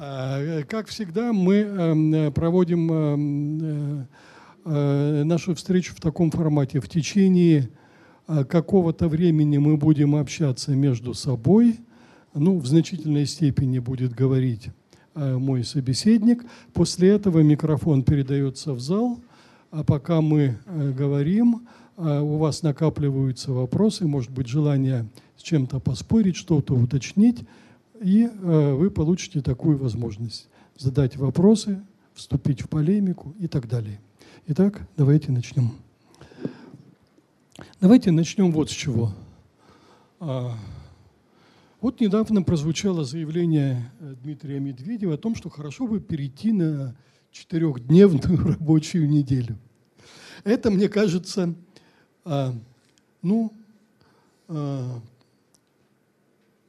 [0.00, 4.06] А, как всегда, мы эм, проводим эм,
[4.64, 6.80] э, нашу встречу в таком формате.
[6.80, 7.68] В течение
[8.28, 11.80] э, какого-то времени мы будем общаться между собой.
[12.32, 14.68] Ну, в значительной степени будет говорить
[15.16, 16.44] э, мой собеседник.
[16.72, 19.18] После этого микрофон передается в зал.
[19.72, 25.06] А пока мы говорим, у вас накапливаются вопросы, может быть, желание
[25.36, 27.40] с чем-то поспорить, что-то уточнить–
[28.00, 31.82] и э, вы получите такую возможность задать вопросы,
[32.14, 34.00] вступить в полемику и так далее.
[34.46, 35.72] Итак, давайте начнем.
[37.80, 39.12] Давайте начнем вот с чего.
[40.20, 40.54] А,
[41.80, 46.96] вот недавно прозвучало заявление э, Дмитрия Медведева о том, что хорошо бы перейти на
[47.30, 49.58] четырехдневную рабочую неделю.
[50.44, 51.54] Это, мне кажется,
[52.24, 52.54] а,
[53.22, 53.52] ну,
[54.48, 55.00] а,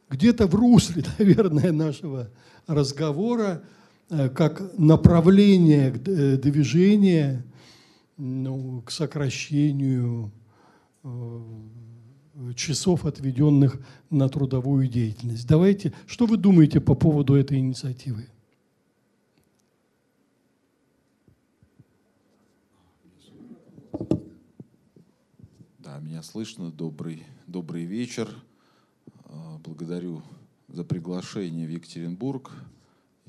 [0.09, 2.30] где-то в русле, наверное, нашего
[2.68, 3.63] разговора,
[4.09, 7.46] э, как направление э, движения
[8.18, 10.32] ну, к сокращению
[11.04, 11.41] э,
[12.55, 13.79] часов, отведенных
[14.10, 15.48] на трудовую деятельность.
[15.48, 18.27] Давайте, что вы думаете по поводу этой инициативы?
[25.79, 26.71] Да, меня слышно.
[26.71, 28.29] Добрый, добрый вечер.
[29.32, 30.24] А, благодарю
[30.68, 32.52] за приглашение в Екатеринбург.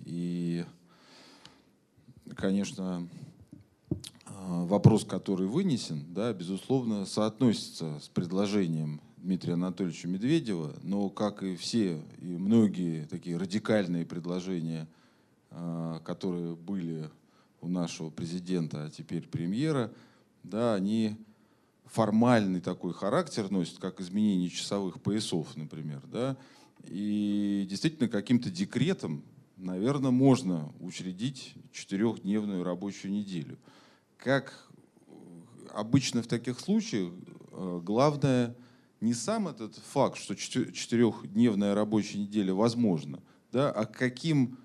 [0.06, 0.65] И,
[2.37, 3.06] конечно,
[4.25, 11.55] а, вопрос, который вынесен, да, безусловно, соотносится с предложением Дмитрия Анатольевича Медведева, но, как и
[11.55, 14.89] все, и многие такие радикальные предложения,
[15.51, 17.11] а, которые были
[17.61, 19.93] у нашего президента, а теперь премьера,
[20.45, 21.19] да, они
[21.91, 26.00] формальный такой характер носит, как изменение часовых поясов, например.
[26.06, 26.36] Да?
[26.84, 29.24] И действительно каким-то декретом,
[29.56, 33.58] наверное, можно учредить четырехдневную рабочую неделю.
[34.16, 34.70] Как
[35.74, 37.12] обычно в таких случаях,
[37.52, 38.56] э, главное
[39.00, 43.20] не сам этот факт, что четырехдневная рабочая неделя возможна,
[43.50, 44.59] да, а каким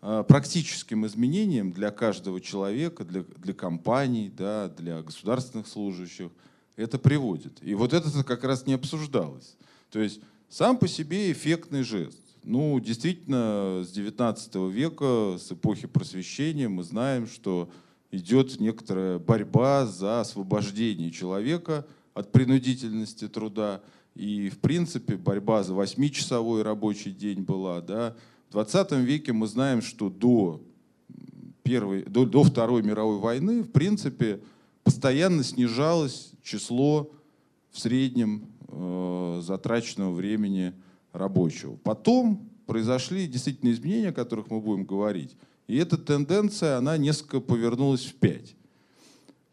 [0.00, 6.30] э, практическим изменением для каждого человека, для, для компаний, да, для государственных служащих–
[6.76, 7.58] это приводит.
[7.62, 9.56] И вот это как раз не обсуждалось.
[9.90, 12.18] То есть сам по себе эффектный жест.
[12.42, 17.70] Ну, действительно, с 19 века, с эпохи просвещения мы знаем, что
[18.10, 23.82] идет некоторая борьба за освобождение человека от принудительности труда.
[24.14, 27.80] И, в принципе, борьба за восьмичасовой рабочий день была.
[27.80, 28.16] Да.
[28.48, 30.60] В 20 веке мы знаем, что до,
[31.62, 34.40] первой, до, до Второй мировой войны, в принципе,
[34.82, 37.10] постоянно снижалось число
[37.70, 40.74] в среднем э, затраченного времени
[41.12, 41.76] рабочего.
[41.76, 45.36] Потом произошли действительно изменения, о которых мы будем говорить.
[45.66, 48.56] И эта тенденция, она несколько повернулась впять.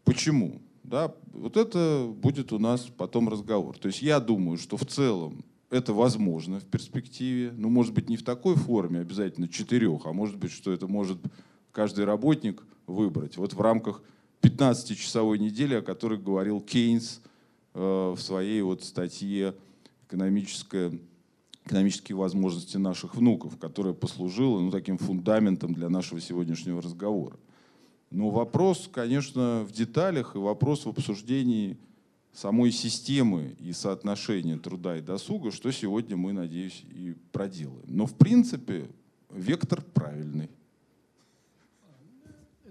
[0.04, 0.62] Почему?
[0.84, 3.78] Да, вот это будет у нас потом разговор.
[3.78, 7.52] То есть я думаю, что в целом это возможно в перспективе.
[7.56, 11.18] Ну, может быть, не в такой форме, обязательно четырех, а может быть, что это может
[11.72, 13.38] каждый работник выбрать.
[13.38, 14.02] Вот в рамках
[14.42, 17.22] 15-часовой недели, о которой говорил Кейнс
[17.74, 19.56] э, в своей вот статье
[20.08, 20.92] «Экономическая
[21.68, 27.38] экономические возможности наших внуков, которая послужила ну, таким фундаментом для нашего сегодняшнего разговора.
[28.10, 31.78] Но вопрос, конечно, в деталях и вопрос в обсуждении
[32.34, 37.84] самой системы и соотношения труда и досуга, что сегодня мы, надеюсь, и проделаем.
[37.88, 38.90] Но в принципе
[39.30, 40.50] вектор правильный.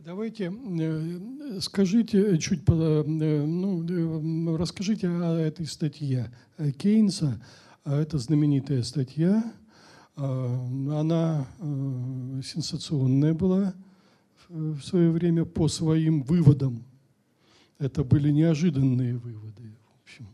[0.07, 6.33] Давайте э, скажите чуть, э, ну, э, расскажите о этой статье
[6.79, 7.45] Кейнса.
[7.83, 9.53] А это знаменитая статья.
[10.15, 13.75] Она сенсационная была
[14.49, 16.85] в свое время по своим выводам.
[17.81, 19.75] Это были неожиданные выводы.
[19.89, 20.29] В общем.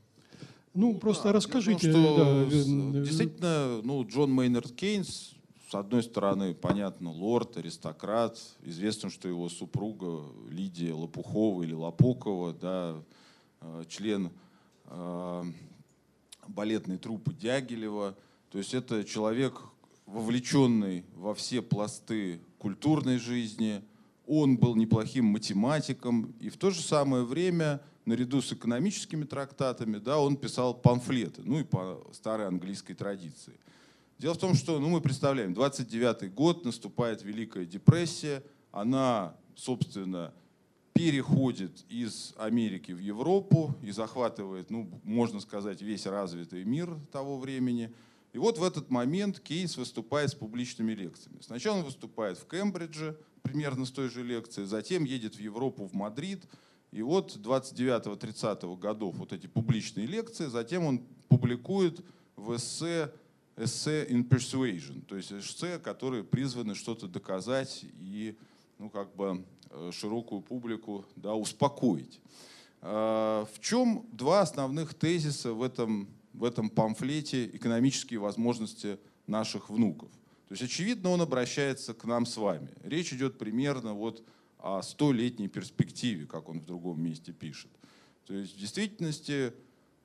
[0.74, 1.90] Ну, ну просто да, расскажите.
[1.90, 3.00] Думаю, что да.
[3.00, 5.34] Действительно, ну, Джон Мейнард Кейнс
[5.72, 8.38] с одной стороны, понятно, лорд, аристократ.
[8.62, 13.02] Известно, что его супруга Лидия Лопухова или Лопукова, да,
[13.62, 14.30] э, член
[14.84, 15.44] э,
[16.46, 18.14] балетной труппы Дягилева.
[18.50, 19.62] То есть это человек,
[20.04, 23.82] вовлеченный во все пласты культурной жизни.
[24.26, 26.34] Он был неплохим математиком.
[26.38, 31.60] И в то же самое время, наряду с экономическими трактатами, да, он писал памфлеты, ну
[31.60, 33.54] и по старой английской традиции–
[34.22, 40.32] Дело в том, что ну, мы представляем, 29-й год, наступает Великая депрессия, она, собственно,
[40.92, 47.92] переходит из Америки в Европу и захватывает, ну, можно сказать, весь развитый мир того времени.
[48.32, 51.40] И вот в этот момент Кейнс выступает с публичными лекциями.
[51.40, 55.94] Сначала он выступает в Кембридже, примерно с той же лекцией, затем едет в Европу, в
[55.94, 56.44] Мадрид.
[56.92, 62.04] И вот 29-30 годов вот эти публичные лекции, затем он публикует
[62.36, 63.10] в эссе
[63.56, 68.36] Essays in Persuasion, то есть эссе, которые призваны что-то доказать и
[68.78, 72.20] ну, как бы э, широкую публику да, успокоить.
[72.80, 80.10] А, в чем два основных тезиса в этом, в этом памфлете «Экономические возможности наших внуков»?
[80.48, 82.68] То есть, очевидно, он обращается к нам с вами.
[82.82, 84.22] Речь идет примерно вот
[84.58, 87.70] о столетней перспективе, как он в другом месте пишет.
[88.26, 89.54] То есть, в действительности,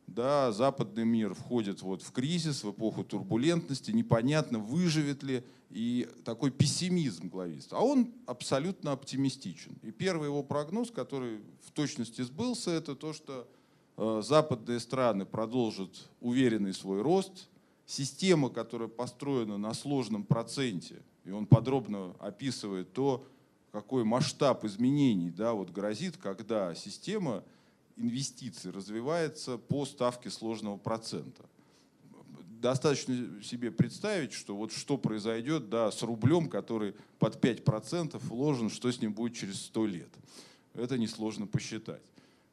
[0.07, 6.49] да, западный мир входит вот в кризис, в эпоху турбулентности, непонятно, выживет ли, и такой
[6.49, 7.73] пессимизм главист.
[7.73, 9.77] А он абсолютно оптимистичен.
[9.83, 13.47] И первый его прогноз, который в точности сбылся, это то, что
[13.97, 17.49] э, западные страны продолжат уверенный свой рост,
[17.85, 23.25] система, которая построена на сложном проценте, и он подробно описывает то,
[23.71, 27.43] какой масштаб изменений да, вот грозит, когда система
[27.97, 31.45] инвестиций развивается по ставке сложного процента.
[32.61, 38.91] Достаточно себе представить, что вот что произойдет да, с рублем, который под 5% вложен, что
[38.91, 40.09] с ним будет через 100 лет.
[40.73, 42.01] Это несложно посчитать.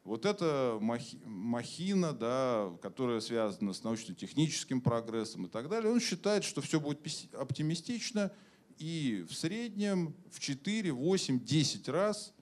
[0.03, 0.77] Вот эта
[1.25, 6.99] махина, да, которая связана с научно-техническим прогрессом и так далее, он считает, что все будет
[7.33, 8.31] оптимистично,
[8.77, 12.33] и в среднем в 4, 8, 10 раз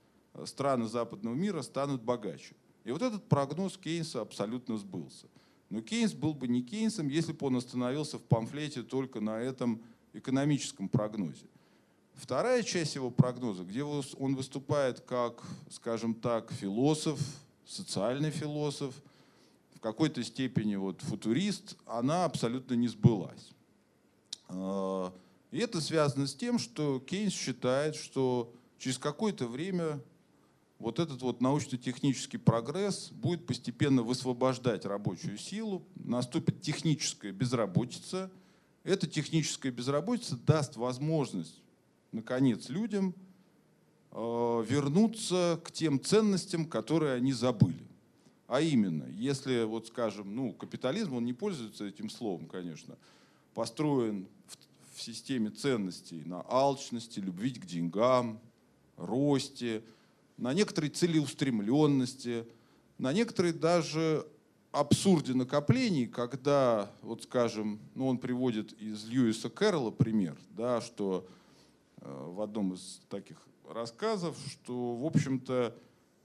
[0.46, 2.56] страны западного мира станут богаче.
[2.84, 5.28] И вот этот прогноз Кейнса абсолютно сбылся.
[5.70, 9.82] Но Кейнс был бы не Кейнсом, если бы он остановился в памфлете только на этом
[10.14, 11.46] экономическом прогнозе.
[12.14, 15.42] Вторая часть его прогноза, где он выступает как,
[15.72, 17.20] скажем так, философ,
[17.66, 18.94] социальный философ,
[19.74, 23.50] в какой-то степени вот футурист, она абсолютно не сбылась.
[24.48, 25.12] А,
[25.52, 30.00] и это связано с тем, что Кейнс считает, что через какое-то время
[30.84, 38.30] вот этот вот научно-технический прогресс будет постепенно высвобождать рабочую силу, наступит техническая безработица.
[38.84, 41.62] Эта техническая безработица даст возможность,
[42.12, 43.16] наконец, людям
[44.12, 47.88] э, вернуться к тем ценностям, которые они забыли.
[48.48, 52.98] А именно, если, вот скажем, ну, капитализм, он не пользуется этим словом, конечно,
[53.54, 58.42] построен в, в системе ценностей на алчности, любви к деньгам,
[58.98, 59.82] росте,
[60.38, 62.46] на некоторой целеустремленности,
[62.98, 64.28] на некоторой даже
[64.72, 71.28] абсурде накоплений, когда, вот скажем, ну он приводит из Льюиса Кэрролла пример, да, что
[71.98, 73.38] э, в одном из таких
[73.70, 75.76] рассказов, что, в общем-то,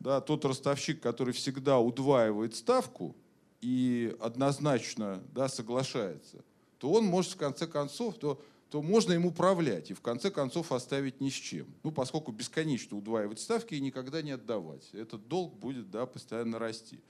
[0.00, 3.14] да, тот ростовщик, который всегда удваивает ставку
[3.60, 6.44] и однозначно да, соглашается,
[6.78, 8.40] то он может в конце концов, то
[8.70, 11.66] то можно им управлять и в конце концов оставить ни с чем.
[11.82, 14.88] Ну, поскольку бесконечно удваивать ставки и никогда не отдавать.
[14.92, 17.00] Этот долг будет да, постоянно расти.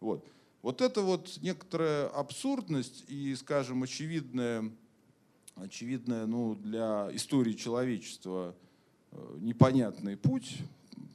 [0.00, 0.24] Вот.
[0.62, 4.70] вот это вот некоторая абсурдность и, скажем, очевидная,
[5.56, 8.54] очевидная ну, для истории человечества
[9.12, 10.58] э, непонятный путь,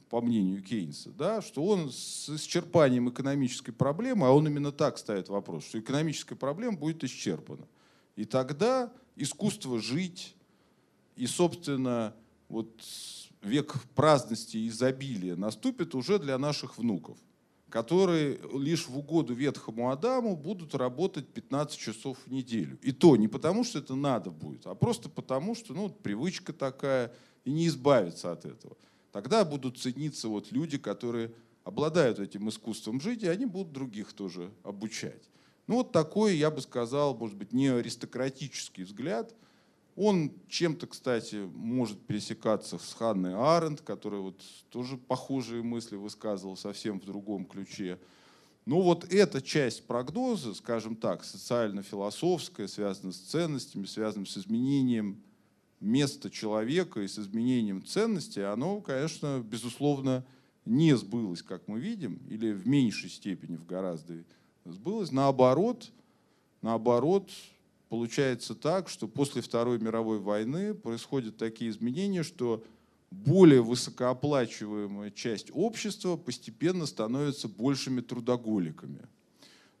[0.08, 5.28] по мнению Кейнса, да, что он с исчерпанием экономической проблемы, а он именно так ставит
[5.28, 7.66] вопрос, что экономическая проблема будет исчерпана.
[8.14, 10.36] И тогда искусство жить
[11.16, 12.14] и, собственно,
[12.48, 12.70] вот
[13.42, 17.18] век праздности и изобилия наступит уже для наших внуков,
[17.70, 22.78] которые лишь в угоду ветхому Адаму будут работать 15 часов в неделю.
[22.82, 27.12] И то не потому, что это надо будет, а просто потому, что ну, привычка такая,
[27.44, 28.76] и не избавиться от этого.
[29.12, 31.32] Тогда будут цениться вот люди, которые
[31.64, 35.30] обладают этим искусством жить, и они будут других тоже обучать.
[35.66, 39.34] Ну вот такой, я бы сказал, может быть, не аристократический взгляд.
[39.96, 47.00] Он чем-то, кстати, может пересекаться с Ханной Аренд, которая вот тоже похожие мысли высказывала совсем
[47.00, 47.98] в другом ключе.
[48.66, 55.22] Но вот эта часть прогноза, скажем так, социально-философская, связана с ценностями, связана с изменением
[55.80, 60.26] места человека и с изменением ценностей, оно, конечно, безусловно,
[60.64, 64.24] не сбылось, как мы видим, или в меньшей степени, в гораздо
[64.72, 65.12] сбылось.
[65.12, 65.90] Наоборот,
[66.62, 67.30] наоборот,
[67.88, 72.64] получается так, что после Второй мировой войны происходят такие изменения, что
[73.10, 79.00] более высокооплачиваемая часть общества постепенно становится большими трудоголиками.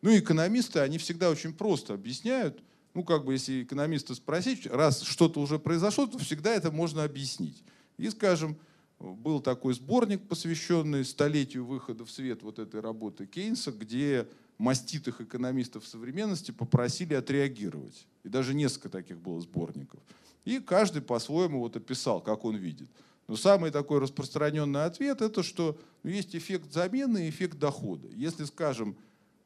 [0.02, 2.62] Ну экономисты, они всегда очень просто объясняют,
[2.94, 7.62] ну как бы если экономиста спросить, раз что-то уже произошло, то всегда это можно объяснить.
[7.98, 8.56] И, скажем,
[8.98, 14.26] был такой сборник, посвященный столетию выхода в свет вот этой работы Кейнса, где
[14.58, 18.06] маститых экономистов современности попросили отреагировать.
[18.24, 20.00] И даже несколько таких было сборников.
[20.44, 22.88] И каждый по-своему вот описал, как он видит.
[23.28, 28.08] Но самый такой распространенный ответ это, что ну, есть эффект замены и эффект дохода.
[28.14, 28.96] Если, скажем,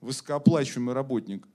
[0.01, 1.47] высокооплачиваемый работник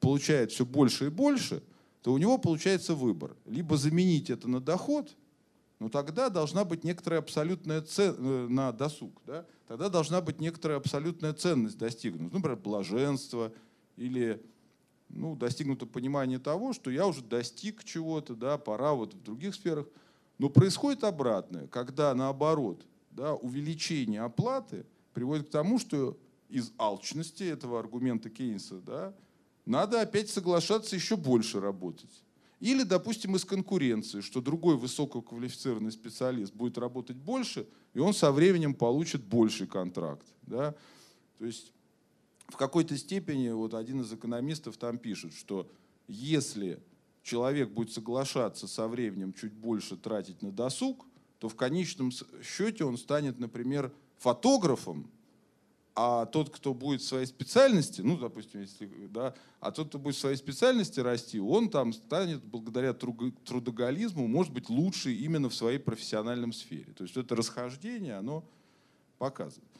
[0.00, 1.62] получает все больше и больше,
[2.02, 3.36] то у него получается выбор.
[3.46, 5.16] Либо заменить это на доход,
[5.78, 9.20] ну тогда должна быть некоторая абсолютная ценность э, на досуг.
[9.26, 9.44] Да?
[9.68, 12.24] Тогда должна быть некоторая абсолютная ценность достигнута.
[12.24, 13.52] Ну, например, блаженство
[13.96, 14.42] или
[15.08, 19.86] ну, достигнуто понимание того, что я уже достиг чего-то, да, пора вот в других сферах.
[20.38, 26.18] Но происходит обратное, когда наоборот да, увеличение оплаты приводит к тому, что
[26.48, 29.14] из алчности этого аргумента Кейнса да,
[29.64, 32.22] надо опять соглашаться еще больше работать.
[32.60, 38.74] Или, допустим, из конкуренции, что другой высококвалифицированный специалист будет работать больше, и он со временем
[38.74, 40.26] получит больший контракт.
[40.42, 40.74] Да?
[41.38, 41.72] То есть
[42.48, 45.70] в какой-то степени вот один из экономистов там пишет, что
[46.08, 46.80] если
[47.22, 51.06] человек будет соглашаться со временем чуть больше тратить на досуг,
[51.38, 52.10] то в конечном
[52.42, 55.10] счете он станет, например, фотографом,
[55.98, 60.14] а тот, кто будет в своей специальности, ну, допустим, если, да, а тот, кто будет
[60.14, 65.78] в своей специальности расти, он там станет, благодаря трудоголизму, может быть, лучше именно в своей
[65.78, 66.92] профессиональной сфере.
[66.92, 68.44] То есть это расхождение, оно
[69.16, 69.70] показывает.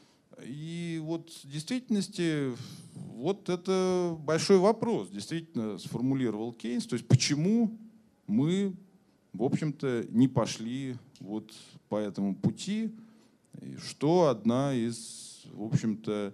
[0.43, 2.51] И вот в действительности
[2.95, 6.87] вот это большой вопрос, действительно сформулировал Кейнс.
[6.87, 7.77] То есть почему
[8.25, 8.75] мы,
[9.33, 11.53] в общем-то, не пошли вот
[11.89, 12.91] по этому пути,
[13.79, 16.33] что одна из в общем-то,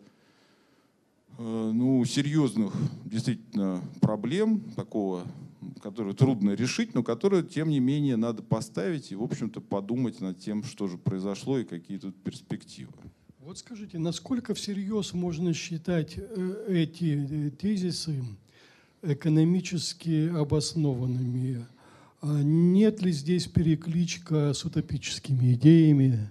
[1.37, 2.73] э, ну, серьезных
[3.05, 5.25] действительно проблем такого,
[5.81, 10.39] которые трудно решить, но которые, тем не менее, надо поставить и, в общем-то, подумать над
[10.39, 12.93] тем, что же произошло и какие тут перспективы.
[13.39, 18.23] Вот скажите, насколько всерьез можно считать э, эти э, тезисы
[19.01, 21.65] экономически обоснованными?
[22.21, 26.29] А нет ли здесь перекличка с утопическими идеями?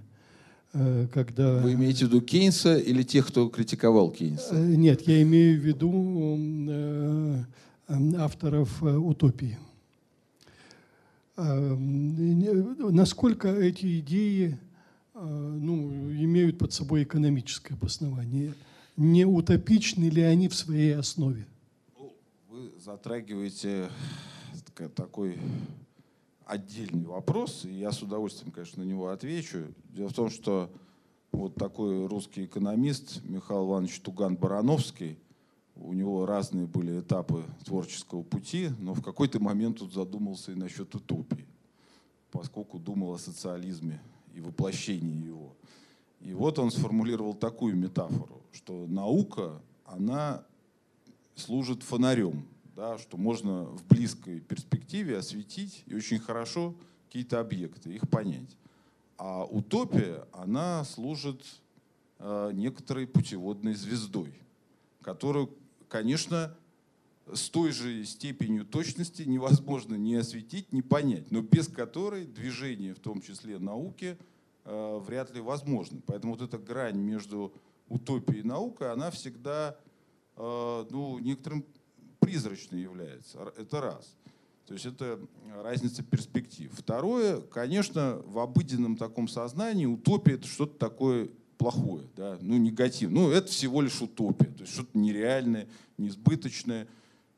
[0.75, 1.59] Э, когда...
[1.59, 4.55] Вы имеете в виду Кейнса или тех, кто критиковал Кейнса?
[4.55, 6.37] Э, нет, я имею в виду
[6.71, 7.45] э,
[8.19, 9.59] авторов утопии.
[11.37, 14.59] Насколько эти идеи
[15.15, 18.53] ну, имеют под собой экономическое обоснование?
[18.99, 21.47] Не утопичны ли они в своей основе?
[22.51, 23.89] Вы затрагиваете
[24.95, 25.39] такой
[26.53, 29.75] отдельный вопрос, и я с удовольствием, конечно, на него отвечу.
[29.89, 30.71] Дело в том, что
[31.33, 35.19] вот такой русский экономист Михаил Иванович Туган-Барановский,
[35.77, 40.95] у него разные были этапы творческого пути, но в какой-то момент он задумался и насчет
[40.95, 41.47] утопии,
[42.31, 44.03] поскольку думал о социализме
[44.35, 45.57] и воплощении его.
[46.21, 50.45] И вот он сформулировал такую метафору, что наука, она
[51.35, 56.75] служит фонарем да, что можно в близкой перспективе осветить и очень хорошо
[57.07, 58.57] какие-то объекты, их понять.
[59.19, 61.45] А утопия, она служит
[62.19, 64.35] э, некоторой путеводной звездой,
[65.03, 65.51] которую,
[65.89, 66.57] конечно,
[67.33, 73.01] с той же степенью точности невозможно не осветить, не понять, но без которой движение, в
[73.01, 74.17] том числе науки,
[74.65, 76.01] э, вряд ли возможно.
[76.07, 77.53] Поэтому вот эта грань между
[77.89, 79.77] утопией и наукой, она всегда
[80.37, 81.65] э, ну, некоторым
[82.23, 83.53] призрачной является.
[83.59, 84.17] Это раз.
[84.67, 85.19] То есть это
[85.63, 86.71] разница перспектив.
[86.73, 93.11] Второе, конечно, в обыденном таком сознании утопия это что-то такое плохое, да, ну негатив.
[93.11, 96.87] Ну это всего лишь утопия, то есть что-то нереальное, несбыточное.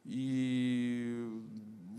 [0.04, 1.26] И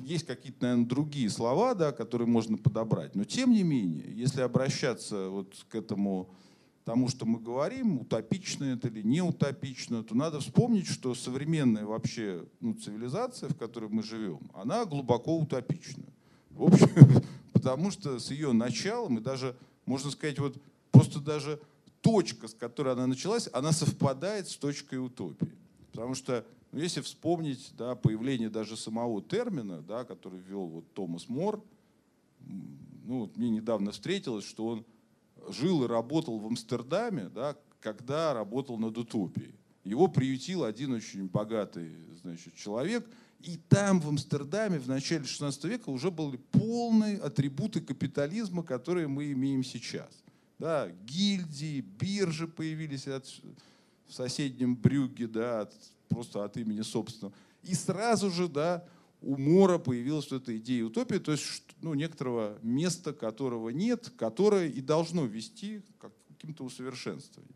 [0.04, 3.16] есть какие-то, наверное, другие слова, да, которые можно подобрать.
[3.16, 6.30] Но тем не менее, если обращаться вот к этому
[6.86, 12.46] тому, что мы говорим, утопично это или не утопично, то надо вспомнить, что современная вообще
[12.62, 16.06] ну, цивилизация, в которой мы живем, она глубоко утопична.
[16.52, 17.24] В общем,
[17.54, 20.62] потому что с ее началом, и даже, можно сказать, вот
[20.92, 21.60] просто даже
[22.02, 25.52] точка, с которой она началась, она совпадает с точкой утопии.
[25.92, 31.30] Потому что, ну, если вспомнить да, появление даже самого термина, да, который ввел вот Томас
[31.30, 31.64] Мор,
[32.48, 34.86] ну, вот мне недавно встретилось, что он
[35.50, 39.56] жил и работал в Амстердаме, да, когда работал над утопией.
[39.84, 43.08] Его приютил один очень богатый значит, человек,
[43.40, 49.32] и там, в Амстердаме, в начале 16 века уже были полные атрибуты капитализма, которые мы
[49.34, 50.10] имеем сейчас.
[50.58, 53.28] Да, гильдии, биржи появились от,
[54.08, 55.74] в соседнем Брюгге, да, от,
[56.10, 57.36] просто от имени собственного.
[57.62, 58.84] И сразу же да,
[59.22, 64.68] у Мора появилась вот эта идея утопии, то есть ну, некоторого места, которого нет, которое
[64.68, 67.56] и должно вести к каким-то усовершенствованиям.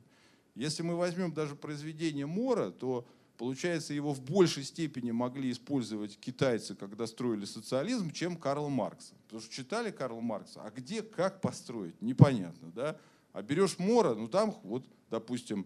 [0.56, 6.76] Если мы возьмем даже произведение Мора, то получается, его в большей степени могли использовать китайцы,
[6.76, 9.14] когда строили социализм, чем Карл Маркс.
[9.24, 12.72] Потому что читали Карла Маркса, а где, как построить, непонятно.
[12.76, 12.98] Да?
[13.32, 15.66] А берешь Мора, ну там вот, допустим,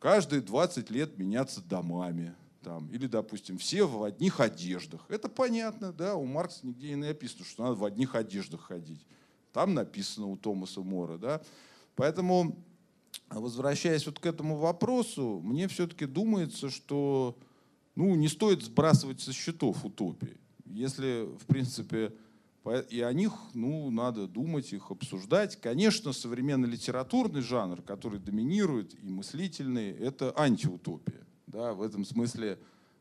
[0.00, 2.34] каждые 20 лет меняться домами.
[2.62, 5.04] Там, или, допустим, все в одних одеждах.
[5.08, 9.04] Это понятно, да, у Маркса нигде не написано, что надо в одних одеждах ходить.
[9.52, 11.42] Там написано у Томаса Мора, да.
[11.96, 12.56] Поэтому,
[13.28, 17.36] возвращаясь вот к этому вопросу, мне все-таки думается, что
[17.96, 20.38] ну, не стоит сбрасывать со счетов утопии.
[20.64, 22.12] Если, в принципе,
[22.90, 25.60] и о них ну, надо думать, их обсуждать.
[25.60, 31.26] Конечно, современный литературный жанр, который доминирует и мыслительный, это антиутопия.
[31.46, 32.58] Да, в этом смысле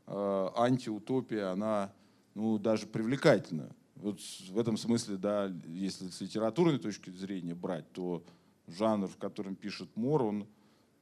[0.08, 1.94] э, антиутопия, она
[2.36, 3.70] ну, даже привлекательна.
[3.96, 4.20] Вот
[4.50, 8.24] в этом смысле, да, если с литературной точки зрения брать, то
[8.68, 10.48] жанр, в котором пишет Мор, он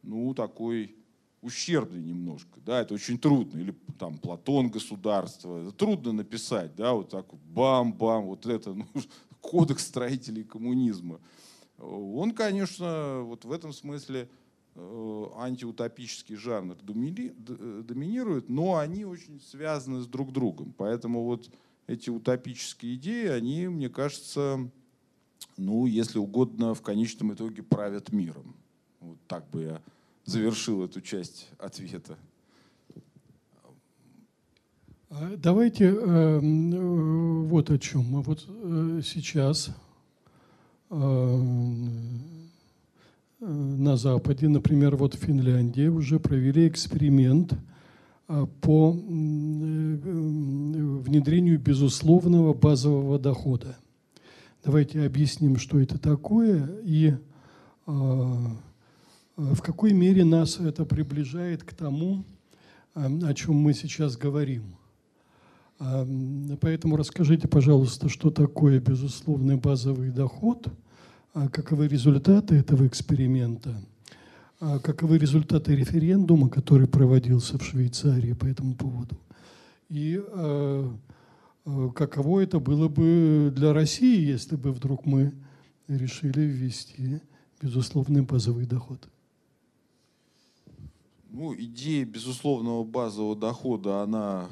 [0.04, 0.96] ну, такой
[1.42, 2.60] ущербный немножко.
[2.66, 3.60] Да, это очень трудно.
[3.60, 5.62] Или там Платон государство.
[5.62, 8.86] Это трудно написать, да, вот так бам-бам, вот это, ну,
[9.42, 11.20] кодекс строителей коммунизма.
[11.78, 14.30] Он, конечно, вот в этом смысле
[14.76, 20.74] антиутопический жанр доминирует, но они очень связаны с друг другом.
[20.78, 21.50] Поэтому вот
[21.88, 24.70] эти утопические идеи, они, мне кажется,
[25.58, 28.56] ну, если угодно, в конечном итоге правят миром.
[29.00, 29.82] Вот так бы я
[30.24, 32.18] завершил эту часть ответа.
[35.10, 38.22] А давайте э, вот о чем.
[38.22, 39.72] Вот э, сейчас
[40.92, 41.42] э,
[43.40, 47.54] на Западе, например, вот в Финляндии уже провели эксперимент
[48.28, 48.98] э, по э,
[51.02, 53.78] внедрению безусловного базового дохода.
[54.64, 57.14] Давайте объясним, что это такое и
[57.88, 58.34] э,
[59.40, 62.26] Э, в какой мере нас это приближает к тому,
[62.94, 64.76] о чем мы сейчас говорим.
[66.60, 70.68] Поэтому расскажите, пожалуйста, что такое безусловный базовый доход,
[71.48, 73.82] каковы результаты этого эксперимента,
[74.60, 79.18] а каковы результаты референдума, который проводился в Швейцарии по этому поводу,
[79.88, 80.92] и э,
[81.96, 85.34] каково это было бы для России, если бы вдруг мы
[85.88, 87.22] решили ввести
[87.62, 89.08] безусловный базовый доход.
[91.30, 94.50] Ну, идея безусловного базового дохода, она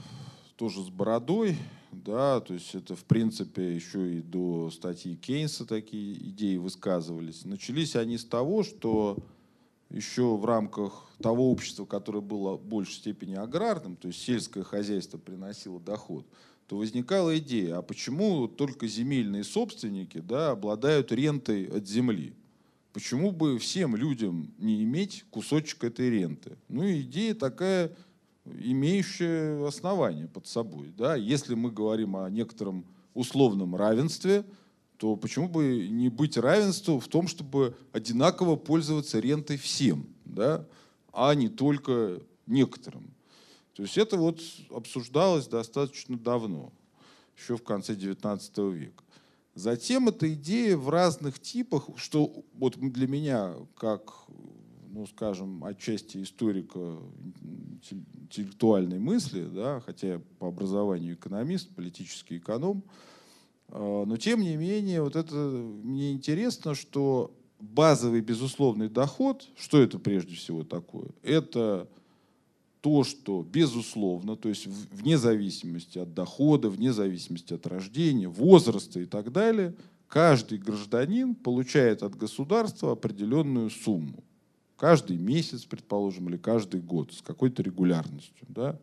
[0.56, 1.58] тоже с бородой,
[1.92, 7.46] да, то есть это, в принципе, еще и до статьи Кейнса такие идеи высказывались.
[7.46, 9.18] Начались они с того, что
[9.90, 15.18] еще в рамках того общества, которое было в большей степени аграрным, то есть сельское хозяйство
[15.18, 16.26] приносило доход,
[16.68, 22.34] то возникала идея, а почему только земельные собственники да, обладают рентой от земли?
[22.92, 26.58] Почему бы всем людям не иметь кусочек этой ренты?
[26.68, 27.96] Ну, идея такая,
[28.60, 30.94] имеющая основание под собой.
[30.98, 31.16] Да?
[31.16, 34.46] Если мы говорим о некотором условном равенстве,
[34.98, 40.66] то почему бы не быть равенству в том, чтобы одинаково пользоваться рентой всем, да?
[41.14, 43.14] а не только некоторым.
[43.74, 46.74] То есть это вот обсуждалось достаточно давно,
[47.38, 49.04] еще в конце XIX века.
[49.54, 54.14] Затем эта идея в разных типах, что вот для меня, как,
[54.98, 56.98] ну, скажем, отчасти историка
[58.16, 62.84] интеллектуальной мысли, да, хотя я по образованию экономист, политический эконом,
[63.70, 70.00] а, но тем не менее, вот это мне интересно, что базовый безусловный доход, что это
[70.00, 71.10] прежде всего такое?
[71.22, 71.88] Это
[72.82, 79.06] то, что безусловно, то есть вне зависимости от дохода, вне зависимости от рождения, возраста и
[79.06, 79.76] так далее,
[80.08, 84.24] каждый гражданин получает от государства определенную сумму.
[84.78, 88.46] Каждый месяц, предположим, или каждый год с какой-то регулярностью.
[88.48, 88.80] Да?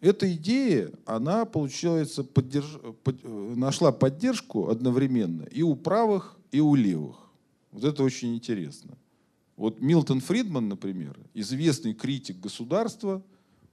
[0.00, 2.78] Эта идея, она, получается, поддерж...
[3.04, 3.22] под...
[3.24, 7.16] нашла поддержку одновременно и у правых, и у левых.
[7.72, 8.96] Вот это очень интересно.
[9.56, 13.22] Вот Милтон Фридман, например, известный критик государства,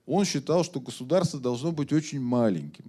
[0.06, 2.86] он считал, что государство должно быть очень маленьким.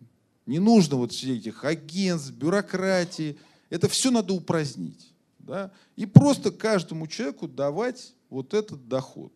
[0.46, 3.36] Не нужно вот все этих агентств, бюрократии.
[3.70, 5.13] Это все надо упразднить.
[5.44, 5.72] Да?
[5.96, 9.32] И просто каждому человеку давать вот этот доход.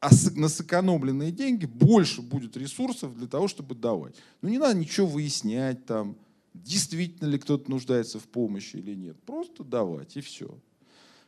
[0.00, 4.14] А на сэкономленные деньги больше будет ресурсов для того, чтобы давать.
[4.42, 6.16] Ну не надо ничего выяснять там,
[6.54, 9.16] действительно ли кто-то нуждается в помощи или нет.
[9.22, 10.56] Просто давать и все.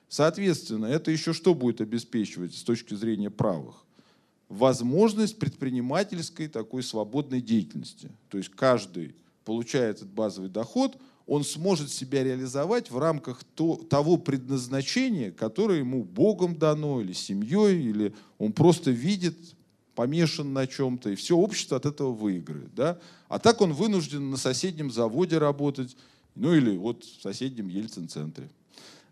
[0.08, 3.84] Соответственно, это еще что будет обеспечивать с точки зрения правых?
[4.48, 8.10] Возможность предпринимательской такой свободной деятельности.
[8.28, 10.96] То есть каждый получая этот базовый доход,
[11.30, 17.80] он сможет себя реализовать в рамках то, того предназначения, которое ему Богом дано, или семьей,
[17.80, 19.36] или он просто видит,
[19.94, 22.74] помешан на чем-то, и все общество от этого выиграет.
[22.74, 22.98] Да?
[23.28, 25.96] А так он вынужден на соседнем заводе работать,
[26.34, 28.50] ну или вот в соседнем Ельцин-центре.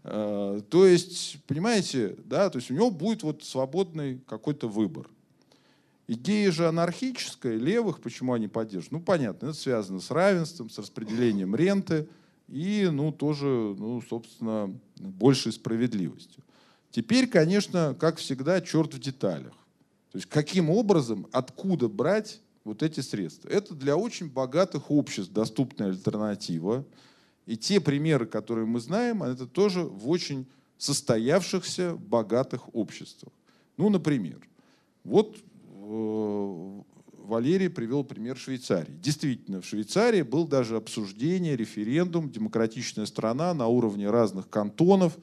[0.03, 5.07] Э, то есть, понимаете, да, то есть у него будет вот свободный какой-то выбор.
[6.11, 8.93] Идея же анархическая, левых, почему они поддерживают?
[8.93, 12.09] Ну, понятно, это связано с равенством, с распределением ренты
[12.49, 16.43] и, ну, тоже, ну, собственно, большей справедливостью.
[16.91, 19.53] Теперь, конечно, как всегда, черт в деталях.
[20.11, 23.51] То есть каким образом, откуда брать вот эти средства?
[23.51, 26.87] Это для очень богатых обществ доступная альтернатива.
[27.45, 30.47] И те примеры, которые мы знаем, это тоже в очень
[30.79, 33.33] состоявшихся богатых обществах.
[33.77, 34.41] Ну, например,
[35.05, 35.37] вот
[35.89, 38.95] Валерий привел пример Швейцарии.
[39.03, 45.17] Действительно, в Швейцарии был даже обсуждение, референдум, демократичная страна на уровне разных кантонов.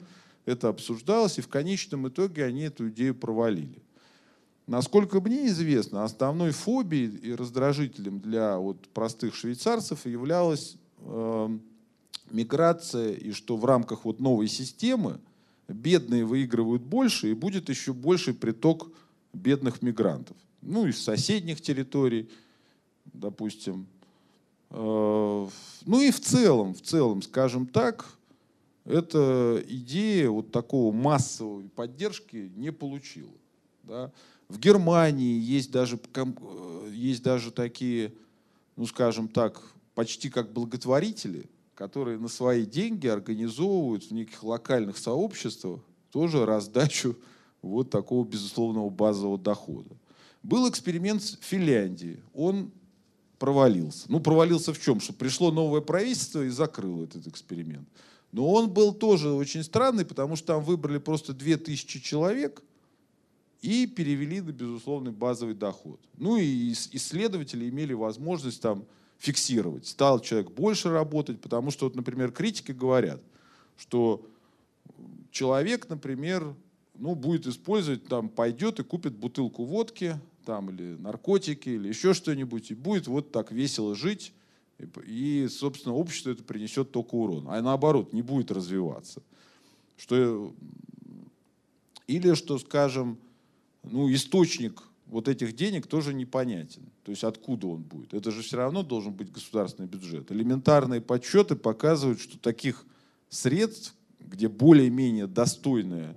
[0.44, 3.82] Это обсуждалось, и в конечном итоге они эту идею провалили.
[4.66, 11.58] Насколько мне известно, основной фобией и раздражителем для вот простых швейцарцев являлась э,
[12.30, 15.20] миграция, и что в рамках вот новой системы
[15.68, 18.90] бедные выигрывают больше, и будет еще больший приток
[19.32, 20.36] бедных мигрантов.
[20.66, 22.28] Ну, из соседних территорий,
[23.04, 23.86] допустим.
[24.70, 25.48] Э,
[25.84, 28.06] ну и в целом, в целом, скажем так,
[28.84, 33.32] эта идея вот такого массовой поддержки не получила.
[33.84, 34.12] Да?
[34.48, 38.12] В Германии есть даже, э, есть даже такие,
[38.74, 39.62] ну скажем так,
[39.94, 47.14] почти как благотворители, которые на свои деньги организовывают в неких локальных сообществах тоже раздачу
[47.62, 49.90] вот такого безусловного базового дохода.
[50.46, 52.22] Был эксперимент в Финляндии.
[52.32, 52.70] Он
[53.36, 54.06] провалился.
[54.08, 55.00] Ну, провалился в чем?
[55.00, 57.88] Что пришло новое правительство и закрыло этот эксперимент.
[58.30, 62.62] Но он был тоже очень странный, потому что там выбрали просто 2000 человек
[63.60, 65.98] и перевели на безусловный базовый доход.
[66.16, 68.84] Ну и исследователи имели возможность там
[69.18, 69.88] фиксировать.
[69.88, 73.20] Стал человек больше работать, потому что, вот, например, критики говорят,
[73.76, 74.24] что
[75.32, 76.54] человек, например,
[76.94, 82.70] ну, будет использовать, там, пойдет и купит бутылку водки, там, или наркотики, или еще что-нибудь,
[82.70, 84.32] и будет вот так весело жить,
[85.04, 87.46] и, собственно, общество это принесет только урон.
[87.48, 89.22] А наоборот, не будет развиваться.
[89.96, 90.54] Что,
[92.06, 93.18] или, что, скажем,
[93.82, 96.82] ну, источник вот этих денег тоже непонятен.
[97.04, 98.12] То есть откуда он будет.
[98.14, 100.30] Это же все равно должен быть государственный бюджет.
[100.30, 102.84] Элементарные подсчеты показывают, что таких
[103.28, 106.16] средств, где более-менее достойное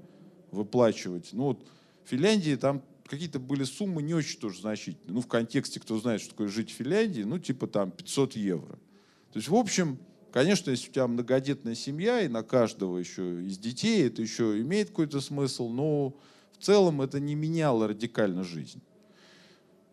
[0.52, 1.66] выплачивать, ну вот
[2.04, 5.16] в Финляндии там какие-то были суммы не очень тоже значительные.
[5.16, 8.76] Ну в контексте, кто знает, что такое жить в Финляндии, ну типа там 500 евро.
[9.32, 9.98] То есть в общем,
[10.32, 14.90] конечно, если у тебя многодетная семья и на каждого еще из детей, это еще имеет
[14.90, 16.16] какой-то смысл, но
[16.58, 18.82] в целом это не меняло радикально жизнь.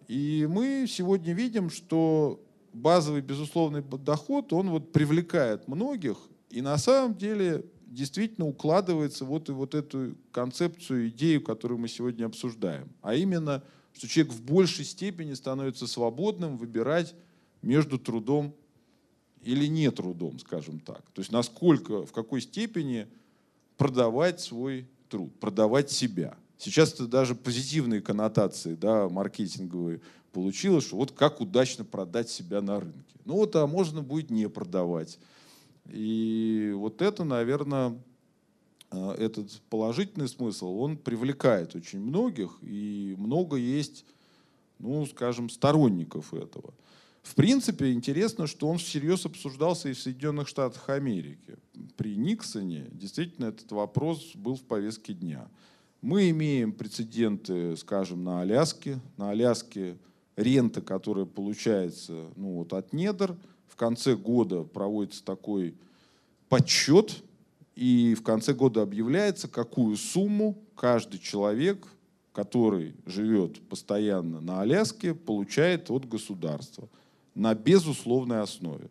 [0.08, 2.40] И мы сегодня видим, что
[2.72, 6.18] базовый безусловный доход, он вот привлекает многих,
[6.50, 12.26] и на самом деле действительно укладывается вот и вот эту концепцию, идею, которую мы сегодня
[12.26, 12.88] обсуждаем.
[13.02, 13.62] А именно,
[13.94, 17.14] что человек в большей степени становится свободным выбирать
[17.62, 18.54] между трудом
[19.42, 21.02] или не трудом, скажем так.
[21.12, 23.06] То есть насколько, в какой степени
[23.76, 30.00] продавать свой труд, продавать себя– Сейчас это даже позитивные коннотации да, маркетинговые
[30.32, 33.14] получилось, что вот как удачно продать себя на рынке.
[33.24, 35.18] Ну вот, а можно будет не продавать.
[35.90, 37.98] И вот это, наверное,
[38.90, 44.04] э, этот положительный смысл, он привлекает очень многих, и много есть,
[44.78, 46.74] ну, скажем, сторонников этого.
[47.22, 51.56] В принципе, интересно, что он всерьез обсуждался и в Соединенных Штатах Америки.
[51.96, 55.48] При Никсоне действительно этот вопрос был в повестке дня.
[56.02, 59.00] Мы имеем прецеденты, скажем, на Аляске.
[59.16, 59.98] На Аляске
[60.36, 63.36] рента, которая получается ну, вот от недр,
[63.76, 65.74] в конце года проводится такой
[66.48, 67.22] подсчет,
[67.74, 71.86] и в конце года объявляется, какую сумму каждый человек,
[72.32, 76.88] который живет постоянно на Аляске, получает от государства
[77.34, 78.88] на безусловной основе.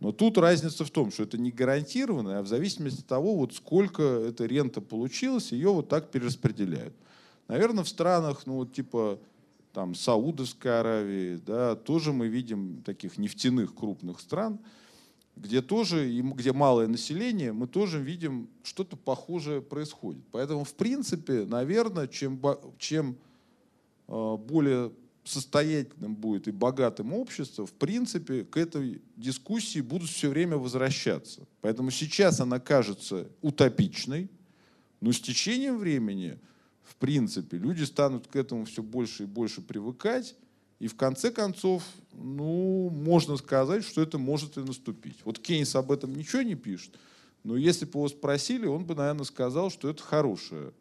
[0.00, 3.54] Но тут разница в том, что это не гарантированно, а в зависимости от того, вот
[3.54, 6.92] сколько эта рента получилась, ее вот так перераспределяют.
[7.48, 9.18] Наверное, в странах, ну вот типа
[9.76, 14.58] там Саудовской Аравии, да, тоже мы видим таких нефтяных крупных стран,
[15.36, 20.22] где тоже, где малое население, мы тоже видим, что-то похожее происходит.
[20.32, 22.40] Поэтому, в принципе, наверное, чем,
[22.78, 23.18] чем
[24.08, 24.92] э, более
[25.24, 31.42] состоятельным будет и богатым общество, в принципе, к этой дискуссии будут все время возвращаться.
[31.60, 34.30] Поэтому сейчас она кажется утопичной,
[35.02, 36.38] но с течением времени,
[36.86, 40.36] в принципе, люди станут к этому все больше и больше привыкать,
[40.78, 45.18] и в конце концов, ну, можно сказать, что это может и наступить.
[45.24, 46.98] Вот Кейнс об этом ничего не пишет,
[47.44, 50.72] но если бы его спросили, он бы, наверное, сказал, что это хорошая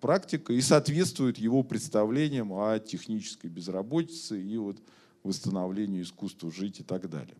[0.00, 4.78] практика и соответствует его представлениям о технической безработице и вот
[5.22, 7.36] восстановлению искусства жить и так далее.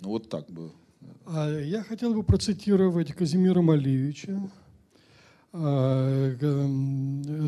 [0.00, 0.70] Ну вот так бы.
[1.26, 4.50] А я хотел бы процитировать Казимира Малевича,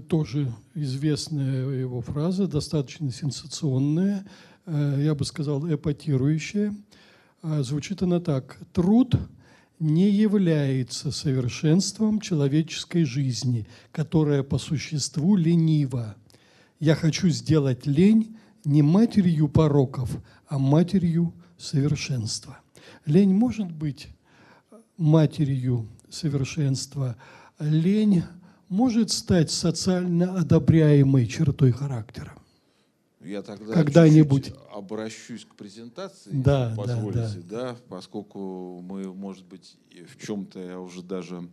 [0.08, 4.24] тоже известная его фраза, достаточно сенсационная,
[4.66, 6.74] а, я бы сказал, эпатирующая.
[7.42, 8.58] А, звучит она так.
[8.72, 9.14] «Труд–
[9.78, 16.16] не является совершенством человеческой жизни, которая по существу ленива.
[16.80, 20.10] Я хочу сделать лень не матерью пороков,
[20.48, 22.58] а матерью совершенства.
[23.06, 24.08] Лень может быть
[24.96, 27.16] матерью совершенства.
[27.58, 28.22] Лень
[28.68, 32.34] может стать социально одобряемой чертой характера.
[33.20, 37.72] Я тогда когда-нибудь обращусь к презентации, да, позволите, да, да.
[37.72, 39.76] да, поскольку мы, может быть,
[40.08, 41.48] в чем-то я уже даже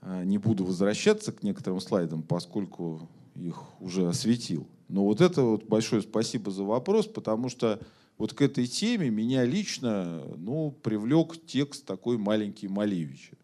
[0.00, 4.66] а, не буду возвращаться к некоторым слайдам, поскольку их уже осветил.
[4.88, 7.80] Но вот это вот большое спасибо за вопрос, потому что
[8.16, 13.36] вот к этой теме меня лично ну, привлек текст такой маленький Малевича.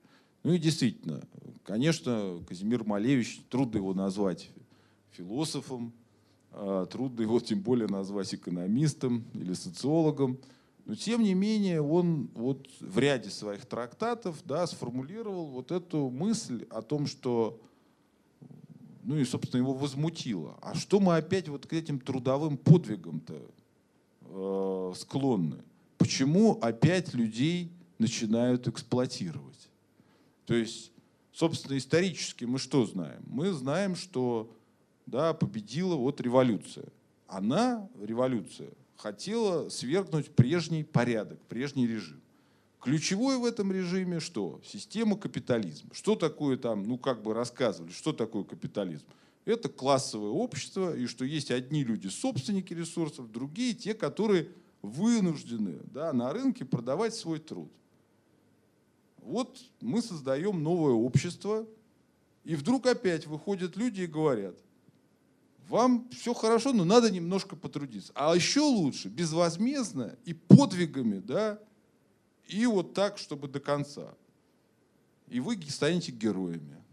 [0.45, 1.23] Ну и действительно,
[1.65, 4.51] конечно, Казимир Малевич, трудно его назвать
[5.11, 5.93] философом,
[6.53, 10.39] а, трудно его тем более назвать экономистом или социологом.
[10.85, 16.67] Но тем не менее он вот в ряде своих трактатов да, сформулировал вот эту мысль
[16.69, 17.59] о том, что
[19.03, 20.59] ну и, собственно, его возмутило.
[20.61, 23.41] А что мы опять вот к этим трудовым подвигам-то
[24.21, 25.63] э, склонны?
[25.99, 29.54] Почему опять людей начинают эксплуатировать?
[30.47, 30.93] То есть,
[31.33, 33.23] собственно, исторически мы что знаем?
[33.27, 34.55] Мы знаем, что
[35.07, 36.87] да, победила вот революция.
[37.27, 42.21] Она, революция, хотела свергнуть прежний порядок, прежний режим.
[42.81, 44.61] Ключевое в этом режиме что?
[44.63, 45.91] Система капитализма.
[45.95, 49.07] Что такое там, ну как бы рассказывали, что такое капитализм?
[49.47, 54.49] Это классовое общество, и что есть одни люди собственники ресурсов, другие те, которые
[54.83, 57.73] вынуждены да, на рынке продавать свой труд.
[59.25, 61.67] Вот мы создаем новое общество,
[62.45, 64.55] и вдруг опять выходят люди и говорят,
[65.67, 68.13] вам все хорошо, но надо немножко потрудиться.
[68.15, 71.59] А еще лучше безвозмездно и подвигами, да,
[72.47, 74.15] и вот так, чтобы до конца.
[75.29, 76.84] И вы станете героями.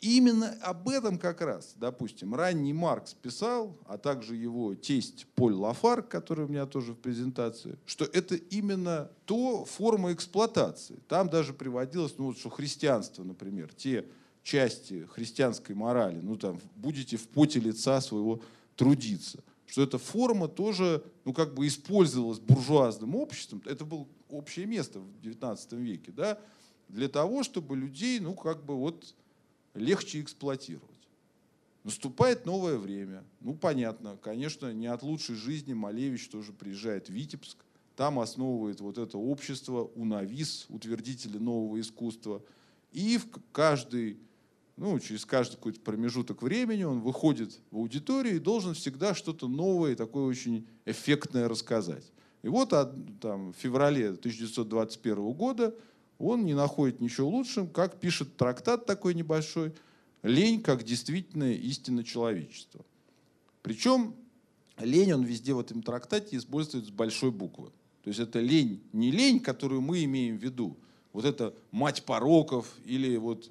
[0.00, 6.02] Именно об этом как раз, допустим, ранний Маркс писал, а также его тесть Поль Лафар,
[6.02, 11.00] который у меня тоже в презентации, что это именно то форма эксплуатации.
[11.08, 14.06] Там даже приводилось, ну вот что христианство, например, те
[14.44, 18.40] части христианской морали, ну там, будете в поте лица своего
[18.76, 19.42] трудиться.
[19.66, 25.20] Что эта форма тоже, ну как бы использовалась буржуазным обществом, это было общее место в
[25.22, 26.38] XIX веке, да,
[26.88, 29.14] для того, чтобы людей, ну как бы вот
[29.78, 30.84] легче эксплуатировать.
[31.84, 33.24] Наступает новое время.
[33.40, 37.56] Ну, понятно, конечно, не от лучшей жизни Малевич тоже приезжает в Витебск.
[37.96, 42.42] Там основывает вот это общество УНАВИС, утвердители нового искусства.
[42.92, 44.18] И в каждый
[44.78, 49.96] ну, через каждый какой-то промежуток времени он выходит в аудиторию и должен всегда что-то новое,
[49.96, 52.12] такое очень эффектное рассказать.
[52.42, 52.70] И вот
[53.20, 55.74] там, в феврале 1921 года
[56.18, 59.72] он не находит ничего лучшим, как пишет трактат такой небольшой
[60.22, 62.84] «Лень как действительная истина человечества».
[63.62, 64.14] Причем
[64.78, 67.70] лень он везде в этом трактате использует с большой буквы.
[68.02, 70.76] То есть это лень, не лень, которую мы имеем в виду,
[71.12, 73.50] вот это мать пороков или вот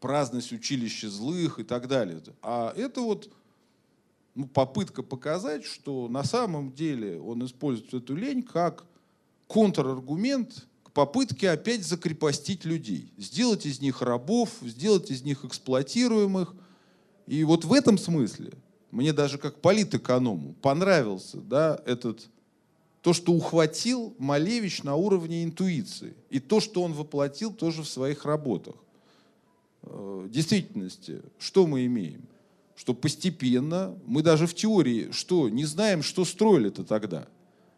[0.00, 2.22] праздность училища злых и так далее.
[2.42, 3.30] А это вот
[4.34, 8.84] ну, попытка показать, что на самом деле он использует эту лень как
[9.46, 16.54] контраргумент попытке опять закрепостить людей, сделать из них рабов, сделать из них эксплуатируемых.
[17.26, 18.52] И вот в этом смысле
[18.92, 22.28] мне даже как политэконому понравился да, этот,
[23.02, 28.24] то, что ухватил Малевич на уровне интуиции, и то, что он воплотил тоже в своих
[28.24, 28.76] работах.
[29.82, 32.22] Э, действительности что мы имеем?
[32.76, 37.26] Что постепенно, мы даже в теории, что не знаем, что строили-то тогда.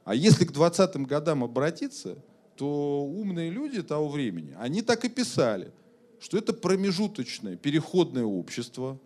[0.05, 2.19] А если к 20-м годам обратиться,
[2.57, 5.73] то умные люди того времени, они так и писали,
[6.19, 8.99] что это промежуточное, переходное общество,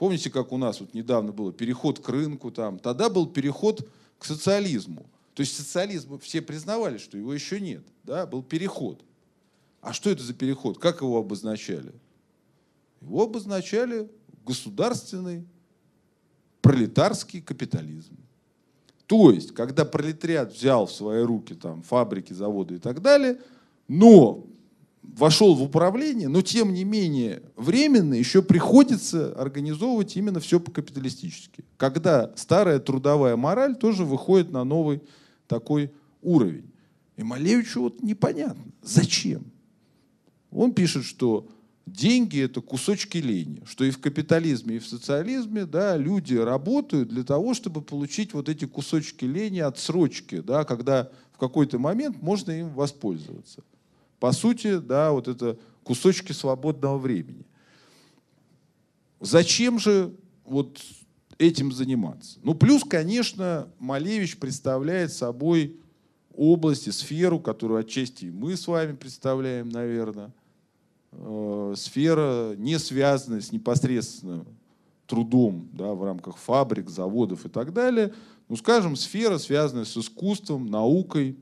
[0.00, 2.78] Помните, как у нас вот недавно было переход к рынку там?
[2.78, 3.86] Тогда был переход
[4.18, 5.04] к социализму.
[5.34, 7.84] То есть социализм все признавали, что его еще нет.
[8.04, 8.24] Да?
[8.24, 9.04] Был переход.
[9.82, 10.78] А что это за переход?
[10.78, 11.92] Как его обозначали?
[13.02, 14.10] Его обозначали
[14.46, 15.46] государственный
[16.62, 18.16] пролетарский капитализм.
[19.10, 23.40] То есть, когда пролетариат взял в свои руки там, фабрики, заводы и так далее,
[23.88, 24.46] но
[25.02, 31.64] вошел в управление, но тем не менее временно еще приходится организовывать именно все по-капиталистически.
[31.76, 35.02] Когда старая трудовая мораль тоже выходит на новый
[35.48, 35.90] такой
[36.22, 36.70] уровень.
[37.16, 39.42] И Малевичу вот непонятно, зачем.
[40.52, 41.48] Он пишет, что
[41.86, 47.24] деньги это кусочки лени, что и в капитализме, и в социализме да, люди работают для
[47.24, 52.70] того, чтобы получить вот эти кусочки лени, отсрочки, да, когда в какой-то момент можно им
[52.70, 53.62] воспользоваться.
[54.18, 57.44] По сути, да, вот это кусочки свободного времени.
[59.20, 60.14] Зачем же
[60.44, 60.80] вот
[61.38, 62.38] этим заниматься?
[62.42, 65.76] Ну, плюс, конечно, Малевич представляет собой
[66.34, 70.32] область и сферу, которую отчасти мы с вами представляем, наверное.
[71.12, 74.44] Э, сфера, не связанная с непосредственно
[75.06, 78.14] трудом да, в рамках фабрик, заводов и так далее.
[78.48, 81.36] Ну, скажем, сфера, связанная с искусством, наукой,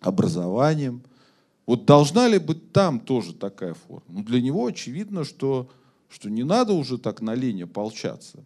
[0.00, 1.02] образованием–
[1.68, 4.02] вот должна ли быть там тоже такая форма?
[4.08, 5.68] Ну, для него очевидно, что,
[6.08, 8.42] что не надо уже так на лень ополчаться.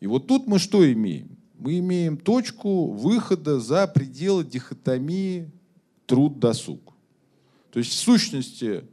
[0.00, 1.38] И вот тут мы что имеем?
[1.56, 5.52] Мы имеем точку выхода за пределы дихотомии
[6.06, 6.92] труд-досуг.
[7.70, 8.86] То есть в сущности,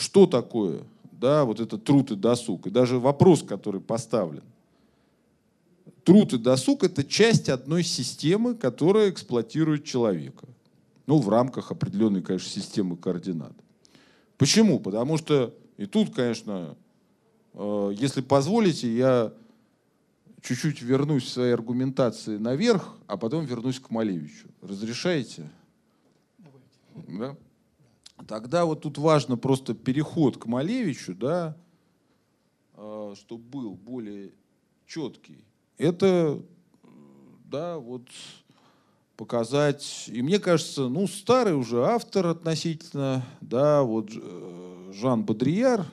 [0.00, 0.82] что такое
[1.12, 2.66] да, вот это труд и досуг?
[2.66, 4.44] И даже вопрос, который поставлен.
[6.04, 10.46] Труд и досуг– это часть одной системы, которая эксплуатирует человека.
[11.06, 13.52] Ну, в рамках определенной, конечно, системы координат.
[14.36, 14.78] Почему?
[14.78, 16.76] Потому что и тут, конечно,
[17.54, 19.32] э, если позволите, я
[20.42, 24.48] чуть-чуть вернусь в своей аргументации наверх, а потом вернусь к Малевичу.
[24.62, 25.48] Разрешаете?
[26.38, 27.18] Давайте.
[27.18, 27.36] Да?
[28.26, 31.56] Тогда вот тут важно просто переход к Малевичу, да,
[32.74, 34.32] э, чтобы был более
[34.86, 35.44] четкий.
[35.76, 36.42] Это,
[37.44, 38.08] да, вот
[39.16, 40.04] показать.
[40.08, 45.86] И мне кажется, ну, старый уже автор относительно, да, вот э, Жан Бодрияр.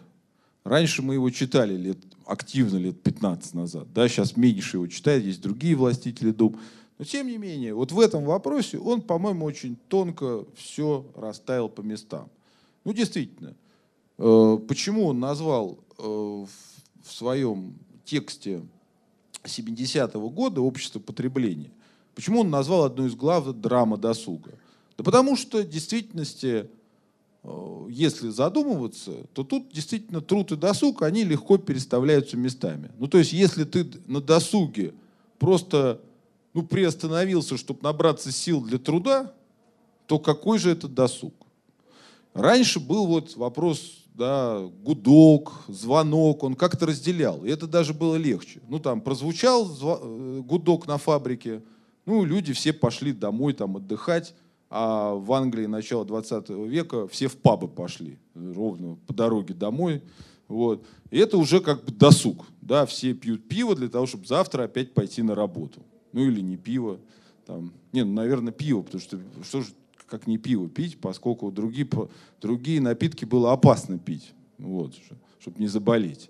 [0.63, 5.41] Раньше мы его читали лет, активно лет 15 назад, да, сейчас меньше его читают, есть
[5.41, 6.59] другие властители дум.
[6.97, 11.81] Но тем не менее, вот в этом вопросе он, по-моему, очень тонко все расставил по
[11.81, 12.29] местам.
[12.83, 13.55] Ну, действительно,
[14.17, 16.47] э, почему он назвал э, в
[17.03, 18.61] своем тексте
[19.43, 21.71] 70-го года общество потребления–
[22.15, 24.51] Почему он назвал одну из глав драма досуга?
[24.97, 26.69] Да потому что в действительности,
[27.43, 32.89] э, если задумываться, то тут действительно труд и досуг, они легко переставляются местами.
[32.97, 34.93] Ну то есть если ты на досуге
[35.37, 35.99] просто
[36.55, 39.31] ну, приостановился, чтобы набраться сил для труда,
[40.07, 41.33] то какой же это досуг?
[42.33, 48.61] Раньше был вот вопрос, да, гудок, звонок, он как-то разделял, и это даже было легче.
[48.67, 51.61] Ну там прозвучал э, гудок на фабрике–
[52.05, 54.35] ну, люди все пошли домой там отдыхать,
[54.69, 60.03] а в Англии начала 20 века все в пабы пошли, ровно по дороге домой.
[60.47, 60.85] Вот.
[61.09, 62.45] И это уже как бы досуг.
[62.61, 62.85] Да?
[62.85, 65.81] Все пьют пиво для того, чтобы завтра опять пойти на работу.
[66.15, 67.01] Ну или не пиво.
[67.45, 67.73] Там.
[67.91, 69.73] Не, ну, наверное, пиво, потому что что же
[70.07, 71.85] как не пиво пить, поскольку другие,
[72.39, 74.93] другие напитки было опасно пить, вот,
[75.39, 76.29] чтобы не заболеть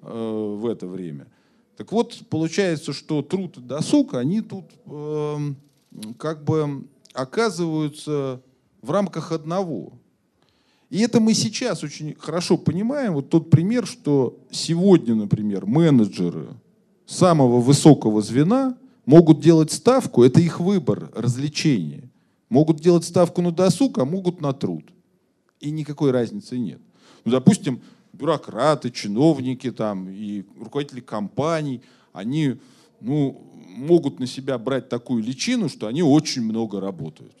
[0.00, 1.26] э, в это время.
[1.76, 5.36] Так вот, получается, что труд и досуг, они тут э,
[6.18, 8.40] как бы оказываются
[8.80, 9.92] в рамках одного.
[10.88, 13.12] И это мы сейчас очень хорошо понимаем.
[13.12, 16.48] Вот тот пример, что сегодня, например, менеджеры
[17.04, 22.10] самого высокого звена могут делать ставку, это их выбор, развлечение.
[22.48, 24.84] Могут делать ставку на досуг, а могут на труд.
[25.60, 26.80] И никакой разницы нет.
[27.24, 27.80] Ну, допустим,
[28.12, 31.82] бюрократы, чиновники там, и руководители компаний,
[32.12, 32.56] они
[33.00, 37.34] ну, могут на себя брать такую личину, что они очень много работают.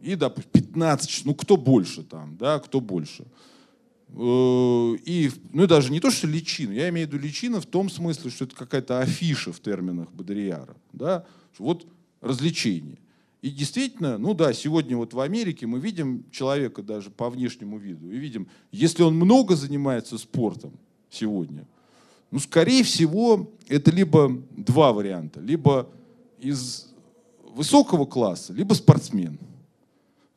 [0.00, 3.26] И, допустим, 15, ну кто больше там, да, кто больше.
[4.12, 7.88] Э, и, ну, даже не то, что личину, я имею в виду личина в том
[7.90, 11.24] смысле, что это какая-то афиша в терминах Бодрияра, да,
[11.58, 11.86] вот
[12.20, 12.98] развлечение.
[13.42, 18.10] И действительно, ну да, сегодня вот в Америке мы видим человека даже по внешнему виду.
[18.10, 20.72] И видим, если он много занимается спортом
[21.08, 21.66] сегодня,
[22.30, 25.40] ну, скорее всего, это либо два варианта.
[25.40, 25.88] Либо
[26.38, 26.92] из
[27.42, 29.38] высокого класса, либо спортсмен.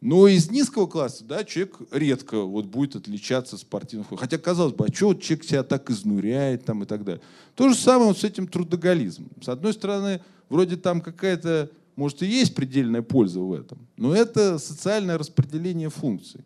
[0.04, 4.06] Но из низкого класса, да, человек редко вот будет отличаться спортивным.
[4.18, 7.22] Хотя, казалось бы, а что вот человек себя так изнуряет там и так далее.
[7.56, 9.32] То же самое вот с этим трудоголизмом.
[9.42, 14.60] С одной стороны, вроде там какая-то, может, и есть предельная польза в этом, но это
[14.60, 16.42] социальное распределение функций.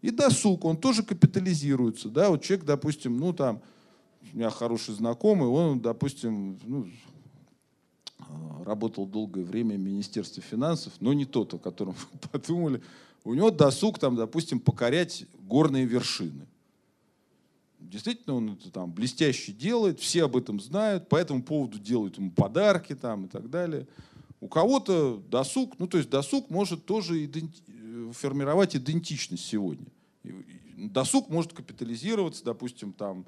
[0.00, 2.08] И досуг, он тоже капитализируется.
[2.08, 2.30] Да?
[2.30, 3.62] Вот человек, допустим, ну там,
[4.32, 6.86] у меня хороший знакомый, он, допустим, ну,
[8.64, 12.82] работал долгое время в Министерстве финансов, но не тот, о котором вы подумали.
[13.24, 16.46] У него досуг, там, допустим, покорять горные вершины.
[17.78, 22.30] Действительно, он это там блестяще делает, все об этом знают, по этому поводу делают ему
[22.30, 23.86] подарки там и так далее.
[24.40, 27.62] У кого-то досуг, ну то есть досуг может тоже иденти
[28.12, 29.86] формировать идентичность сегодня.
[30.76, 33.24] Досуг может капитализироваться, допустим, там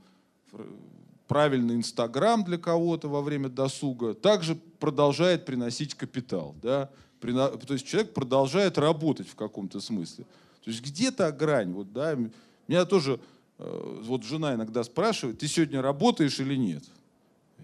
[1.27, 6.55] правильный Инстаграм для кого-то во время досуга, также продолжает приносить капитал.
[6.63, 6.91] Да?
[7.21, 10.25] То есть человек продолжает работать в каком-то смысле.
[10.65, 11.73] То есть где-то грань.
[11.73, 12.17] Вот, да?
[12.69, 13.21] Меня тоже
[13.59, 16.85] э, вот жена иногда спрашивает, ты сегодня работаешь или нет?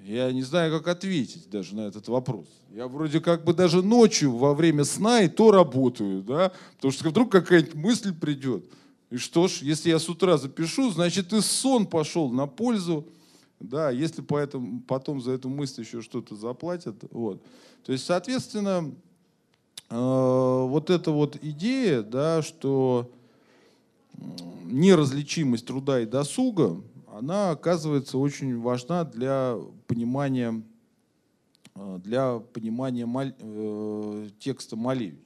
[0.05, 2.47] Я не знаю, как ответить даже на этот вопрос.
[2.71, 7.11] Я вроде как бы даже ночью во время сна и то работаю, да, потому что
[7.11, 8.65] вдруг какая-нибудь мысль придет.
[9.11, 13.07] И что ж, если я с утра запишу, значит и сон пошел на пользу.
[13.61, 16.97] Да, если поэтому, потом за эту мысль еще что-то заплатят.
[17.11, 17.43] Вот.
[17.85, 18.91] То есть, соответственно,
[19.91, 23.11] э, вот эта вот идея, да, что
[24.65, 26.81] неразличимость труда и досуга,
[27.13, 30.63] она оказывается очень важна для понимания,
[31.75, 35.19] э, для понимания Маль, э, текста Малевича.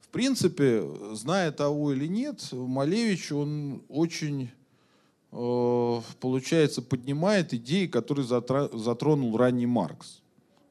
[0.00, 4.50] В принципе, зная того или нет, Малевич, он очень
[6.20, 10.22] получается, поднимает идеи, которые затронул ранний Маркс.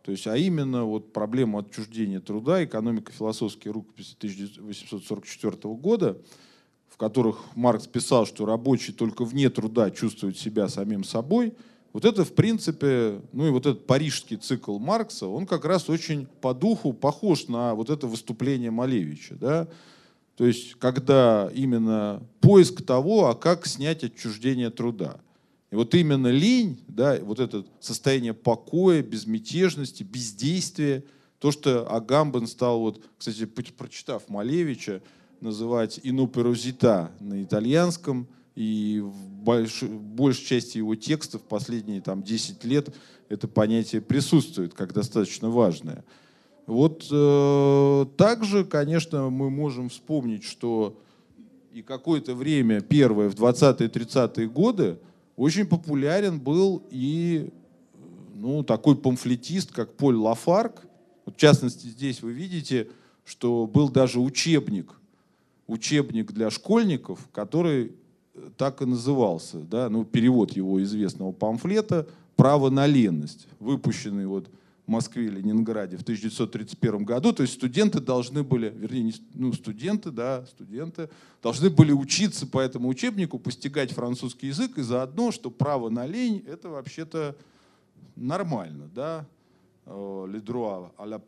[0.02, 6.18] То есть, а именно вот проблему отчуждения труда, экономико-философские рукописи 1844 года,
[6.88, 11.54] в которых Маркс писал, что рабочий только вне труда чувствует себя самим собой,
[11.92, 16.28] вот это, в принципе, ну и вот этот парижский цикл Маркса, он как раз очень
[16.42, 19.36] по духу похож на вот это выступление Малевича.
[19.36, 19.68] Да?
[20.36, 25.20] То есть, когда именно поиск того, а как снять отчуждение труда.
[25.72, 31.04] И вот именно лень, да, вот это состояние покоя, безмятежности, бездействия,
[31.40, 35.02] то, что Агамбен стал, вот, кстати, прочитав Малевича,
[35.42, 42.96] называть «инуперозита» на итальянском, и в больш, большей части его текстов последние там, 10 лет
[43.28, 46.06] это понятие присутствует как достаточно важное.
[46.68, 50.98] Вот э, также, конечно, мы можем вспомнить, что
[51.72, 54.98] и какое-то время, первое, в 20-30-е годы,
[55.36, 57.50] очень популярен был и
[58.34, 60.88] ну, такой памфлетист, как Поль Лафарк.
[61.26, 62.88] Вот, в частности, здесь вы видите,
[63.26, 64.94] что был даже учебник,
[65.68, 67.94] учебник для школьников, который
[68.58, 74.50] так и назывался, да, ну, перевод его известного памфлета «Право на ленность», выпущенный вот
[74.88, 77.34] Москве и Ленинграде в 1931 году.
[77.34, 81.10] То есть студенты должны были, вернее, ну, студенты, да, студенты
[81.42, 86.44] должны были учиться по этому учебнику, постигать французский язык, и заодно, что право на лень—
[86.48, 87.36] это вообще-то
[88.16, 89.26] нормально, да,
[89.86, 91.20] э, le droit à la.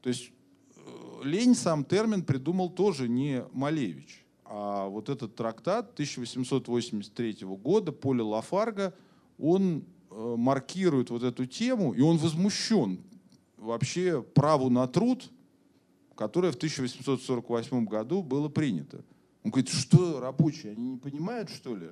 [0.00, 0.30] То есть
[0.76, 0.80] э,
[1.24, 8.94] лень сам термин придумал тоже не Малевич, а вот этот трактат 1883 года Поля Лафарга,
[9.38, 13.00] он Э, маркирует вот эту тему, и он возмущен
[13.56, 15.30] вообще праву на труд,
[16.16, 19.04] которое в 1848 году было принято.
[19.44, 21.90] Он говорит, что рабочие, они не понимают, что ли?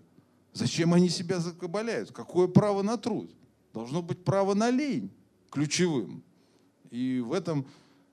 [0.52, 2.12] Зачем они себя закабаляют?
[2.12, 3.30] Какое право на труд?
[3.72, 5.10] Должно быть право на лень
[5.50, 6.22] ключевым.
[6.90, 7.66] И в этом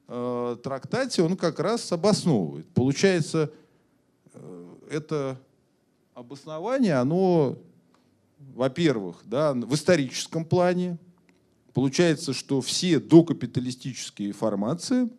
[0.08, 2.68] э, трактате он как раз обосновывает.
[2.68, 3.51] Получается,
[4.34, 5.41] э, это
[6.14, 7.58] обоснование, оно
[8.56, 10.97] во-первых, да, в историческом плане.
[11.74, 15.10] Получается, что все докапиталистические формации,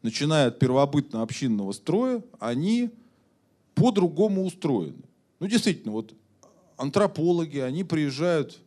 [0.00, 2.90] начиная от первобытно-общинного строя, они
[3.74, 5.02] по-другому устроены.
[5.40, 6.14] Ну, действительно, вот
[6.78, 8.58] антропологи, они приезжают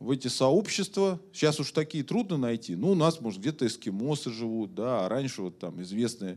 [0.00, 1.20] в эти сообщества.
[1.32, 2.74] Сейчас уж такие трудно найти.
[2.74, 6.36] Ну, у нас, может, где-то эскимосы живут, да, а раньше вот там известные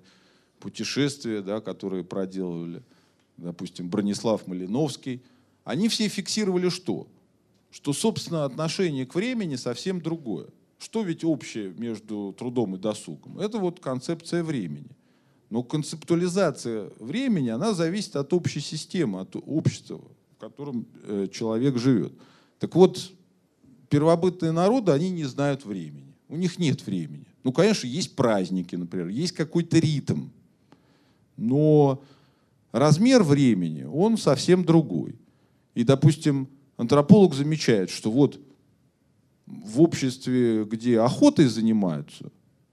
[0.59, 2.83] путешествия, да, которые проделывали,
[3.37, 5.23] допустим, Бронислав Малиновский–
[5.69, 7.05] они все фиксировали что?
[7.69, 10.47] Что, собственно, отношение к времени совсем другое.
[10.79, 13.37] Что ведь общее между трудом и досугом?
[13.37, 14.89] Это вот концепция времени.
[15.51, 20.01] Но концептуализация времени, она зависит от общей системы, от общества,
[20.37, 22.13] в котором э, человек живет.
[22.57, 23.11] Так вот,
[23.89, 26.15] первобытные народы, они не знают времени.
[26.29, 27.27] У них нет времени.
[27.43, 30.29] Ну, конечно, есть праздники, например, есть какой-то ритм.
[31.37, 32.01] но
[32.71, 35.15] размер времени, он совсем другой.
[35.75, 38.39] И, допустим, антрополог замечает, что вот
[39.45, 42.31] в обществе, где охотой занимаются,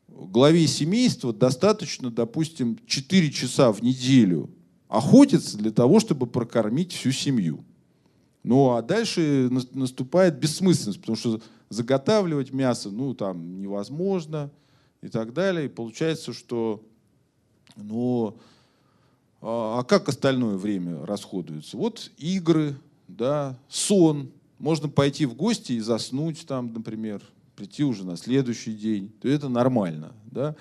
[0.08, 4.50] главе семейства достаточно, допустим, 4 часа в неделю
[4.88, 7.64] охотиться для того, чтобы прокормить всю семью.
[8.42, 14.50] Ну а дальше наступает бессмысленность, потому что заготавливать мясо, ну там невозможно
[15.02, 15.66] и так далее.
[15.66, 16.84] И получается, что,
[17.74, 18.38] ну,
[19.40, 21.76] а, а как остальное время расходуется?
[21.76, 22.76] Вот игры,
[23.16, 24.30] да, сон.
[24.58, 27.22] Можно пойти в гости и заснуть там, например,
[27.56, 29.12] прийти уже на следующий день.
[29.20, 30.56] То это нормально, да.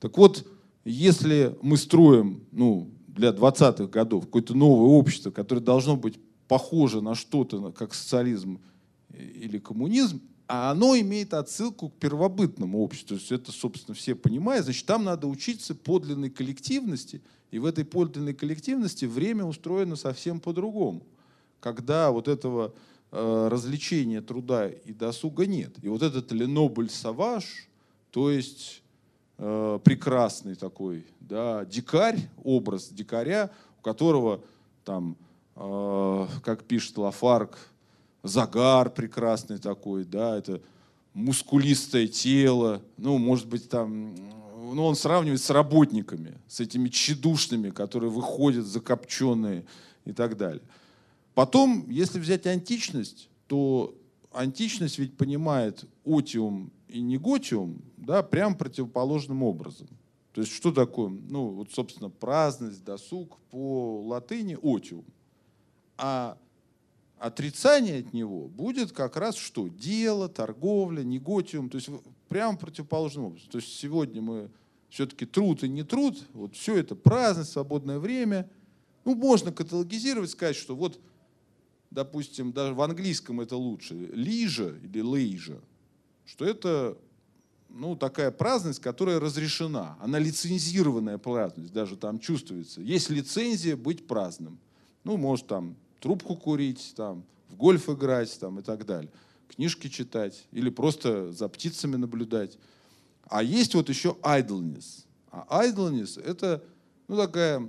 [0.00, 0.46] Так вот,
[0.84, 7.14] если мы строим, ну, для 20-х годов какое-то новое общество, которое должно быть похоже на
[7.14, 8.60] что-то, как социализм
[9.12, 13.08] или коммунизм, а оно имеет отсылку к первобытному обществу.
[13.08, 14.64] То есть это, собственно, все понимают.
[14.64, 17.20] Значит, там надо учиться подлинной коллективности,
[17.50, 21.02] и в этой подлинной коллективности время устроено совсем по-другому.
[21.60, 22.72] Когда вот этого
[23.10, 25.72] э, развлечения труда и досуга нет.
[25.82, 27.68] И вот этот Ленобль Саваж,
[28.10, 28.82] то есть
[29.38, 34.40] э, прекрасный такой да, дикарь, образ дикаря, у которого
[34.84, 35.16] там,
[35.56, 37.58] э, как пишет Лафарк,
[38.22, 40.60] загар прекрасный такой, да, это
[41.14, 44.14] мускулистое тело, ну, может быть, там,
[44.74, 49.64] ну, он сравнивает с работниками, с этими тщедушными, которые выходят закопченные
[50.04, 50.62] и так далее.
[51.38, 53.94] Потом, если взять античность, то
[54.32, 59.86] античность ведь понимает отиум и неготиум да, прям противоположным образом.
[60.32, 65.04] То есть что такое, ну, вот, собственно, праздность, досуг по латыни отиум.
[65.96, 66.36] А
[67.20, 69.68] отрицание от него будет как раз что?
[69.68, 71.88] Дело, торговля, неготиум, то есть
[72.28, 73.48] прямо противоположным образом.
[73.48, 74.50] То есть сегодня мы
[74.88, 78.50] все-таки труд и не труд, вот все это праздность, свободное время.
[79.04, 80.98] Ну, можно каталогизировать, сказать, что вот,
[81.90, 85.60] допустим, даже в английском это лучше, лижа или лейжа,
[86.24, 86.96] что это
[87.68, 89.96] ну, такая праздность, которая разрешена.
[90.00, 92.80] Она лицензированная праздность, даже там чувствуется.
[92.80, 94.58] Есть лицензия быть праздным.
[95.04, 99.10] Ну, может, там трубку курить, там, в гольф играть там, и так далее,
[99.48, 102.58] книжки читать или просто за птицами наблюдать.
[103.24, 105.04] А есть вот еще idleness.
[105.30, 106.64] А idleness– это
[107.06, 107.68] ну, такая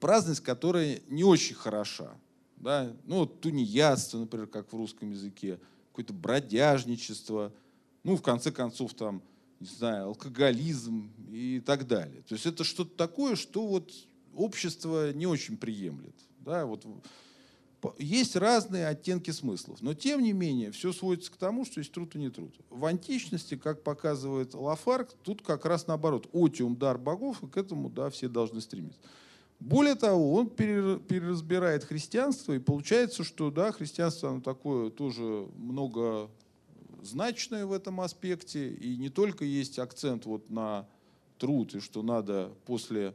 [0.00, 2.14] праздность, которая не очень хороша.
[2.62, 2.96] Да?
[3.04, 5.58] Ну, тунеядство, например, как в русском языке,
[5.90, 7.52] какое-то бродяжничество,
[8.04, 9.20] ну, в конце концов, там,
[9.60, 12.22] не знаю, алкоголизм и так далее.
[12.22, 13.92] То есть это что-то такое, что вот
[14.34, 16.14] общество не очень приемлет.
[16.38, 16.64] Да?
[16.64, 16.86] Вот
[17.98, 22.14] есть разные оттенки смыслов, но тем не менее все сводится к тому, что есть труд
[22.14, 22.54] и не труд.
[22.70, 27.90] В античности, как показывает Лафарк, тут как раз наоборот, отиум дар богов, и к этому
[27.90, 29.00] да, все должны стремиться.
[29.64, 37.72] Более того, он переразбирает христианство, и получается, что да, христианство оно такое тоже многозначное в
[37.72, 40.88] этом аспекте, и не только есть акцент вот на
[41.38, 43.14] труд, и что надо после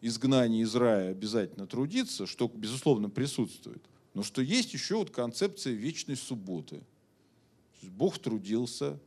[0.00, 3.82] изгнания из рая обязательно трудиться, что, безусловно, присутствует.
[4.14, 6.84] Но что есть еще вот концепция вечной субботы.
[7.82, 9.00] Бог трудился,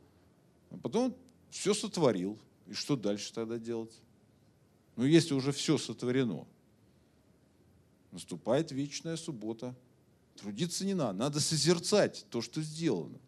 [0.70, 1.16] а потом
[1.48, 2.38] все сотворил.
[2.66, 3.98] И что дальше тогда делать?
[4.96, 6.46] Ну, если уже все сотворено,
[8.16, 9.74] наступает вечная суббота.
[10.36, 13.18] Трудиться не надо, надо созерцать то, что сделано.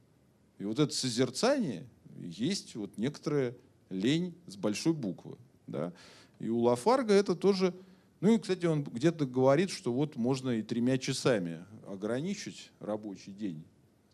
[0.58, 1.86] И вот это созерцание
[2.16, 3.54] есть вот некоторая
[3.90, 5.36] лень с большой буквы.
[5.66, 5.92] Да?
[6.38, 7.74] И у Лафарга это тоже
[8.20, 13.62] ну и, кстати, он где-то говорит, что вот можно и тремя часами ограничить рабочий день.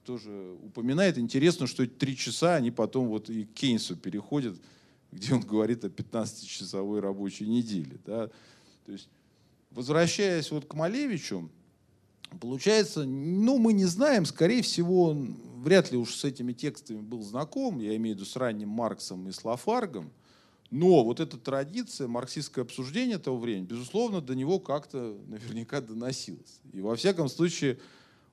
[0.04, 1.16] Тоже упоминает.
[1.16, 4.60] Интересно, что эти три часа, они потом вот и к Кейнсу переходят,
[5.10, 7.98] где он говорит о 15-часовой рабочей неделе.
[8.04, 8.28] Да?
[8.84, 9.08] То есть,
[9.74, 11.50] возвращаясь вот к Малевичу,
[12.40, 17.22] получается, ну, мы не знаем, скорее всего, он вряд ли уж с этими текстами был
[17.22, 20.12] знаком, я имею в виду с ранним Марксом и с Лафаргом,
[20.70, 26.60] но вот эта традиция, марксистское обсуждение того времени, безусловно, до него как-то наверняка доносилось.
[26.72, 27.78] И во всяком случае,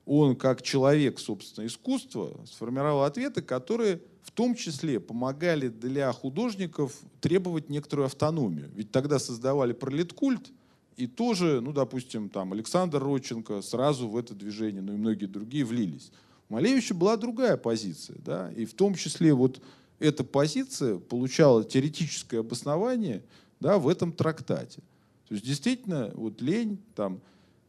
[0.06, 7.68] он как человек, собственно, искусства сформировал ответы, которые в том числе помогали для художников требовать
[7.68, 8.70] некоторую автономию.
[8.74, 10.50] Ведь тогда создавали пролеткульт,
[10.96, 15.64] и тоже, ну, допустим, там Александр Родченко сразу в это движение, ну и многие другие
[15.64, 16.10] влились.
[16.48, 19.60] У Малевича была другая позиция, да, и в том числе вот
[19.98, 23.22] эта позиция получала теоретическое обоснование
[23.60, 24.80] да, в этом трактате.
[25.28, 27.20] То есть действительно, вот лень, там,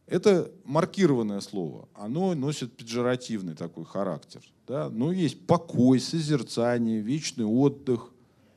[0.06, 4.42] это маркированное слово, оно носит педжоративный такой характер.
[4.66, 4.90] Да?
[4.90, 8.10] Но есть покой, созерцание, вечный отдых,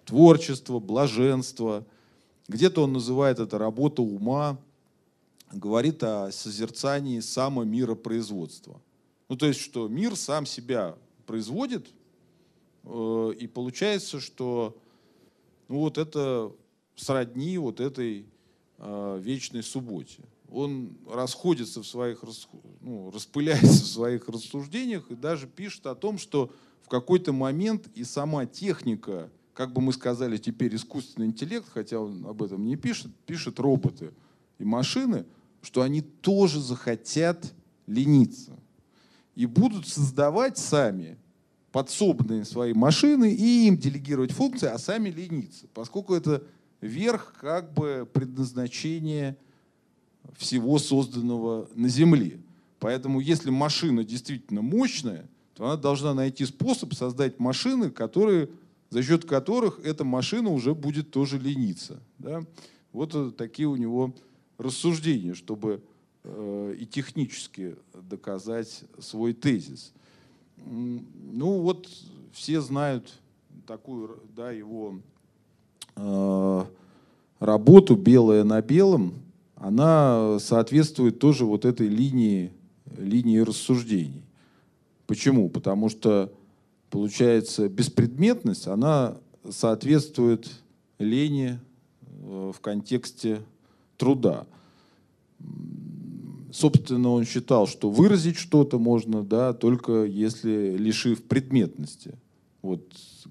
[0.05, 1.86] творчество, блаженство.
[2.47, 4.57] Где-то он называет это работа ума,
[5.51, 8.81] говорит о созерцании самомиропроизводства.
[9.29, 10.95] Ну, то есть, что мир сам себя
[11.25, 11.87] производит,
[12.83, 14.77] э, и получается, что
[15.67, 16.51] ну, вот это
[16.95, 18.25] сродни вот этой
[18.77, 20.23] э, вечной субботе.
[20.49, 22.23] Он расходится в своих,
[22.79, 28.05] ну, распыляется в своих рассуждениях и даже пишет о том, что в какой-то момент и
[28.05, 33.11] сама техника, как бы мы сказали теперь искусственный интеллект, хотя он об этом не пишет,
[33.25, 34.13] пишет роботы
[34.59, 35.25] и машины,
[35.63, 37.55] что они тоже захотят
[37.87, 38.51] лениться
[39.33, 41.17] и будут создавать сами
[41.71, 46.43] подсобные свои машины и им делегировать функции, а сами лениться, поскольку это
[46.79, 49.37] верх как бы предназначения
[50.35, 52.39] всего созданного на Земле.
[52.77, 58.49] Поэтому если машина действительно мощная, то она должна найти способ создать машины, которые,
[58.89, 62.01] за счет которых эта машина уже будет тоже лениться.
[62.19, 62.43] Да?
[62.91, 64.13] Вот такие у него
[64.57, 65.83] рассуждения, чтобы
[66.23, 69.93] э, и технически доказать свой тезис.
[70.65, 71.88] Ну вот
[72.31, 73.13] все знают
[73.65, 74.99] такую да, его
[75.95, 76.65] э,
[77.39, 79.13] работу «Белое на белом»,
[79.55, 82.51] она соответствует тоже вот этой линии,
[82.95, 84.23] линии рассуждений.
[85.07, 85.49] Почему?
[85.49, 86.31] Потому что,
[86.89, 89.17] получается, беспредметность, она
[89.49, 90.49] соответствует
[90.99, 91.59] лени
[92.01, 93.41] э, в контексте
[93.97, 94.45] труда.
[96.51, 102.15] Собственно, он считал, что выразить что-то можно, да, только если лишив предметности.
[102.61, 102.83] Вот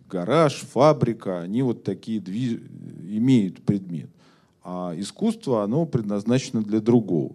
[0.09, 2.61] гараж, фабрика, они вот такие движ...
[3.09, 4.11] имеют предмет.
[4.62, 7.34] А искусство, оно предназначено для другого.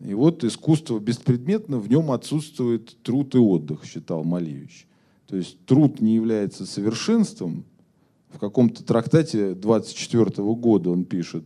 [0.00, 4.86] И вот искусство беспредметно, в нем отсутствует труд и отдых, считал Малевич.
[5.26, 7.64] То есть труд не является совершенством.
[8.28, 11.44] В каком-то трактате 24 года он пишет,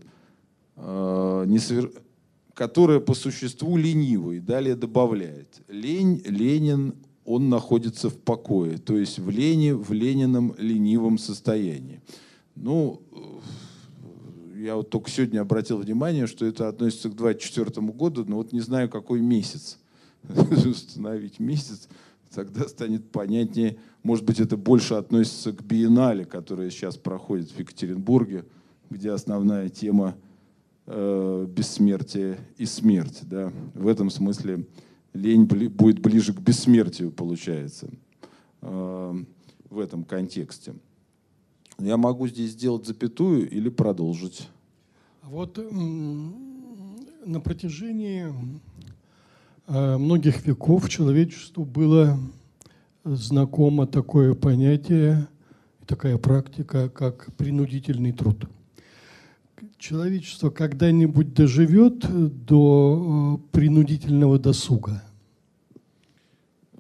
[0.76, 1.92] э, несовер...
[2.54, 4.40] которое по существу ленивый.
[4.40, 11.18] Далее добавляет, лень, Ленин, он находится в покое, то есть в лени, в ленином ленивом
[11.18, 12.00] состоянии.
[12.54, 13.02] Ну,
[14.56, 18.60] я вот только сегодня обратил внимание, что это относится к 24 году, но вот не
[18.60, 19.78] знаю, какой месяц.
[20.66, 21.88] Установить месяц,
[22.34, 23.78] тогда станет понятнее.
[24.02, 28.44] Может быть, это больше относится к биеннале, которая сейчас проходит в Екатеринбурге,
[28.90, 30.16] где основная тема
[30.86, 33.20] э, бессмертие и смерть.
[33.22, 33.52] Да?
[33.74, 34.66] В этом смысле
[35.12, 37.88] лень бли, будет ближе к бессмертию, получается,
[38.62, 39.24] э,
[39.70, 40.74] в этом контексте.
[41.78, 44.48] Я могу здесь сделать запятую или продолжить.
[45.22, 45.58] Вот
[47.28, 48.32] на протяжении
[49.68, 52.18] многих веков человечеству было
[53.04, 55.28] знакомо такое понятие,
[55.86, 58.44] такая практика, как принудительный труд.
[59.78, 62.04] Человечество когда-нибудь доживет
[62.46, 65.02] до э, принудительного досуга–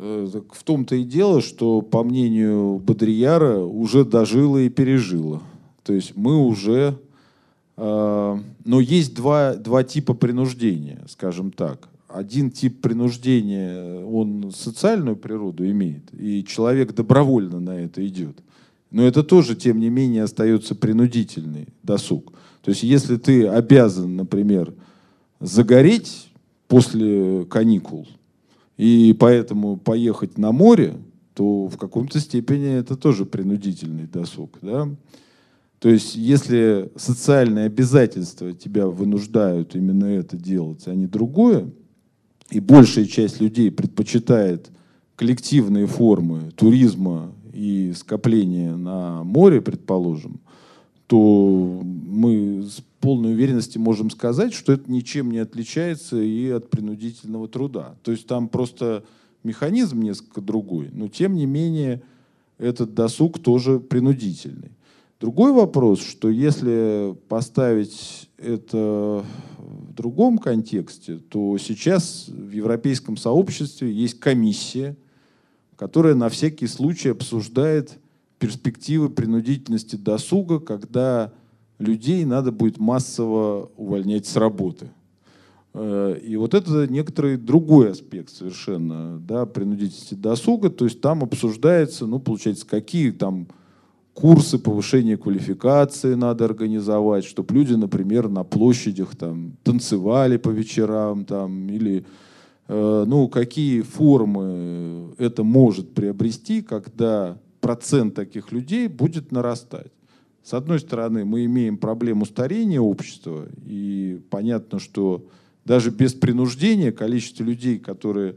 [0.00, 5.42] Э, в том-то и дело, что, по мнению Бодрияра, уже дожило и пережило.
[5.82, 6.98] То есть мы уже...
[7.76, 11.88] Э, но есть два, два типа принуждения, скажем так.
[12.08, 18.38] Один тип принуждения, он социальную природу имеет, и человек добровольно на это идет.
[18.90, 22.32] Но это тоже, тем не менее, остается принудительный досуг.
[22.62, 24.72] То есть если ты обязан, например,
[25.40, 26.30] загореть
[26.66, 28.08] после каникул,
[28.78, 30.94] и поэтому поехать на море,
[31.34, 34.58] то в каком-то степени это тоже принудительный досуг.
[34.62, 34.88] Да?
[35.78, 41.70] То есть если социальные обязательства тебя вынуждают именно это делать, а не другое,
[42.50, 44.70] и большая часть людей предпочитает
[45.16, 50.40] коллективные формы туризма и скопления на море, предположим,
[51.06, 57.48] то мы с полной уверенности можем сказать, что это ничем не отличается и от принудительного
[57.48, 57.96] труда.
[58.02, 59.04] То есть там просто
[59.42, 62.02] механизм несколько другой, но тем не менее
[62.58, 64.70] этот досуг тоже принудительный.
[65.20, 69.24] Другой вопрос, что если поставить это
[69.58, 74.96] в другом контексте, то сейчас в европейском сообществе есть комиссия,
[75.74, 77.98] которая на всякий случай обсуждает
[78.38, 81.32] перспективы принудительности досуга, когда
[81.80, 84.90] людей надо будет массово увольнять с работы.
[85.74, 90.70] Э, и вот это некоторый другой аспект совершенно да, принудительности досуга.
[90.70, 93.48] То есть там обсуждается, ну, получается, какие там
[94.18, 101.68] курсы повышения квалификации надо организовать, чтобы люди, например, на площадях там танцевали по вечерам там,
[101.68, 102.04] или
[102.66, 109.92] э, ну, какие формы это может приобрести, когда процент таких людей будет нарастать.
[110.42, 115.26] С одной стороны, мы имеем проблему старения общества, и понятно, что
[115.64, 118.34] даже без принуждения количество людей, которые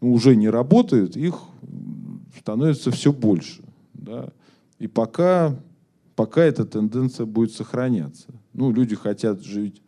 [0.00, 1.38] ну, уже не работают, их
[2.36, 3.62] становится все больше.
[3.94, 4.32] Да?
[4.80, 5.56] И пока,
[6.16, 8.28] пока эта тенденция будет сохраняться.
[8.54, 9.82] Ну, люди хотят жить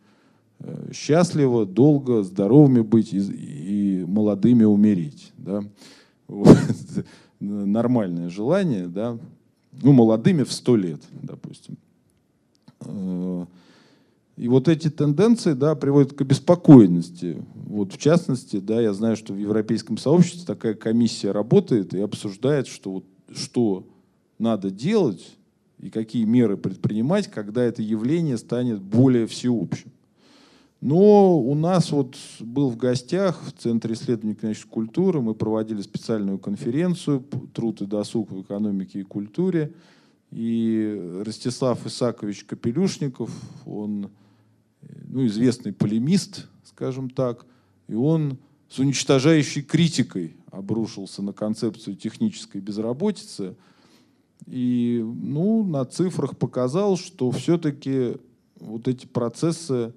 [0.59, 5.33] э, счастливо, долго, здоровыми быть и, и молодыми умереть.
[5.37, 5.63] Да?
[6.27, 6.57] Вот.
[7.39, 9.17] Нормальное желание, да,
[9.81, 11.77] ну, молодыми в сто лет, допустим.
[12.81, 13.45] Э,
[14.37, 17.43] и вот эти тенденции да, приводят к обеспокоенности.
[17.55, 22.67] Вот, в частности, да, я знаю, что в европейском сообществе такая комиссия работает и обсуждает,
[22.67, 23.87] что, вот, что
[24.39, 25.37] надо делать
[25.79, 29.91] и какие меры предпринимать, когда это явление станет более всеобщим.
[30.79, 36.39] Но у нас вот был в гостях в Центре исследований экономической культуры, мы проводили специальную
[36.39, 37.23] конференцию
[37.53, 39.73] «Труд и досуг в экономике и культуре».
[40.29, 43.29] И Ростислав Исакович Капелюшников,
[43.65, 44.09] он
[45.07, 47.45] ну, известный полемист, скажем так,
[47.87, 53.55] и он с уничтожающей критикой обрушился на концепцию технической безработицы.
[54.47, 58.17] И ну, на цифрах показал, что все-таки
[58.59, 59.93] вот эти процессы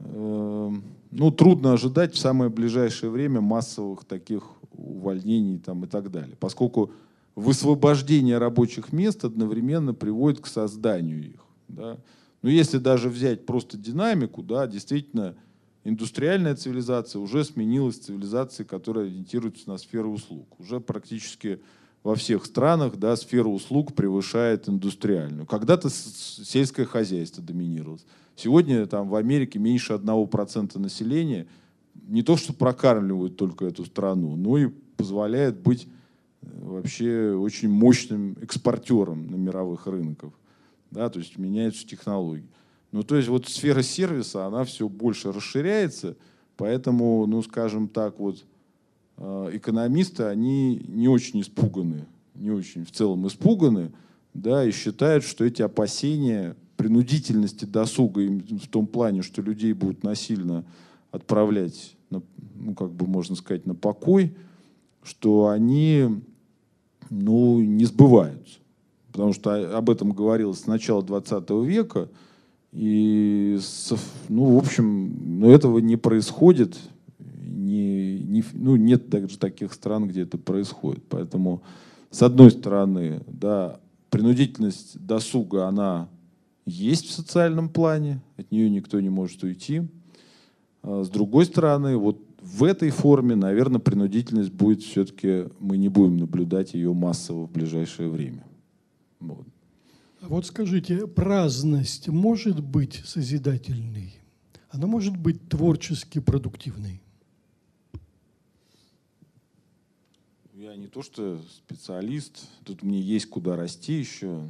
[0.00, 6.36] Эм, ну, трудно ожидать в самое ближайшее время массовых таких увольнений там, и так далее,
[6.38, 6.92] поскольку
[7.34, 11.44] высвобождение рабочих мест одновременно приводит к созданию их.
[11.68, 11.98] Да.
[12.42, 15.34] Но если даже взять просто динамику, да, действительно,
[15.82, 20.60] индустриальная цивилизация уже сменилась цивилизацией, которая ориентируется на сферу услуг.
[20.60, 21.60] Уже практически
[22.02, 25.46] во всех странах да, сфера услуг превышает индустриальную.
[25.46, 27.98] Когда-то сельское хозяйство доминировало.
[28.36, 31.46] Сегодня там в Америке меньше 1% населения
[32.06, 35.88] не то, что прокармливают только эту страну, но и позволяет быть
[36.42, 40.32] э, вообще очень мощным экспортером на мировых рынках.
[40.90, 42.48] Да, то есть меняются технологии.
[42.92, 46.16] Ну, то есть вот сфера сервиса, она все больше расширяется,
[46.56, 48.44] поэтому, ну, скажем так, вот
[49.18, 53.92] экономисты, они не очень испуганы, не очень в целом испуганы,
[54.34, 60.64] да, и считают, что эти опасения принудительности досуга в том плане, что людей будут насильно
[61.10, 62.22] отправлять, на,
[62.54, 64.36] ну, как бы можно сказать, на покой,
[65.02, 66.22] что они
[67.10, 68.58] ну, не сбываются.
[69.10, 72.08] Потому что об этом говорилось с начала 20 века,
[72.72, 73.58] и,
[74.28, 76.78] ну, в общем, но этого не происходит,
[77.58, 81.04] не, не, ну, нет даже таких стран, где это происходит.
[81.08, 81.62] Поэтому,
[82.10, 83.80] с одной стороны, да,
[84.10, 86.08] принудительность досуга, она
[86.64, 89.82] есть в социальном плане, от нее никто не может уйти.
[90.82, 96.18] А с другой стороны, вот в этой форме, наверное, принудительность будет все-таки, мы не будем
[96.18, 98.44] наблюдать ее массово в ближайшее время.
[99.18, 99.46] Вот.
[100.20, 104.14] Вот скажите, праздность может быть созидательной?
[104.70, 107.00] Она может быть творчески продуктивной?
[110.68, 114.46] Я не то что специалист, тут мне есть куда расти еще,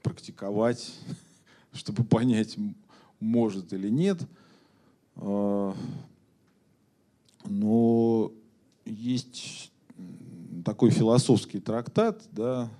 [0.00, 0.94] практиковать
[1.72, 2.56] чтобы понять,
[3.18, 4.20] может или нет.
[5.16, 5.74] А,
[7.44, 8.30] но
[8.84, 9.72] есть
[10.64, 12.70] такой философский трактат, да,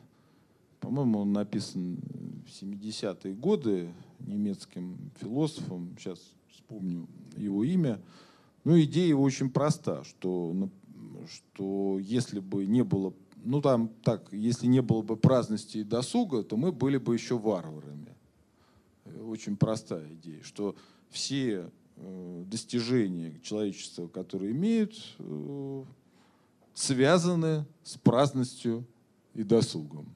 [0.79, 1.99] по-моему, он написан
[2.47, 8.01] в 70-е годы немецким философом, сейчас вспомню его имя.
[8.63, 10.71] Но идея его очень проста, что,
[11.27, 13.15] что если бы не было,
[13.45, 17.39] ну там так, если не было бы праздности и досуга, то мы были бы еще
[17.39, 18.13] варварами
[19.33, 20.77] очень простая идея, что
[21.11, 25.85] все э, достижения человечества, которые имеют, э,
[26.75, 28.87] связаны с праздностью
[29.35, 30.15] и досугом.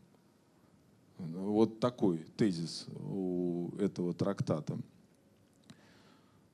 [1.19, 4.79] Вот такой тезис у этого трактата.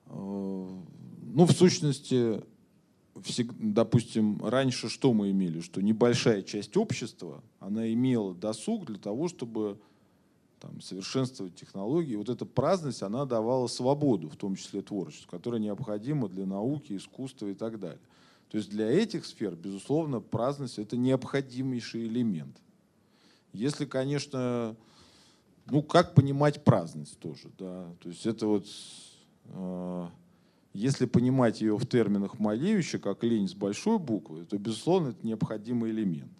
[0.06, 0.80] Э,
[1.34, 2.42] ну, в сущности,
[3.14, 5.60] допустим, раньше что мы имели?
[5.60, 9.78] Что небольшая часть общества, она имела досуг для того, чтобы
[10.62, 12.14] там, совершенствовать технологии.
[12.14, 17.48] Вот эта праздность, она давала свободу, в том числе творчеству, которая необходима для науки, искусства
[17.48, 18.00] и так далее.
[18.48, 22.56] То есть для этих сфер, безусловно, праздность– это необходимейший элемент.
[23.52, 24.76] Если, конечно,
[25.66, 28.66] ну, как понимать праздность тоже, да, то есть это вот,
[29.46, 30.08] э,
[30.72, 35.90] если понимать ее в терминах Малевича, как лень с большой буквы, то, безусловно, это необходимый
[35.90, 36.32] элемент.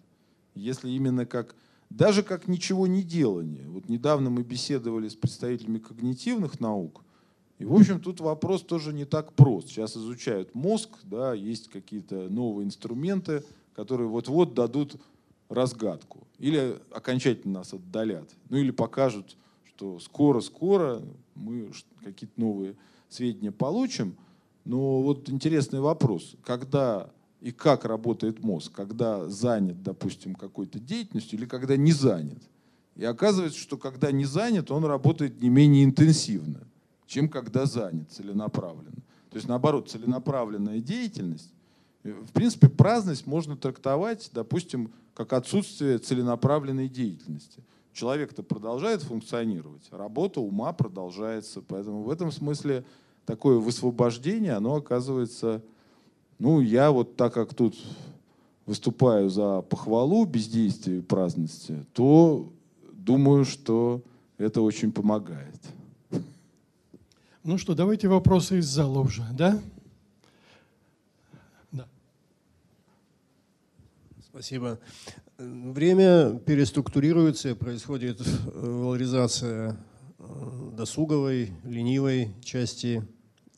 [0.55, 1.55] Если именно как
[1.89, 3.69] даже как ничего не делание.
[3.69, 7.03] Вот недавно мы беседовали с представителями когнитивных наук,
[7.59, 9.69] и, в общем, тут вопрос тоже не так прост.
[9.69, 13.43] Сейчас изучают мозг, да, есть какие-то новые инструменты,
[13.75, 14.95] которые вот-вот дадут
[15.49, 16.27] разгадку.
[16.39, 18.29] Или окончательно нас отдалят.
[18.49, 21.01] Ну или покажут, что скоро-скоро
[21.35, 21.71] мы
[22.03, 22.75] какие-то новые
[23.13, 24.15] сведения получим.
[24.65, 26.35] Но вот интересный вопрос.
[26.43, 27.09] Когда
[27.43, 32.41] и как работает мозг, когда занят, допустим, какой-то деятельностью или когда не занят.
[32.95, 36.61] И оказывается, что когда не занят, он работает не менее интенсивно,
[37.05, 39.03] чем когда занят целенаправленно.
[39.29, 41.51] То есть, наоборот, целенаправленная деятельность,
[42.03, 47.63] в принципе, праздность можно трактовать, допустим, как отсутствие целенаправленной деятельности.
[47.93, 51.61] Человек-то продолжает функционировать, работа ума продолжается.
[51.61, 52.85] Поэтому в этом смысле
[53.25, 55.61] такое высвобождение, оно оказывается
[56.43, 57.73] ну, я вот так как тут
[58.65, 62.51] выступаю за похвалу бездействия и праздности, то
[62.91, 64.01] думаю, что
[64.37, 65.61] это очень помогает.
[67.45, 69.57] Ну что, давайте вопросы из зала уже, да?
[71.71, 71.87] Да.
[74.21, 74.79] Спасибо.
[75.37, 79.77] Время переструктурируется, происходит э, валоризация
[80.19, 83.01] э, досуговой, ленивой части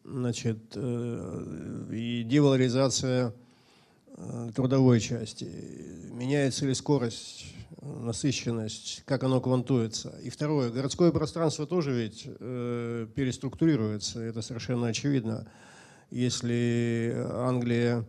[0.05, 3.33] значит, э, и девалоризация
[4.15, 5.49] э, трудовой части.
[6.11, 10.13] Меняется ли скорость, насыщенность, как оно квантуется.
[10.23, 15.47] И второе, городское пространство тоже ведь э, переструктурируется, это совершенно очевидно.
[16.11, 18.05] Если Англия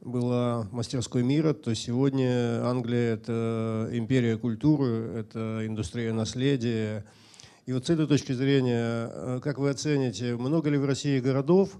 [0.00, 7.04] была мастерской мира, то сегодня Англия– это империя культуры, это индустрия наследия,
[7.66, 11.78] и вот с этой точки зрения, э, как вы оцените, много ли в России городов,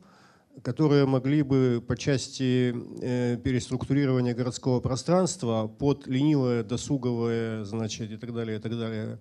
[0.62, 8.34] которые могли бы по части э, переструктурирования городского пространства под ленивое, досуговое, значит, и так
[8.34, 9.18] далее, и так далее,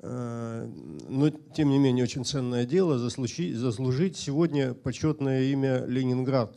[0.00, 0.68] э,
[1.08, 6.56] но, тем не менее, очень ценное дело заслужить, сегодня почетное имя Ленинград.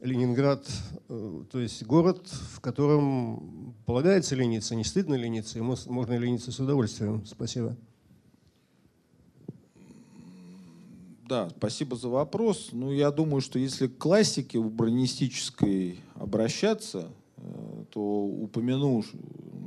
[0.00, 0.64] Ленинград,
[1.08, 7.26] то есть город, в котором полагается лениться, не стыдно лениться, и можно лениться с удовольствием.
[7.26, 7.76] Спасибо.
[11.28, 12.70] Да, спасибо за вопрос.
[12.72, 19.04] Ну, я думаю, что если к классике урбанистической обращаться, э, то упомяну,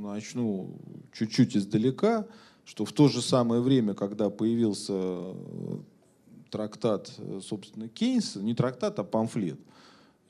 [0.00, 0.74] начну
[1.12, 2.26] чуть-чуть издалека,
[2.64, 5.78] что в то же самое время, когда появился э,
[6.50, 9.60] трактат, э, собственно, Кейнса, не трактат, а памфлет,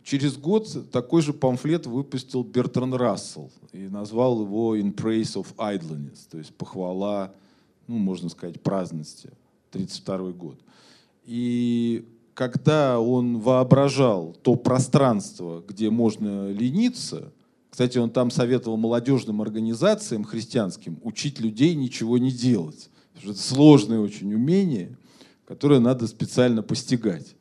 [0.04, 6.28] через год такой же памфлет выпустил Бертран Рассел и назвал его «In Praise of Idleness»,
[6.30, 7.32] то есть похвала,
[7.86, 9.30] ну, можно сказать, праздности,
[9.70, 10.58] 1932 год.
[11.24, 12.04] И
[12.34, 17.32] когда он воображал то пространство, где можно лениться,
[17.70, 22.90] кстати, он там советовал молодежным организациям христианским учить людей ничего не делать.
[23.14, 24.96] Потому что это сложное очень умение,
[25.46, 27.34] которое надо специально постигать.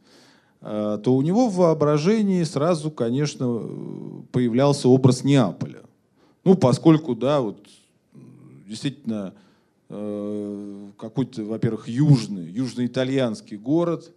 [0.61, 3.61] А, то у него в воображении сразу, конечно,
[4.31, 5.81] появлялся образ Неаполя.
[6.43, 7.67] Ну, поскольку, да, вот
[8.67, 9.33] действительно
[9.91, 14.13] какой-то, во-первых, южный, южноитальянский город,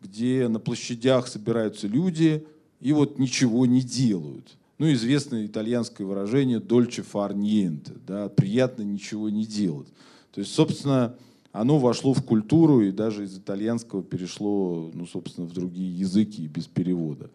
[0.00, 2.46] где на площадях собираются люди
[2.80, 4.56] и вот ничего не делают.
[4.78, 9.88] Ну, известное итальянское выражение «дольче far niente», да, приятно ничего не делать.
[10.32, 11.16] То есть, собственно,
[11.52, 16.66] оно вошло в культуру и даже из итальянского перешло, ну, собственно, в другие языки без
[16.66, 17.30] перевода.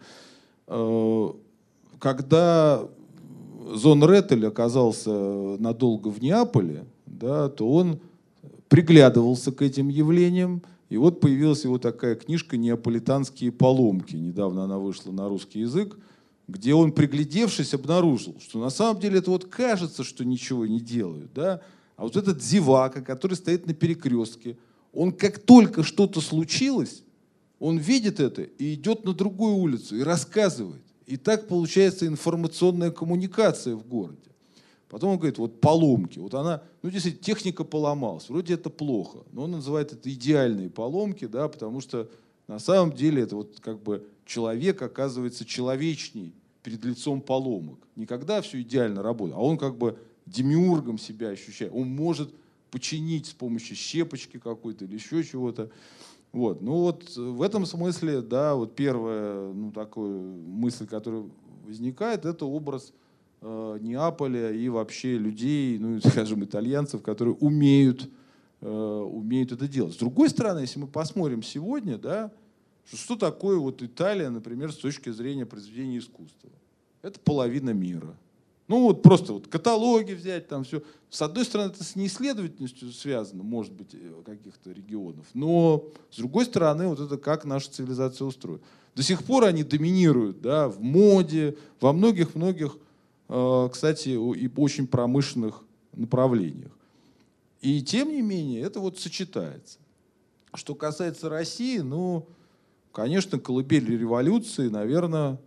[0.68, 1.30] Э,
[2.00, 2.88] когда
[3.74, 5.12] Зон Реттель оказался
[5.60, 8.00] надолго в Неаполе, да, то он
[8.68, 10.62] приглядывался к этим явлениям.
[10.90, 14.16] И вот появилась его такая книжка «Неаполитанские поломки».
[14.16, 15.98] Недавно она вышла на русский язык,
[16.48, 21.34] где он, приглядевшись, обнаружил, что на самом деле это вот кажется, что ничего не делают.
[21.34, 21.62] Да?
[21.98, 24.58] А вот этот зевака, который стоит на перекрестке,
[24.94, 27.04] он как только что-то случилось,
[27.60, 30.82] он видит это и идет на другую улицу и рассказывает.
[31.06, 34.20] И так получается информационная коммуникация в городе.
[34.90, 36.20] Потом он говорит, вот поломки.
[36.20, 38.30] Вот она, ну, действительно, техника поломалась.
[38.30, 42.10] Вроде это плохо, но он называет это идеальные поломки, да, потому что
[42.48, 47.80] на самом деле это вот как бы человек оказывается человечней перед лицом поломок.
[47.96, 51.72] Никогда все идеально работает, а он как бы демиургом себя ощущает.
[51.74, 52.34] Он может
[52.72, 55.70] починить с помощью щепочки какой-то или еще чего-то.
[56.32, 56.62] Вот.
[56.62, 61.24] Ну вот в этом смысле, да, вот первая ну, такая мысль, которая
[61.66, 63.05] возникает, это образ э,
[63.46, 68.10] Неаполя и вообще людей, ну, скажем, итальянцев, которые умеют,
[68.62, 69.94] э, умеют это делать.
[69.94, 72.32] С другой стороны, если мы посмотрим сегодня, да,
[72.88, 76.50] что, что такое вот Италия, например, с точки зрения произведения искусства?
[77.04, 78.16] Это половина мира.
[78.68, 80.82] Ну вот просто вот каталоги взять, там все.
[81.12, 85.28] С одной стороны, это с неисследовательностью связано, может быть, э, каких-то регионов.
[85.36, 88.64] Но с другой стороны, вот это как наша цивилизация устроена.
[88.96, 92.85] До сих пор они доминируют да, в моде, во многих-многих Э,
[93.28, 95.64] кстати, и очень промышленных
[95.94, 96.72] направлениях.
[97.62, 99.80] И тем не менее, это вот сочетается.
[100.54, 102.28] Что касается России, ну,
[102.92, 105.40] конечно, колыбель революции, наверное,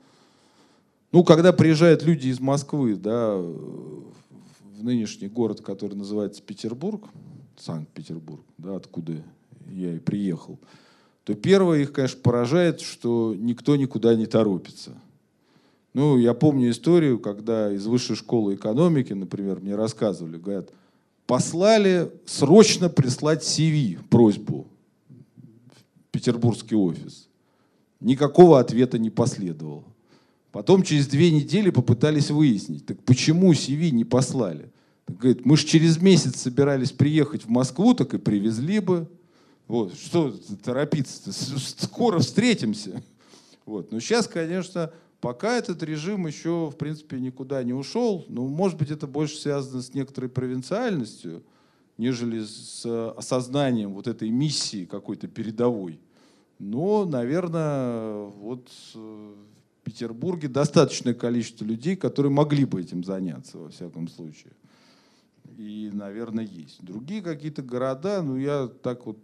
[1.13, 7.09] ну, когда приезжают люди из Москвы, да, в нынешний город, который называется Петербург,
[7.57, 9.23] Санкт-Петербург, да, откуда
[9.71, 10.59] я и приехал,
[11.25, 14.93] то первое их, конечно, поражает, что никто никуда не торопится.
[15.95, 20.71] Ну, я помню историю, когда из высшей школы экономики, например, мне рассказывали, говорят,
[21.27, 24.67] послали срочно прислать CV, просьбу
[25.09, 27.29] в петербургский офис.
[28.01, 29.85] Никакого ответа не последовало.
[30.53, 34.71] Потом через две недели попытались выяснить, так почему CV не послали?
[35.05, 39.09] Так, говорит, мы же через месяц собирались приехать в Москву, так и привезли бы.
[39.67, 40.35] Вот, что
[40.65, 41.33] торопиться-то?
[41.33, 43.03] Скоро встретимся.
[43.67, 43.93] Вот.
[43.93, 44.91] Но сейчас, конечно,
[45.21, 48.25] пока этот режим еще, в принципе, никуда не ушел.
[48.29, 51.43] Ну, может быть, это больше связано с некоторой провинциальностью,
[51.97, 52.85] нежели с
[53.17, 56.01] осознанием вот этой миссии какой-то передовой.
[56.59, 59.35] Но, наверное, вот э,
[59.89, 64.53] Петербурге достаточное количество людей, которые могли бы этим заняться, во всяком случае.
[65.57, 66.85] И, наверное, есть.
[66.85, 69.19] Другие какие-то города, ну, я так вот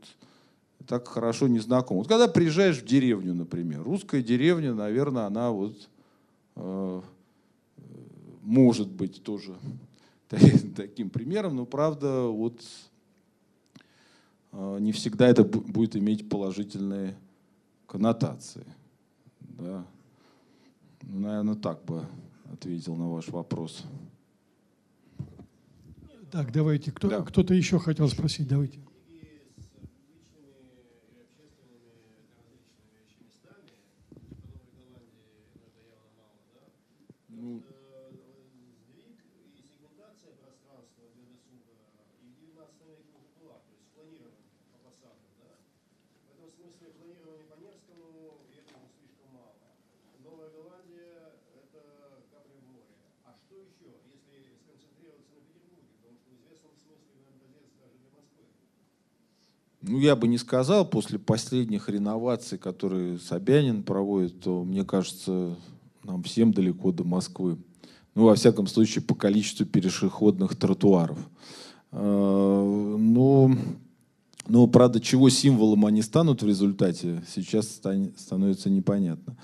[0.86, 1.98] так хорошо не знаком.
[1.98, 5.88] Вот когда приезжаешь в деревню, например, русская деревня, наверное, она вот
[6.56, 7.02] э,
[8.42, 9.56] может быть тоже
[10.76, 12.60] таким примером, но правда вот
[14.52, 17.16] э, не всегда это будет иметь положительные
[17.86, 18.66] коннотации.
[19.40, 19.86] Да.
[21.02, 22.04] Наверное, так бы
[22.52, 23.84] ответил на ваш вопрос.
[26.30, 26.90] Так, давайте.
[26.90, 27.22] Кто, да.
[27.22, 28.80] Кто-то еще хотел спросить, давайте.
[59.86, 65.56] Ну, я бы не сказал, после последних реноваций, которые Собянин проводит, то, мне кажется,
[66.02, 67.58] нам всем далеко до Москвы.
[68.14, 71.18] Ну, во всяком случае, по количеству пешеходных тротуаров.
[71.92, 73.56] А, ну,
[74.46, 79.36] но, правда, чего символом они станут в результате, сейчас становится непонятно.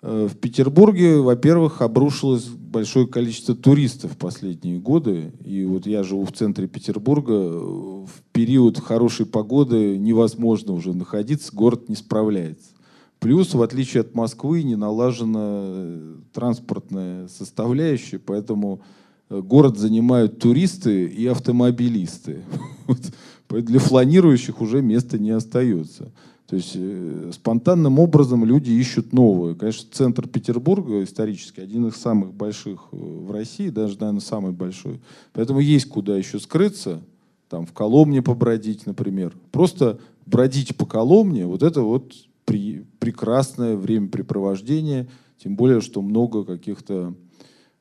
[0.00, 5.32] Э, в Петербурге, во-первых, обрушилось большое количество туристов в последние годы.
[5.44, 7.32] И вот я живу в центре Петербурга.
[7.32, 12.70] В период хорошей погоды невозможно уже находиться, город не справляется.
[13.18, 18.80] Плюс, в отличие от Москвы, не налажена э, транспортная составляющая, поэтому
[19.28, 22.44] э, город занимают туристы и автомобилисты.
[23.48, 26.12] Для фланирующих уже места не остается.
[26.48, 29.54] То есть э, спонтанным образом люди ищут новое.
[29.54, 35.00] Конечно, центр Петербурга исторически один из самых больших э, в России, даже, наверное, самый большой.
[35.34, 37.02] Поэтому есть куда еще скрыться,
[37.50, 39.36] там в Коломне побродить, например.
[39.52, 42.14] Просто бродить по Коломне, вот это вот
[42.46, 47.14] при, прекрасное времяпрепровождение, тем более, что много каких-то...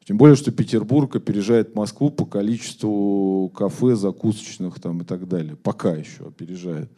[0.05, 5.57] Тем более, что Петербург опережает Москву по количеству кафе, закусочных там и так далее.
[5.57, 6.89] Пока еще опережает.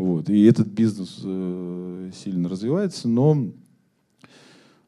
[0.00, 0.30] Вот.
[0.30, 3.50] И этот бизнес э, сильно развивается, но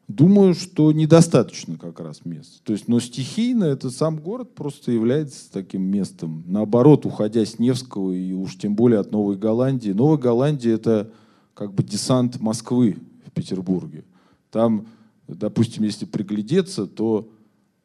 [0.07, 2.63] думаю, что недостаточно как раз мест.
[2.63, 6.43] То есть, но стихийно это сам город просто является таким местом.
[6.47, 9.91] Наоборот, уходя с Невского и уж тем более от Новой Голландии.
[9.91, 11.11] Новая Голландия это
[11.53, 12.97] как бы десант Москвы
[13.27, 14.05] в Петербурге.
[14.49, 14.87] Там,
[15.27, 17.29] допустим, если приглядеться, то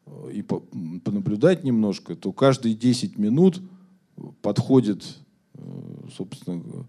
[0.06, 3.60] э, и понаблюдать немножко, то каждые 10 минут
[4.40, 5.04] подходит,
[5.52, 5.60] э,
[6.16, 6.86] собственно,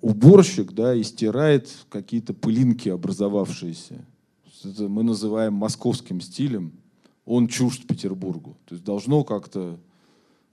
[0.00, 4.04] уборщик да, и стирает какие-то пылинки образовавшиеся.
[4.64, 6.72] Это мы называем московским стилем.
[7.24, 8.56] Он чужд Петербургу.
[8.66, 9.78] То есть должно как-то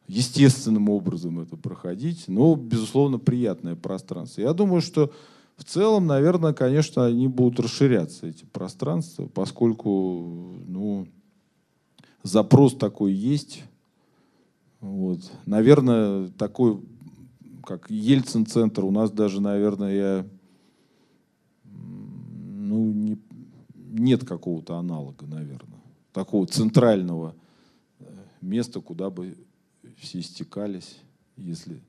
[0.08, 4.42] естественным образом это проходить, но, безусловно, приятное пространство.
[4.42, 5.12] Я думаю, что
[5.56, 11.08] в целом, наверное, конечно, они будут расширяться, эти пространства, поскольку ну,
[12.24, 13.64] запрос такой есть.
[14.80, 15.20] Вот.
[15.46, 16.80] Наверное, такой
[17.70, 20.28] как Ельцин-центр, у нас даже, наверное, я,
[21.64, 23.20] ну, не,
[23.76, 25.80] нет какого-то аналога, наверное,
[26.12, 27.36] такого центрального
[28.00, 28.06] э,
[28.42, 29.38] места, куда бы
[30.00, 30.98] все стекались,
[31.38, 31.80] если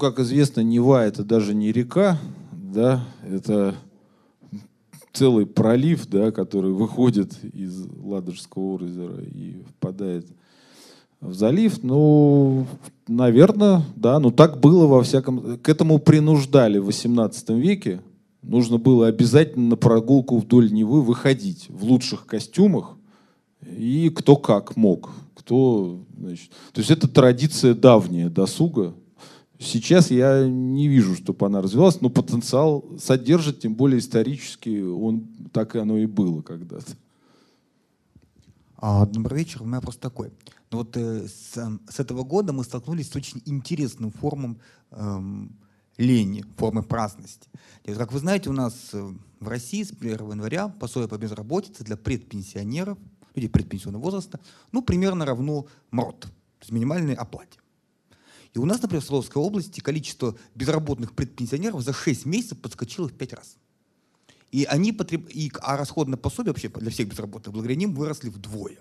[0.00, 2.18] как известно, Нева это даже не река,
[2.50, 3.76] да, это
[5.12, 10.26] целый пролив, да, который выходит из Ладожского озера и впадает
[11.20, 11.82] в залив.
[11.82, 12.66] Ну,
[13.06, 15.58] наверное, да, ну так было во всяком...
[15.58, 18.00] К этому принуждали в XVIII веке.
[18.42, 22.96] Нужно было обязательно на прогулку вдоль Невы выходить в лучших костюмах,
[23.76, 25.10] и кто как мог.
[25.34, 28.94] Кто, значит, то есть это традиция давняя досуга,
[29.60, 35.76] Сейчас я не вижу, чтобы она развивалась, но потенциал содержит, тем более исторически, он так
[35.76, 36.92] и оно и было когда-то.
[38.78, 39.62] А, добрый вечер.
[39.62, 40.32] У меня вопрос такой.
[40.70, 41.58] Ну вот э, с,
[41.90, 44.58] с этого года мы столкнулись с очень интересным формом
[44.92, 45.54] эм,
[45.98, 47.50] лени, формы праздности.
[47.84, 51.84] И, как вы знаете, у нас э, в России с 1 января пособие по безработице
[51.84, 52.96] для предпенсионеров,
[53.34, 54.40] людей предпенсионного возраста,
[54.72, 56.30] ну, примерно равно МРОТ, то
[56.62, 57.58] есть минимальной оплате.
[58.54, 63.12] И у нас, например, в Свердловской области количество безработных предпенсионеров за 6 месяцев подскочило в
[63.12, 63.56] 5 раз.
[64.50, 65.28] И они потреб...
[65.30, 68.78] и, а расходное пособие вообще для всех безработных благодаря ним выросли вдвое.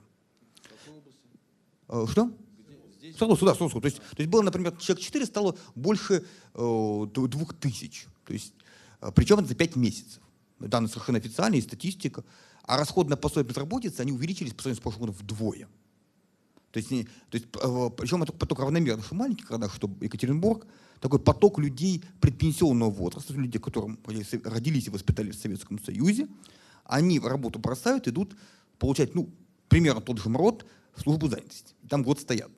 [1.88, 2.32] Э, что?
[2.98, 3.16] Здесь?
[3.16, 3.80] Свердловск, да, Свердловск.
[3.80, 8.08] То есть, то есть было, например, человек 4 стало больше э, двух тысяч.
[8.26, 8.54] То есть,
[9.02, 10.24] э, причем это за 5 месяцев.
[10.60, 12.24] Данные совершенно официальные, статистика.
[12.64, 15.68] А расходное пособие безработицы, они увеличились по сравнению с прошлым годом вдвое.
[16.72, 20.68] То есть, то есть э, причем это поток равномерный, что в маленьких городах, что Екатеринбург,
[21.00, 23.98] такой поток людей предпенсионного возраста, людей, которые
[24.44, 26.28] родились и воспитались в Советском Союзе,
[26.86, 28.36] они работу бросают, идут
[28.78, 29.30] получать, ну,
[29.68, 30.66] примерно тот же МРОД
[30.96, 31.74] службу занятости.
[31.88, 32.52] Там год стоят.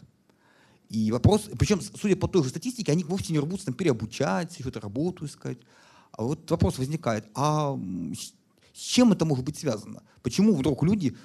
[0.89, 4.81] И вопрос, причем, судя по той же статистике, они вовсе не рвутся там переобучать, что-то
[4.81, 5.57] работу искать.
[6.11, 7.79] А вот вопрос возникает, а
[8.73, 10.03] с чем это может быть связано?
[10.21, 11.15] Почему вдруг люди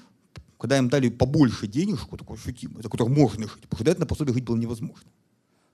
[0.59, 4.35] когда им дали побольше денежку, такой ощутимой, за которую можно жить, потому что на пособие
[4.35, 5.11] жить было невозможно.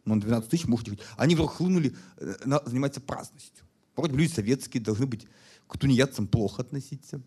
[0.04, 1.00] Но на 12 тысяч можете жить.
[1.16, 3.64] Они вдруг хлынули э, на, заниматься праздностью.
[3.94, 5.26] Вроде бы люди советские должны быть
[5.68, 7.22] к тунеядцам плохо относиться.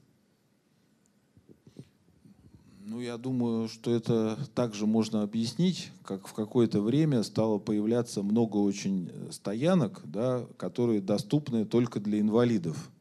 [2.87, 8.57] Ну, я думаю, что это также можно объяснить, как в какое-то время стало появляться много
[8.57, 12.91] очень стоянок, да, которые доступны только для инвалидов.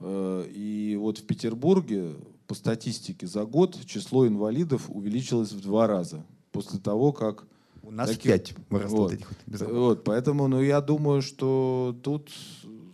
[0.00, 6.24] Э, и вот в Петербурге по статистике за год число инвалидов увеличилось в два раза
[6.52, 7.46] после того, как
[7.82, 12.30] у нас таких, пять выросло вот, этих вот, вот, поэтому, ну, я думаю, что тут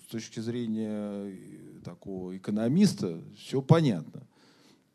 [0.07, 1.37] с точки зрения
[1.85, 4.27] такого экономиста все понятно.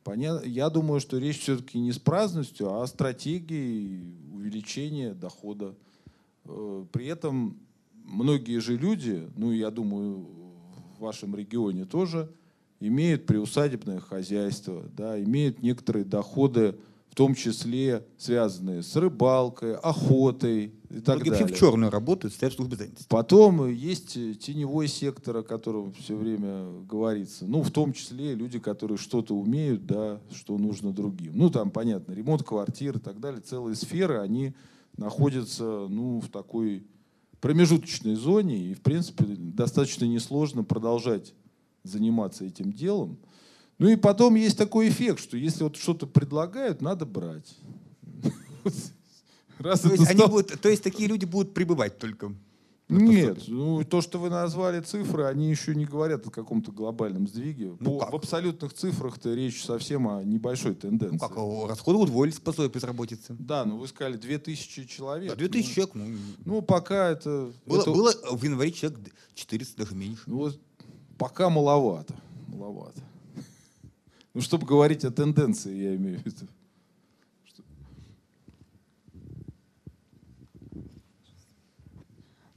[0.04, 0.46] Понятно.
[0.46, 5.76] Я думаю, что речь все-таки не с праздностью, а о стратегии увеличения дохода.
[6.44, 7.58] Э, при этом
[8.04, 10.28] многие же люди, ну, я думаю,
[10.98, 12.32] в вашем регионе тоже,
[12.88, 16.76] имеют приусадебное хозяйство, да, имеют некоторые доходы,
[17.10, 21.48] в том числе связанные с рыбалкой, охотой и так Многие далее.
[21.48, 23.08] в черную работают, стоят в службе занятости.
[23.08, 27.46] Потом есть теневой сектор, о котором все время говорится.
[27.46, 31.32] Ну, в том числе люди, которые что-то умеют, да, что нужно другим.
[31.36, 33.40] Ну, там, понятно, ремонт квартир и так далее.
[33.40, 34.54] Целые сферы, они
[34.98, 36.86] находятся, ну, в такой
[37.40, 38.58] промежуточной зоне.
[38.58, 41.34] И, в принципе, достаточно несложно продолжать
[41.88, 43.18] заниматься этим делом.
[43.78, 47.58] Ну и потом есть такой эффект, что если вот что-то предлагают, надо брать.
[49.60, 50.30] Раз то, есть стал...
[50.30, 52.34] будут, то есть такие люди будут пребывать только?
[52.88, 57.76] Нет, ну, то, что вы назвали цифры, они еще не говорят о каком-то глобальном сдвиге.
[57.80, 61.18] Ну, По, в абсолютных цифрах-то речь совсем о небольшой тенденции.
[61.20, 63.36] Ну как, расходы удвоились по своей безработице.
[63.40, 65.32] Да, ну вы сказали 2000 человек.
[65.32, 65.96] Да, 2000 ну, человек.
[65.96, 67.92] Ну, ну пока это было, это...
[67.92, 69.00] было в январе человек
[69.34, 70.22] 400, даже меньше.
[70.28, 70.60] Ну, вот
[71.18, 72.14] пока маловато.
[72.48, 73.02] Маловато.
[74.34, 76.46] Ну, чтобы говорить о тенденции, я имею в виду.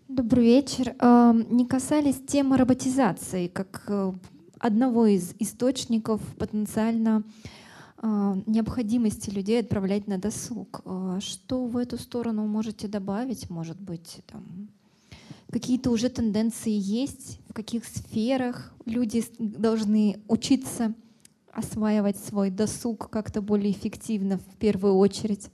[0.09, 0.97] Добрый вечер.
[0.99, 4.13] Эм, не касались темы роботизации как э,
[4.59, 7.23] одного из источников потенциально
[8.03, 10.81] э, необходимости людей отправлять на досуг.
[10.85, 13.49] Э, что в эту сторону можете добавить?
[13.51, 14.69] Может быть, там,
[15.51, 20.95] какие-то уже тенденции есть, в каких сферах люди должны учиться
[21.53, 25.51] осваивать свой досуг как-то более эффективно в первую очередь?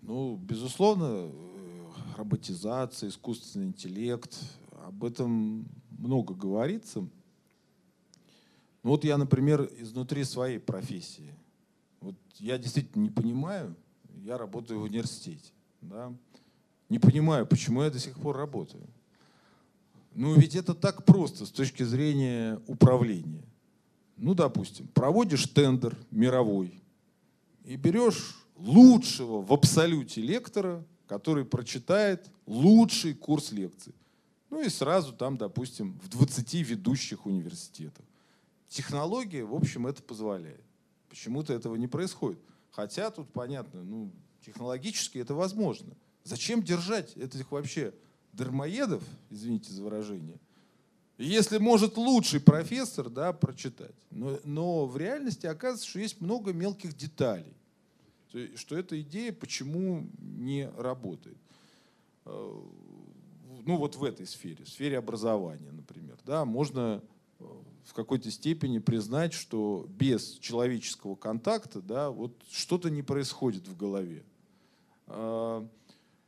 [0.00, 1.30] Ну, безусловно,
[2.16, 4.38] роботизация, искусственный интеллект,
[4.86, 5.66] об этом
[5.98, 7.00] много говорится.
[7.00, 11.32] Ну вот я, например, изнутри своей профессии.
[12.00, 13.76] Вот я действительно не понимаю,
[14.24, 15.52] я работаю в университете.
[15.80, 16.12] Да?
[16.92, 18.86] Не понимаю, почему я до сих пор работаю.
[20.14, 23.44] Ну ведь это так просто с точки зрения управления.
[24.18, 26.82] Ну, допустим, проводишь тендер мировой
[27.64, 33.94] и берешь лучшего в абсолюте лектора который прочитает лучший курс лекций.
[34.48, 38.06] Ну и сразу там, допустим, в 20 ведущих университетах.
[38.68, 40.64] Технология, в общем, это позволяет.
[41.10, 42.38] Почему-то этого не происходит.
[42.70, 44.10] Хотя тут понятно, ну,
[44.40, 45.94] технологически это возможно.
[46.24, 47.92] Зачем держать этих вообще
[48.32, 50.38] дармоедов, извините за выражение,
[51.18, 53.94] если может лучший профессор да, прочитать.
[54.10, 57.54] Но, но в реальности оказывается, что есть много мелких деталей.
[58.56, 61.36] Что эта идея почему не работает.
[62.24, 62.60] Э,
[63.64, 66.16] ну вот в этой сфере, в сфере образования, например.
[66.24, 67.02] Да, можно
[67.38, 67.44] э,
[67.84, 74.24] в какой-то степени признать, что без человеческого контакта да, вот что-то не происходит в голове.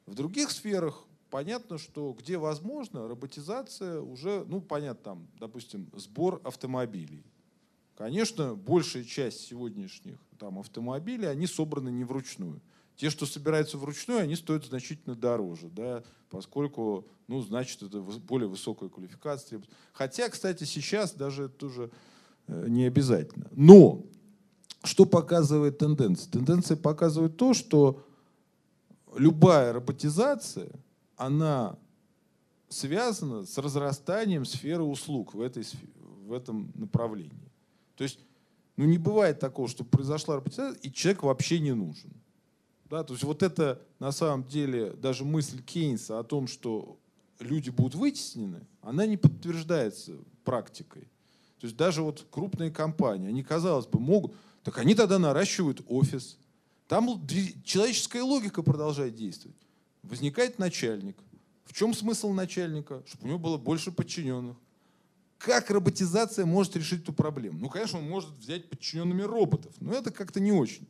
[0.06, 7.24] В других сферах понятно, что где возможно, роботизация уже, ну, понятно, там, допустим, сбор автомобилей.
[7.96, 12.60] Конечно, большая часть сегодняшних там, автомобилей, они собраны не вручную.
[12.96, 18.88] Те, что собираются вручную, они стоят значительно дороже, да, поскольку, ну, значит, это более высокая
[18.88, 19.60] квалификация.
[19.92, 21.90] Хотя, кстати, сейчас даже это тоже
[22.46, 23.48] э, не обязательно.
[23.52, 24.04] Но
[24.84, 26.30] что показывает тенденция?
[26.30, 28.04] Тенденция показывает то, что
[29.16, 30.70] любая роботизация–
[31.16, 31.78] она
[32.68, 35.64] связана с разрастанием сферы услуг в, этой,
[36.26, 37.52] в этом направлении.
[37.96, 38.20] То есть
[38.76, 42.10] ну, не бывает такого, что произошла роботизация, и человек вообще не нужен.
[42.90, 46.98] Да, то есть вот это на самом деле даже мысль Кейнса о том, что
[47.38, 50.12] люди будут вытеснены, она не подтверждается
[50.44, 51.02] практикой.
[51.60, 56.38] То есть даже вот крупные компании, они, казалось бы, могут, так они тогда наращивают офис.
[56.86, 57.26] Там
[57.64, 59.56] человеческая логика продолжает действовать.
[60.02, 61.16] Возникает начальник.
[61.64, 63.02] В чем смысл начальника?
[63.06, 64.56] Чтобы у него было больше подчиненных.
[65.38, 67.58] Как роботизация может решить эту проблему?
[67.58, 70.86] Ну, конечно, он может взять подчиненными роботов, но это как-то не очень.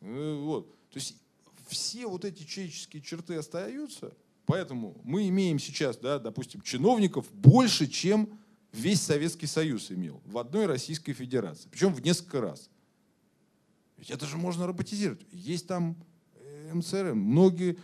[0.00, 0.70] Э, вот.
[0.90, 1.16] То есть
[1.66, 4.12] все вот эти человеческие черты остаются,
[4.46, 8.38] поэтому мы имеем сейчас, да, допустим, чиновников больше, чем
[8.72, 12.70] весь Советский Союз имел в одной Российской Федерации, причем в несколько раз.
[13.98, 15.26] Ведь это же можно роботизировать.
[15.32, 15.96] Есть там
[16.36, 17.76] э, МСРМ, многие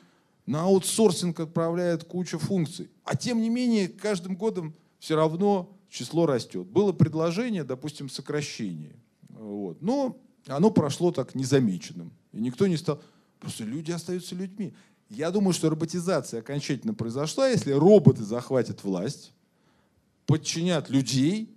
[0.47, 2.91] на аутсорсинг отправляет кучу функций.
[3.05, 6.67] А тем не менее, каждым годом все равно число растет.
[6.67, 8.97] Было предложение, допустим, сокращения.
[9.29, 9.81] Вот.
[9.83, 12.13] Но оно прошло так незамеченным.
[12.33, 13.03] И никто не стал...
[13.41, 14.73] Просто люди остаются людьми.
[15.11, 19.33] Я думаю, что роботизация окончательно произошла, если роботы захватят власть,
[20.27, 21.55] подчинят людей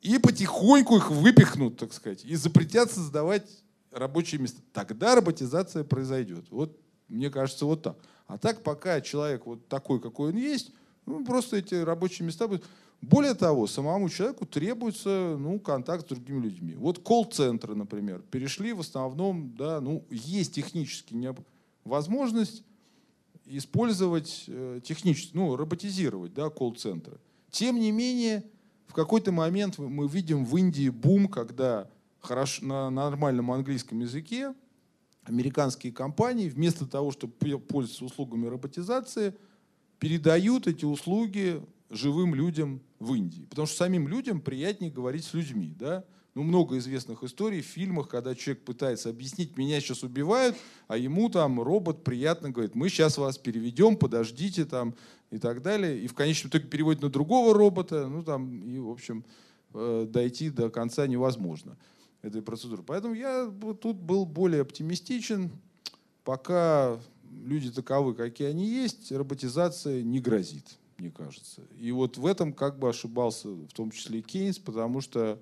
[0.00, 3.63] и потихоньку их выпихнут, так сказать, и запретят создавать
[3.94, 4.60] рабочие места.
[4.72, 6.46] Тогда роботизация произойдет.
[6.50, 7.96] Вот мне кажется, вот так.
[8.26, 10.72] А так, пока человек вот такой, какой он есть,
[11.06, 12.64] ну, просто эти рабочие места будут.
[13.00, 16.74] Более того, самому человеку требуется ну, контакт с другими людьми.
[16.74, 21.14] Вот колл-центры, например, перешли в основном, да, ну, есть технически
[21.84, 22.64] возможность
[23.44, 27.18] использовать э, технически, ну, роботизировать да, колл-центры.
[27.50, 28.42] Тем не менее,
[28.86, 31.90] в какой-то момент мы видим в Индии бум, когда
[32.24, 34.54] хорошо, на нормальном английском языке
[35.24, 39.34] американские компании вместо того, чтобы пользоваться услугами роботизации,
[39.98, 43.46] передают эти услуги живым людям в Индии.
[43.48, 45.74] Потому что самим людям приятнее говорить с людьми.
[45.78, 46.04] Да?
[46.34, 50.56] Ну, много известных историй в фильмах, когда человек пытается объяснить, меня сейчас убивают,
[50.88, 54.94] а ему там робот приятно говорит, мы сейчас вас переведем, подождите там
[55.30, 56.00] и так далее.
[56.00, 59.24] И в конечном итоге переводит на другого робота, ну там, и, в общем,
[59.74, 61.76] э, дойти до конца невозможно
[62.24, 62.82] этой процедуры.
[62.82, 65.50] Поэтому я тут был более оптимистичен.
[66.24, 66.98] Пока
[67.30, 71.62] люди таковы, какие они есть, роботизация не грозит, мне кажется.
[71.78, 75.38] И вот в этом как бы ошибался в том числе и Кейнс, потому что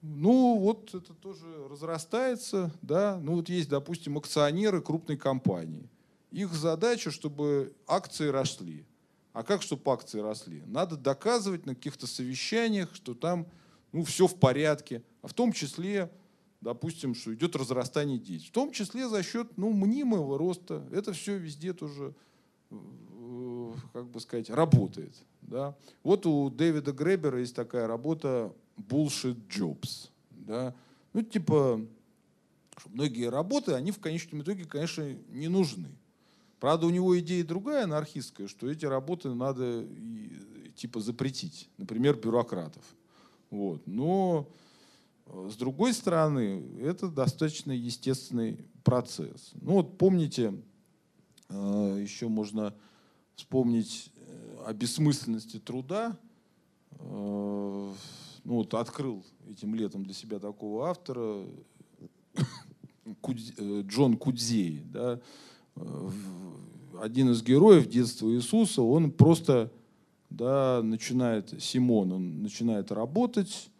[0.00, 3.18] ну, вот это тоже разрастается, да.
[3.20, 5.88] Ну, вот есть, допустим, акционеры крупной компании.
[6.30, 8.84] Их задача, чтобы акции росли.
[9.32, 10.62] А как, чтобы акции росли?
[10.66, 13.46] Надо доказывать на каких-то совещаниях, что там
[13.92, 16.10] ну, все в порядке, в том числе,
[16.60, 20.86] допустим, что идет разрастание деятельности, в том числе за счет ну, мнимого роста.
[20.92, 22.14] Это все везде тоже,
[22.70, 25.14] э, как бы сказать, работает.
[25.42, 25.76] Да?
[26.02, 30.10] Вот у Дэвида Гребера есть такая работа «Bullshit Jobs».
[30.30, 30.74] Да?
[31.12, 31.80] Ну, типа,
[32.86, 35.88] многие работы, они в конечном итоге, конечно, не нужны.
[36.60, 39.86] Правда, у него идея другая, анархистская, что эти работы надо
[40.74, 41.68] типа запретить.
[41.76, 42.82] Например, бюрократов.
[43.50, 43.86] Вот.
[43.86, 44.48] Но
[45.26, 49.52] с другой стороны, это достаточно естественный процесс.
[49.54, 50.54] Ну вот помните,
[51.48, 52.74] э, еще можно
[53.34, 56.18] вспомнить э, о бессмысленности труда.
[56.98, 57.94] Ну
[58.44, 61.44] вот открыл этим летом для себя такого автора
[63.82, 65.20] Джон Кудзей, да,
[67.00, 69.70] один из героев детства Иисуса, он просто
[70.30, 73.70] да, начинает, Симон, он начинает работать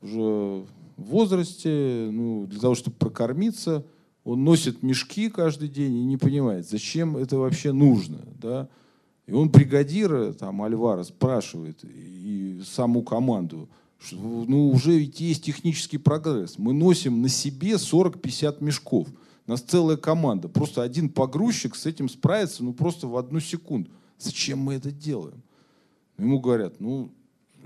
[0.00, 0.66] уже
[0.96, 3.84] возрасте, ну, для того, чтобы прокормиться,
[4.24, 8.68] он носит мешки каждый день и не понимает, зачем это вообще нужно, да.
[9.26, 13.68] И он бригадира, там, Альвара, спрашивает, и саму команду,
[13.98, 16.58] что, ну, уже ведь есть технический прогресс.
[16.58, 19.08] Мы носим на себе 40-50 мешков.
[19.46, 20.48] У нас целая команда.
[20.48, 23.90] Просто один погрузчик с этим справится, ну, просто в одну секунду.
[24.18, 25.42] Зачем мы это делаем?
[26.18, 27.10] Ему говорят, ну,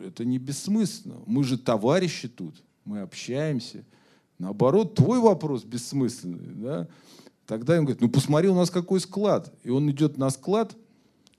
[0.03, 1.17] это не бессмысленно.
[1.27, 2.55] Мы же товарищи тут,
[2.91, 3.85] мы общаемся.
[4.39, 6.55] Наоборот, твой вопрос бессмысленный.
[6.57, 6.89] Да?
[7.47, 9.55] Тогда он говорит, ну посмотри, у нас какой склад.
[9.63, 10.77] И он идет на склад,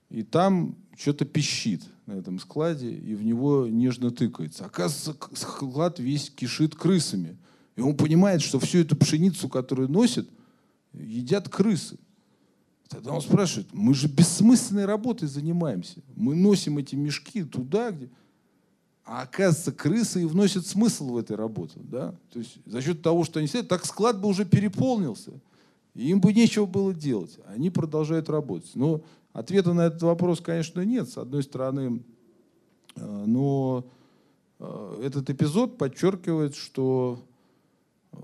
[0.08, 4.64] и там что-то пищит на этом складе, и в него нежно тыкается.
[4.64, 7.36] Оказывается, склад весь кишит крысами.
[7.76, 10.28] И он понимает, что всю эту пшеницу, которую носит,
[10.94, 11.98] едят крысы.
[12.88, 16.02] Тогда он спрашивает, мы же бессмысленной работой занимаемся.
[16.14, 18.08] Мы носим эти мешки туда, где...
[19.04, 21.80] А оказывается, крысы и вносят смысл в этой работе.
[21.82, 22.14] Да?
[22.32, 25.32] То есть за счет того, что они сидят, так склад бы уже переполнился.
[25.94, 27.38] И им бы нечего было делать.
[27.46, 28.70] Они продолжают работать.
[28.74, 29.02] Но
[29.32, 31.08] ответа на этот вопрос, конечно, нет.
[31.08, 32.02] С одной стороны,
[32.94, 33.84] э, но
[34.58, 37.18] э, этот эпизод подчеркивает, что
[38.12, 38.16] э,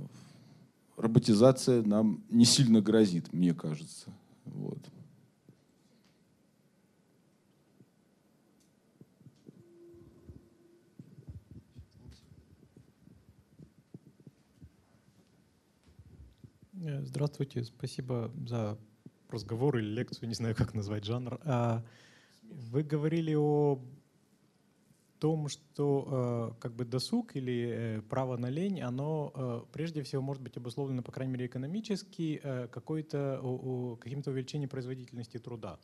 [0.96, 4.10] роботизация нам не сильно грозит, мне кажется.
[4.46, 4.78] Вот.
[4.78, 4.98] Э,
[16.80, 18.78] здравствуйте, спасибо за
[19.30, 21.40] разговор или лекцию, не знаю, как назвать жанр.
[21.44, 21.84] А,
[22.42, 23.80] вы говорили о
[25.18, 30.22] том, что э, как бы досуг или э, право на лень, оно э, прежде всего
[30.22, 35.80] может быть обусловлено, по крайней мере, экономически э, какой-то, каким-то увеличением производительности труда.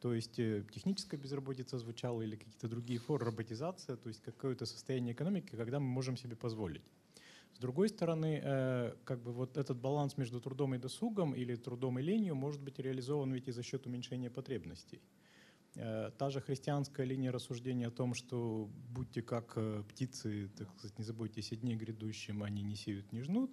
[0.00, 5.14] То есть э, техническая безработица звучала или какие-то другие формы, роботизация, то есть какое-то состояние
[5.14, 6.82] экономики, когда мы можем себе позволить.
[7.54, 11.98] С другой стороны, э, как бы вот этот баланс между трудом и досугом или трудом
[12.00, 15.00] и ленью может быть реализован ведь и за счет уменьшения потребностей.
[15.76, 20.98] Э, та же христианская линия рассуждения о том, что будьте как э, птицы, так сказать,
[20.98, 23.52] не заботьтесь о дне грядущем, они не сеют, не жнут,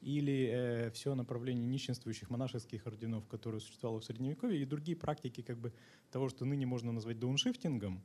[0.00, 5.72] или все направление нищенствующих монашеских орденов, которые существовало в Средневековье, и другие практики как бы
[6.10, 8.02] того, что ныне можно назвать дауншифтингом,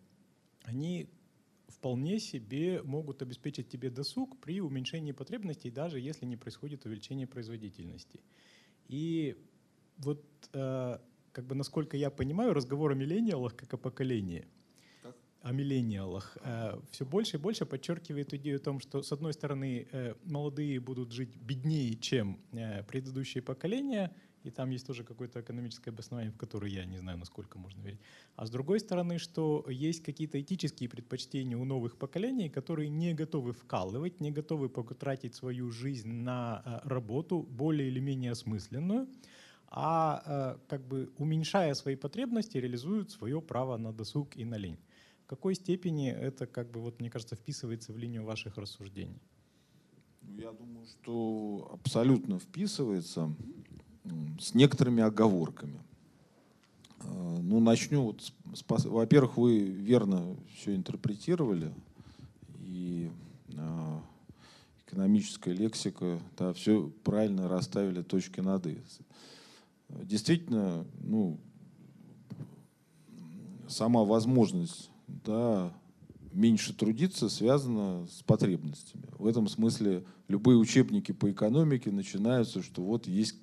[0.63, 1.09] они
[1.67, 8.19] вполне себе могут обеспечить тебе досуг при уменьшении потребностей, даже если не происходит увеличение производительности.
[8.87, 9.35] И
[9.97, 10.23] вот
[10.53, 10.97] э,
[11.31, 14.47] как бы насколько я понимаю, разговор о миллениалах как о поколении,
[15.03, 15.15] как?
[15.41, 19.87] о миллениалах, э, все больше и больше подчеркивает идею о том, что, с одной стороны,
[19.91, 24.15] э, молодые будут жить беднее, чем э, предыдущие поколения,
[24.47, 27.99] и там есть тоже какое-то экономическое обоснование, в которое я не знаю, насколько можно верить.
[28.35, 33.51] А с другой стороны, что есть какие-то этические предпочтения у новых поколений, которые не готовы
[33.51, 39.07] вкалывать, не готовы потратить свою жизнь на э, работу более или менее осмысленную,
[39.69, 44.79] а э, как бы уменьшая свои потребности, реализуют свое право на досуг и на лень.
[45.25, 49.19] В какой степени это, как бы, вот, мне кажется, вписывается в линию ваших рассуждений?
[50.21, 53.33] Ну, я думаю, что абсолютно вписывается
[54.39, 55.79] с некоторыми оговорками.
[57.01, 58.21] Э, ну, начну вот
[58.53, 61.73] с, во-первых, вы верно все интерпретировали,
[62.59, 63.11] и
[63.49, 63.99] э,
[64.87, 68.77] экономическая лексика, да, все правильно расставили точки над «и»
[69.89, 71.39] действительно, ну,
[73.67, 75.71] сама возможность да,
[76.33, 79.05] меньше трудиться связана с потребностями.
[79.17, 83.35] В этом смысле любые учебники по экономике начинаются, что вот есть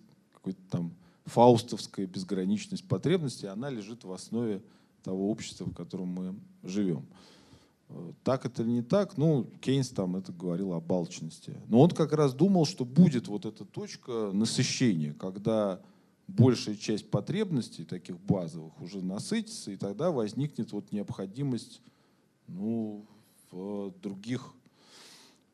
[0.45, 0.95] какой-то там
[1.25, 4.63] фаустовская безграничность потребностей, она лежит в основе
[5.03, 7.07] того общества, в котором мы живем.
[8.25, 9.17] Так это или не так?
[9.17, 11.55] Ну, Кейнс там это говорил о балчности.
[11.69, 15.81] Но он как раз думал, что будет вот эта точка насыщения, когда
[16.27, 21.81] большая часть потребностей таких базовых уже насытится, и тогда возникнет вот необходимость
[22.49, 23.07] ну,
[23.51, 24.53] в других,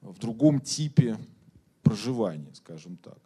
[0.01, 1.17] в другом типе
[1.83, 3.19] проживания, скажем так.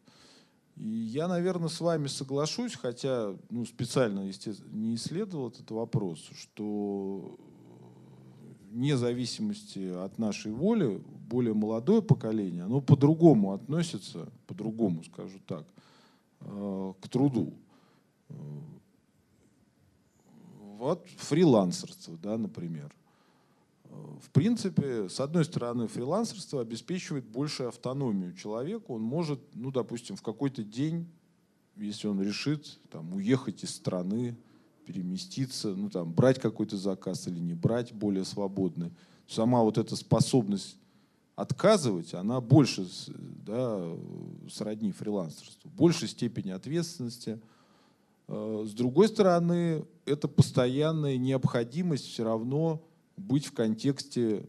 [0.76, 7.38] И я, наверное, с вами соглашусь, хотя ну, специально, естественно, не исследовал этот вопрос, что
[8.70, 15.64] вне зависимости от нашей воли более молодое поколение, оно по-другому относится, по-другому скажу так,
[16.44, 17.55] Э, к труду.
[20.78, 22.92] Вот фрилансерство, да, например.
[24.20, 28.94] В принципе, с одной стороны, фрилансерство обеспечивает большую автономию человеку.
[28.94, 31.06] Он может, ну, допустим, в какой-то день,
[31.76, 34.36] если он решит там, уехать из страны,
[34.84, 38.92] переместиться, ну там, брать какой-то заказ или не брать, более свободный.
[39.26, 40.76] Сама вот эта способность
[41.36, 42.86] отказывать, она больше
[43.44, 43.96] да,
[44.50, 47.40] сродни фрилансерству, большей степени ответственности.
[48.28, 52.82] Э, с другой стороны, это постоянная необходимость все равно
[53.16, 54.49] быть в контексте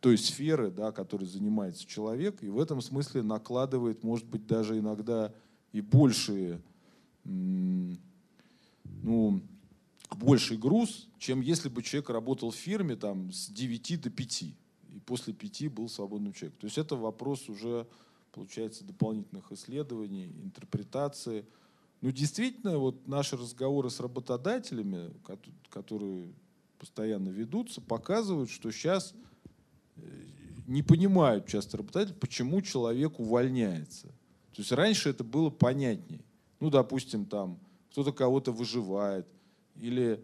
[0.00, 5.32] той сферы, да, которой занимается человек, и в этом смысле накладывает, может быть, даже иногда
[5.72, 6.60] и большие,
[7.24, 7.98] ну,
[10.10, 14.56] больший груз, чем если бы человек работал в фирме там, с 9 до 5, и
[15.06, 16.60] после 5 был свободным человеком.
[16.60, 17.86] То есть это вопрос уже,
[18.32, 21.46] получается, дополнительных исследований, интерпретации.
[22.00, 25.10] Ну, действительно, вот наши разговоры с работодателями,
[25.70, 26.32] которые
[26.84, 29.14] постоянно ведутся, показывают, что сейчас
[30.66, 34.08] не понимают часто работодатели, почему человек увольняется.
[34.52, 36.22] То есть раньше это было понятнее.
[36.60, 37.58] Ну, допустим, там
[37.90, 39.26] кто-то кого-то выживает,
[39.76, 40.22] или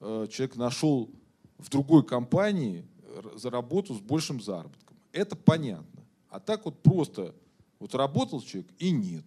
[0.00, 1.10] э, человек нашел
[1.58, 2.86] в другой компании
[3.34, 4.96] за работу с большим заработком.
[5.12, 6.06] Это понятно.
[6.30, 7.34] А так вот просто
[7.80, 9.26] вот работал человек и нет.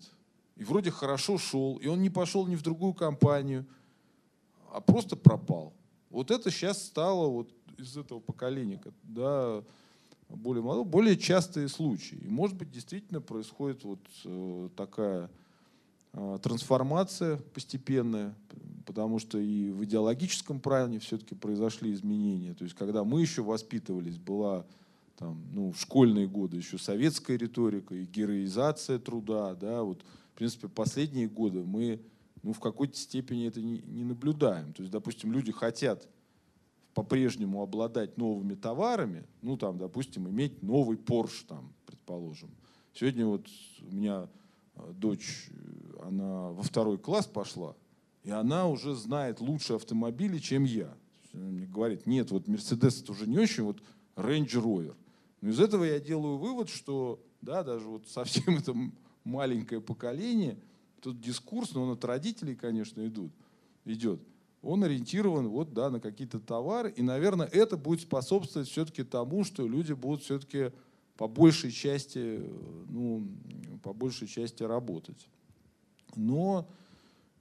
[0.56, 3.68] И вроде хорошо шел, и он не пошел ни в другую компанию,
[4.72, 5.76] а просто пропал.
[6.12, 9.64] Вот это сейчас стало вот из этого поколения, да,
[10.30, 12.18] более молодого, более частые случаи.
[12.22, 15.30] И, может быть, действительно происходит вот э, такая
[16.14, 18.36] э, трансформация постепенная,
[18.86, 22.54] потому что и в идеологическом плане все-таки произошли изменения.
[22.54, 24.66] То есть, когда мы еще воспитывались, была
[25.18, 30.02] там, ну, в школьные годы еще советская риторика и героизация труда, да, вот,
[30.34, 32.02] в принципе, последние годы мы
[32.44, 34.74] ну, в какой-то степени это не, не наблюдаем.
[34.74, 36.08] То есть, допустим, люди хотят
[36.94, 42.52] по-прежнему обладать новыми товарами, ну там, допустим, иметь новый Porsche, там, предположим.
[42.94, 43.48] Сегодня вот
[43.82, 44.28] у меня
[44.76, 47.76] э, дочь, э, она во второй класс пошла,
[48.24, 50.94] и она уже знает лучше автомобили, чем я.
[51.34, 53.82] Она мне говорит, нет, вот Mercedes это уже не очень, вот
[54.16, 54.96] Range Rover.
[55.40, 58.76] Но из этого я делаю вывод, что да, даже вот совсем это
[59.24, 60.60] маленькое поколение,
[61.02, 63.32] тут дискурс, но он от родителей, конечно, идут,
[63.86, 64.22] идет
[64.62, 66.92] он ориентирован вот, да, на какие-то товары.
[66.92, 70.72] И, наверное, это будет способствовать все-таки тому, что люди будут все-таки
[71.18, 72.42] по большей части,
[72.90, 73.28] ну,
[73.84, 75.28] по большей части работать.
[76.16, 76.68] Но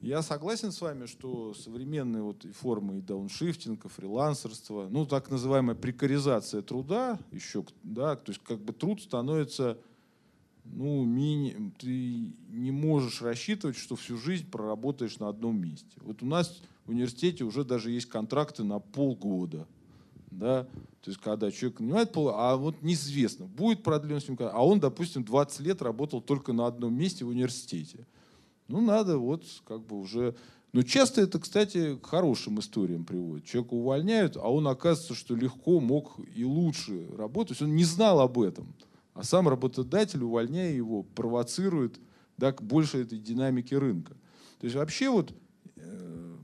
[0.00, 6.62] я согласен с вами, что современные вот формы и дауншифтинга, фрилансерства, ну, так называемая прекаризация
[6.62, 9.78] труда еще, да, то есть как бы труд становится
[10.72, 15.90] ну, мини, ты не можешь рассчитывать, что всю жизнь проработаешь на одном месте.
[15.96, 19.66] Вот у нас в университете уже даже есть контракты на полгода.
[20.30, 20.64] Да?
[21.02, 25.24] То есть, когда человек понимает, а вот неизвестно, будет продлен с ним, а он, допустим,
[25.24, 28.06] 20 лет работал только на одном месте в университете.
[28.68, 30.36] Ну, надо вот как бы уже...
[30.72, 33.44] Но часто это, кстати, к хорошим историям приводит.
[33.44, 37.60] Человека увольняют, а он оказывается, что легко мог и лучше работать.
[37.60, 38.72] Он не знал об этом.
[39.14, 42.00] А сам работодатель, увольняя его, провоцирует
[42.36, 44.14] да, к большей этой динамике рынка.
[44.60, 45.34] То есть вообще вот
[45.76, 46.36] э,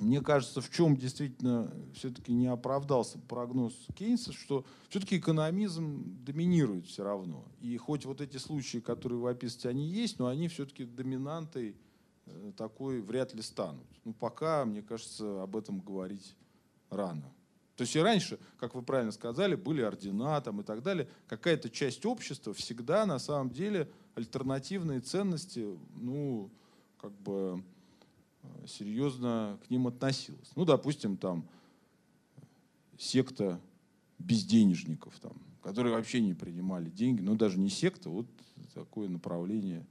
[0.00, 7.04] мне кажется, в чем действительно все-таки не оправдался прогноз Кейнса, что все-таки экономизм доминирует все
[7.04, 7.44] равно.
[7.60, 11.76] И хоть вот эти случаи, которые вы описываете, они есть, но они все-таки доминантой
[12.26, 13.86] э, такой вряд ли станут.
[14.04, 16.34] Ну, пока, мне кажется, об этом говорить
[16.88, 17.30] рано.
[17.80, 21.08] То есть и раньше, как вы правильно сказали, были ордена там и так далее.
[21.28, 26.50] Какая-то часть общества всегда на самом деле альтернативные ценности, ну,
[27.00, 27.64] как бы
[28.42, 30.50] э, серьезно к ним относилась.
[30.56, 31.48] Ну, допустим, там
[32.98, 33.58] секта
[34.18, 35.32] безденежников, там,
[35.62, 38.26] которые вообще не принимали деньги, ну, даже не секта, вот
[38.74, 39.86] такое направление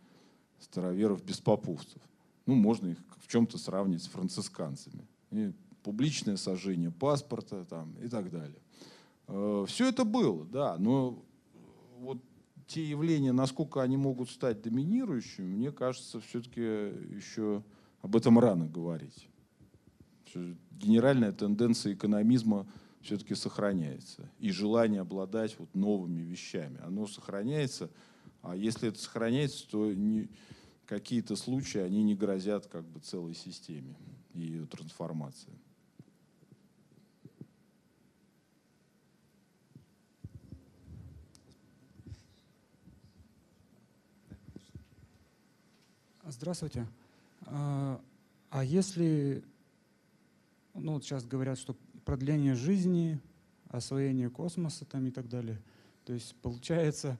[0.59, 2.03] староверов-беспоповцев.
[2.45, 5.07] Ну, можно их в чем-то сравнить с францисканцами.
[5.31, 5.53] И
[5.83, 8.61] публичное сожжение паспорта там, и так далее.
[9.27, 11.23] Э, Все это было, да, но
[11.99, 12.19] вот
[12.67, 17.63] те явления, насколько они могут стать доминирующими, мне кажется, все-таки еще
[18.01, 19.27] об этом рано говорить.
[20.71, 22.67] Генеральная тенденция экономизма
[23.01, 24.29] все-таки сохраняется.
[24.37, 27.89] И желание обладать вот новыми вещами, оно сохраняется.
[28.41, 29.91] А если это сохраняется, то
[30.85, 33.95] какие-то случаи, они не грозят как бы целой системе
[34.33, 35.53] и ее трансформации.
[46.31, 46.85] Здравствуйте.
[47.47, 47.99] А,
[48.51, 49.43] а если,
[50.75, 51.75] ну вот сейчас говорят, что
[52.05, 53.19] продление жизни,
[53.69, 55.59] освоение космоса там и так далее,
[56.05, 57.17] то есть получается,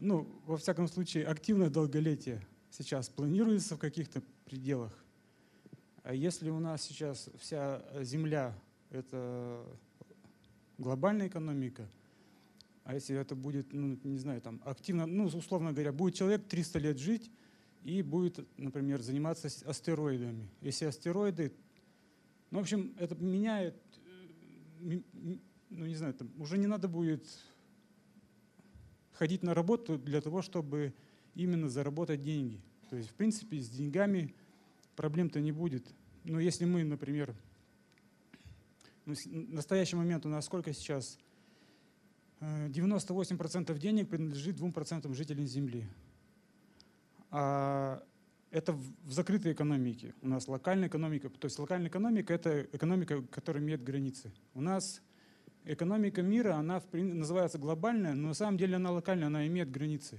[0.00, 4.92] ну, во всяком случае, активное долголетие сейчас планируется в каких-то пределах.
[6.02, 8.52] А если у нас сейчас вся Земля—
[8.90, 9.64] это
[10.76, 11.88] глобальная экономика,
[12.82, 16.78] а если это будет, ну, не знаю, там активно, ну, условно говоря, будет человек 300
[16.80, 17.30] лет жить
[17.84, 20.48] и будет, например, заниматься астероидами.
[20.60, 21.52] Если астероиды,
[22.50, 23.76] ну, в общем, это меняет,
[24.80, 25.00] э,
[25.70, 27.26] ну, не знаю, там уже не надо будет
[29.12, 30.94] ходить на работу для того, чтобы
[31.34, 32.60] именно заработать деньги.
[32.88, 34.34] То есть, в принципе, с деньгами
[34.96, 35.86] проблем-то не будет.
[36.24, 37.34] Но если мы, например,
[39.06, 41.18] ну, в настоящий момент у нас сколько сейчас?
[42.40, 45.86] 98% э, денег принадлежит 2% жителям Земли.
[47.30, 48.02] А
[48.50, 50.14] это в закрытой экономике.
[50.22, 51.28] У нас локальная экономика.
[51.30, 54.32] То есть локальная экономика— это экономика, которая имеет границы.
[54.54, 55.02] У нас
[55.64, 60.18] экономика мира, она называется глобальная, но на самом деле она локальная, она имеет границы.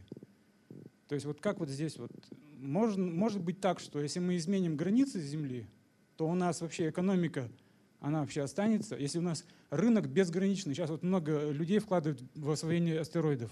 [1.07, 2.11] То есть вот как вот здесь вот,
[2.57, 5.67] может, может быть так, что если мы изменим границы Земли,
[6.15, 7.49] то у нас вообще экономика,
[7.99, 8.95] она вообще останется.
[8.95, 13.51] Если у нас рынок безграничный, сейчас вот много людей вкладывают в освоение астероидов,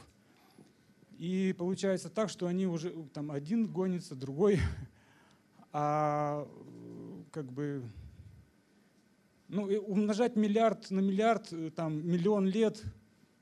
[1.19, 4.59] и получается так, что они уже там один гонится, другой,
[5.73, 6.47] а
[7.31, 7.83] как бы
[9.49, 12.81] ну, умножать миллиард на миллиард, э, там, миллион лет,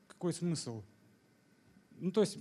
[0.08, 0.82] какой смысл?
[2.00, 2.40] Ну, то есть,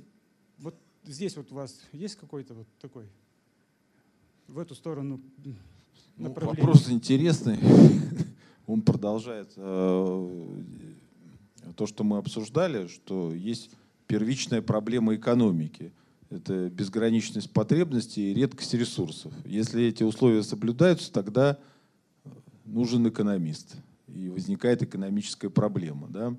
[0.57, 3.07] вот здесь вот у вас есть какой-то вот такой,
[4.49, 5.21] в эту сторону
[6.17, 7.59] ну, Вопрос интересный.
[8.67, 10.53] Он продолжает э,
[11.77, 13.71] то, что мы обсуждали, что есть
[14.07, 15.93] первичная проблема экономики.
[16.31, 19.33] Это безграничность потребностей и редкость ресурсов.
[19.45, 21.59] Если эти условия соблюдаются, тогда
[22.65, 23.77] нужен экономист.
[24.09, 26.09] И возникает экономическая проблема.
[26.09, 26.37] Да?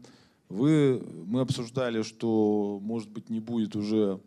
[0.49, 4.19] Вы, мы обсуждали, что, может быть, не будет уже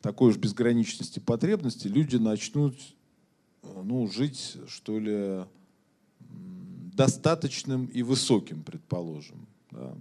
[0.00, 2.76] такой уж безграничности потребностей, люди начнут
[3.62, 5.44] ну, жить, что ли,
[6.92, 9.46] достаточным и высоким, предположим.
[9.70, 9.96] Да?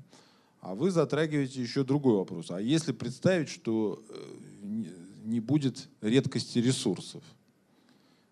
[0.61, 2.51] А вы затрагиваете еще другой вопрос.
[2.51, 4.83] А если представить, что э,
[5.25, 7.23] не будет редкости ресурсов?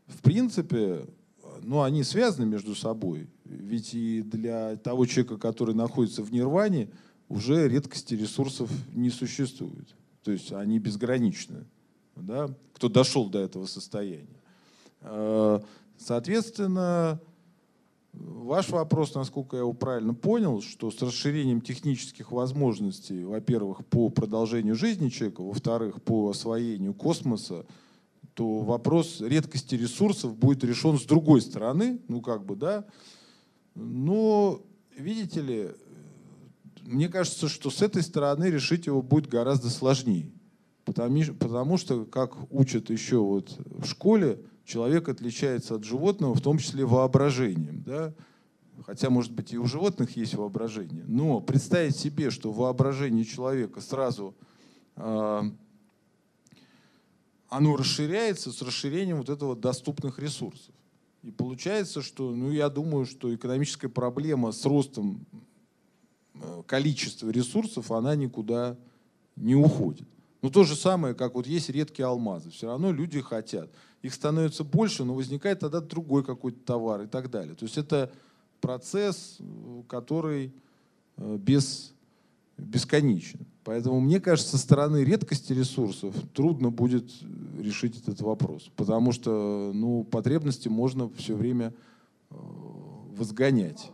[0.06, 1.08] В принципе,
[1.64, 3.28] ну, они связаны между собой.
[3.46, 6.90] Ведь и для того человека, который находится в нирване,
[7.30, 9.96] уже редкости ресурсов не существует.
[10.24, 11.66] То есть они безграничны,
[12.16, 12.50] да?
[12.74, 14.28] кто дошел до этого состояния.
[15.02, 15.60] Э,
[15.98, 17.20] соответственно,
[18.14, 24.76] ваш вопрос, насколько я его правильно понял, что с расширением технических возможностей, во-первых, по продолжению
[24.76, 27.66] жизни человека, во-вторых, по освоению космоса,
[28.34, 32.86] то вопрос редкости ресурсов будет решен с другой стороны, ну как бы, да.
[33.76, 34.62] Но,
[34.98, 35.70] видите ли,
[36.82, 40.32] мне кажется, что с этой стороны решить его будет гораздо сложнее.
[40.86, 46.60] Потому, потому что, как учат еще вот в школе, человек отличается от животного, в том
[46.60, 47.82] числе воображением.
[47.84, 48.14] Да?
[48.86, 51.04] Хотя, может быть, и у животных есть воображение.
[51.08, 54.36] Но представить себе, что воображение человека сразу
[54.96, 55.42] э,
[57.50, 60.74] оно расширяется с расширением вот этого доступных ресурсов.
[61.24, 65.26] И получается, что, ну, я думаю, что экономическая проблема с ростом
[66.36, 68.78] э, количества ресурсов, она никуда
[69.36, 70.08] не уходит.
[70.42, 72.52] Ну, то же самое, как вот есть редкие алмазы.
[72.52, 73.70] Все равно люди хотят.
[74.02, 77.56] Их становится больше, но возникает тогда другой какой-то товар и так далее.
[77.56, 78.12] То есть это
[78.62, 80.54] процесс, э, который
[81.18, 81.94] э, без,
[82.58, 83.40] бесконечен.
[83.64, 87.12] Поэтому, мне кажется, со стороны редкости ресурсов трудно будет
[87.60, 88.72] решить этот вопрос.
[88.76, 91.74] Потому что ну, потребности можно все время
[92.30, 92.36] э,
[93.16, 93.92] возгонять.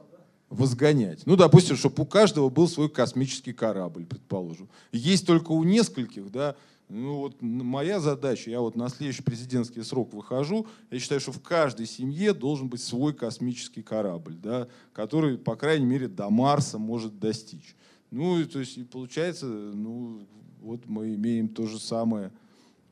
[0.50, 1.26] Возгонять.
[1.26, 4.70] Ну, допустим, чтобы у каждого был свой космический корабль, предположим.
[4.92, 6.56] Есть только у нескольких, да,
[6.88, 11.42] ну вот моя задача, я вот на следующий президентский срок выхожу, я считаю, что в
[11.42, 17.20] каждой семье должен быть свой космический корабль, да, который, по крайней мере, до Марса может
[17.20, 17.76] достичь.
[18.12, 20.28] Ну, то есть, и получается, ну,
[20.60, 22.32] вот мы имеем то же самое,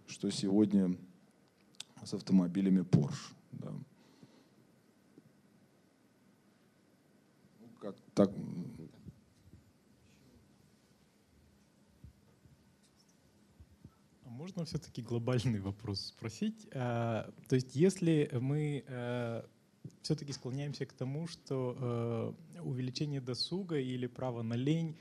[0.07, 0.98] что сегодня
[2.03, 3.34] с автомобилями Porsche.
[3.52, 3.72] Да.
[7.60, 8.32] Ну, как, так,
[14.26, 16.68] а можно все-таки глобальный вопрос спросить?
[16.74, 19.45] А, то есть если мы а,
[20.02, 24.98] все-таки склоняемся к тому, что э, увеличение досуга или право на лень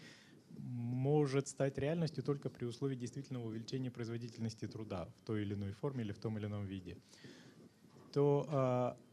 [0.58, 6.04] может стать реальностью только при условии действительного увеличения производительности труда в той или иной форме
[6.04, 6.96] или в том или ином виде,
[8.12, 9.11] то э,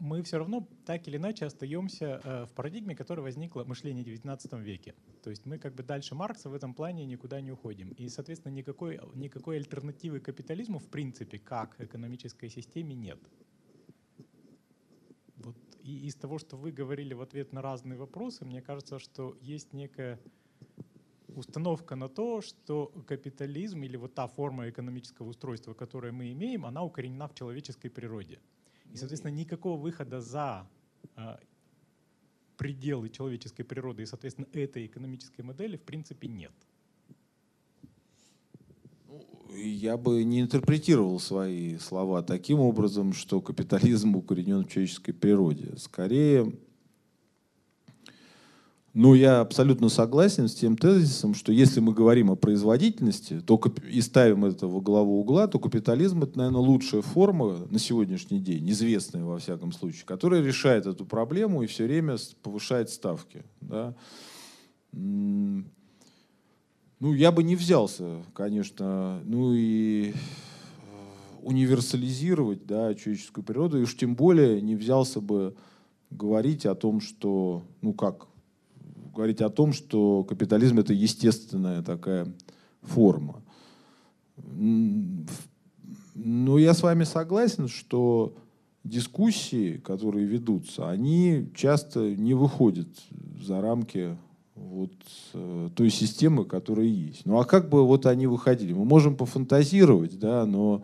[0.00, 4.08] мы все равно так или иначе остаемся э, в парадигме, которая возникла в мышлении в
[4.08, 4.94] XIX веке.
[5.22, 7.90] То есть мы как бы дальше Маркса в этом плане никуда не уходим.
[7.90, 13.18] И, соответственно, никакой, никакой альтернативы капитализму в принципе как экономической системе нет.
[15.36, 15.56] Вот.
[15.82, 19.72] И из того, что вы говорили в ответ на разные вопросы, мне кажется, что есть
[19.72, 20.18] некая
[21.28, 26.82] установка на то, что капитализм или вот та форма экономического устройства, которую мы имеем, она
[26.82, 28.40] укоренена в человеческой природе.
[28.92, 30.68] И, соответственно, никакого выхода за
[31.16, 31.38] а,
[32.56, 36.52] пределы человеческой природы и, соответственно, этой экономической модели в принципе нет.
[39.08, 39.24] Ну,
[39.56, 45.76] я бы не интерпретировал свои слова таким образом, что капитализм укоренен в человеческой природе.
[45.76, 46.52] Скорее,
[48.92, 54.00] ну, я абсолютно согласен с тем тезисом, что если мы говорим о производительности то, и
[54.00, 59.24] ставим это во главу угла, то капитализм— это, наверное, лучшая форма на сегодняшний день, известная
[59.24, 63.44] во всяком случае, которая решает эту проблему и все время повышает ставки.
[63.60, 63.94] Да?
[64.92, 65.64] Ну,
[67.00, 70.14] я бы не взялся, конечно, ну и э,
[71.42, 75.54] универсализировать да, человеческую природу, и уж тем более не взялся бы
[76.10, 78.26] говорить о том, что, ну как,
[79.20, 82.26] говорить о том, что капитализм это естественная такая
[82.80, 83.42] форма.
[86.14, 88.34] Но я с вами согласен, что
[88.82, 92.88] дискуссии, которые ведутся, они часто не выходят
[93.46, 94.16] за рамки
[94.54, 94.92] вот
[95.34, 97.26] э, той системы, которая есть.
[97.26, 98.72] Ну а как бы вот они выходили?
[98.72, 100.82] Мы можем пофантазировать, да, но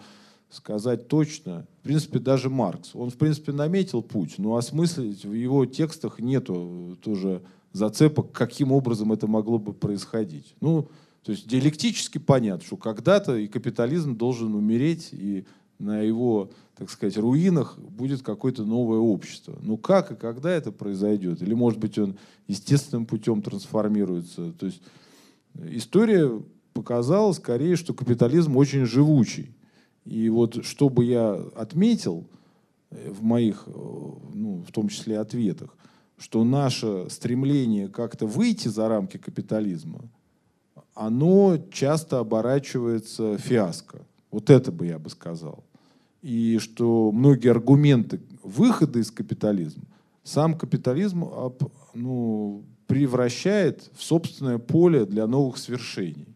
[0.50, 5.64] сказать точно, в принципе, даже Маркс, он, в принципе, наметил путь, но осмыслить в его
[5.64, 7.42] текстах нету тоже
[7.76, 10.54] зацепок, каким образом это могло бы происходить.
[10.60, 10.88] Ну,
[11.22, 15.44] то есть диалектически понятно, что когда-то и капитализм должен умереть, и
[15.78, 19.58] на его, так сказать, руинах будет какое-то новое общество.
[19.60, 21.42] Ну как и когда это произойдет?
[21.42, 22.16] Или, может быть, он
[22.48, 24.52] естественным путем трансформируется?
[24.52, 24.80] То есть
[25.54, 26.40] история
[26.72, 29.54] показала скорее, что капитализм очень живучий.
[30.04, 32.26] И вот что бы я отметил
[32.90, 35.76] в моих, ну, в том числе, ответах,
[36.18, 40.00] что наше стремление как-то выйти за рамки капитализма,
[40.94, 44.00] оно часто оборачивается фиаско.
[44.30, 45.64] Вот это бы я бы сказал.
[46.22, 49.84] И что многие аргументы выхода из капитализма
[50.24, 51.24] сам капитализм
[51.94, 56.26] ну, превращает в собственное поле для новых свершений.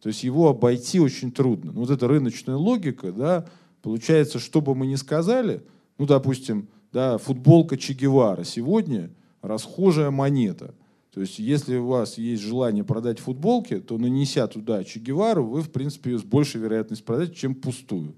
[0.00, 1.70] То есть его обойти очень трудно.
[1.72, 3.46] Ну, вот эта рыночная логика, да,
[3.80, 5.62] получается, что бы мы ни сказали,
[5.98, 9.10] ну, допустим, да, футболка Че Гевара сегодня
[9.40, 10.74] расхожая монета.
[11.12, 15.62] То есть, если у вас есть желание продать футболки, то нанеся туда Че Гевару, вы,
[15.62, 18.14] в принципе, с большей вероятностью продать, чем пустую.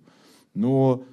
[0.55, 1.05] Но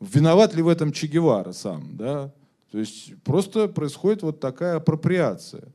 [0.00, 1.96] виноват ли в этом Че Гевара сам?
[1.96, 2.32] Да?
[2.70, 5.72] То есть просто происходит вот такая апроприация.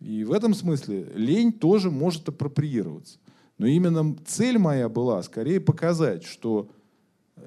[0.00, 3.18] И в этом смысле лень тоже может апроприироваться.
[3.58, 6.70] Но именно цель моя была скорее показать, что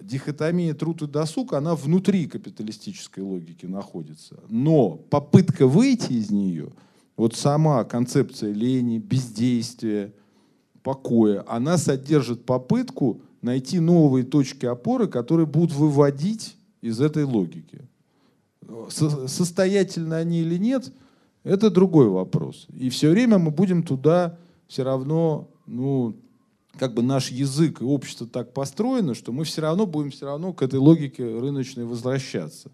[0.02, 4.40] дихотомия труд и досуг, она внутри капиталистической логики находится.
[4.50, 6.72] Но попытка выйти из нее,
[7.18, 10.14] вот сама концепция лени, бездействия,
[10.84, 17.82] покоя, она содержит попытку найти новые точки опоры, которые будут выводить из этой логики.
[18.90, 20.92] Состоятельны они или нет,
[21.44, 22.68] это другой вопрос.
[22.74, 24.38] И все время мы будем туда
[24.68, 26.16] все равно ну,
[26.78, 30.54] как бы наш язык и общество так построено, что мы все равно будем все равно
[30.54, 32.72] к этой логике рыночной возвращаться.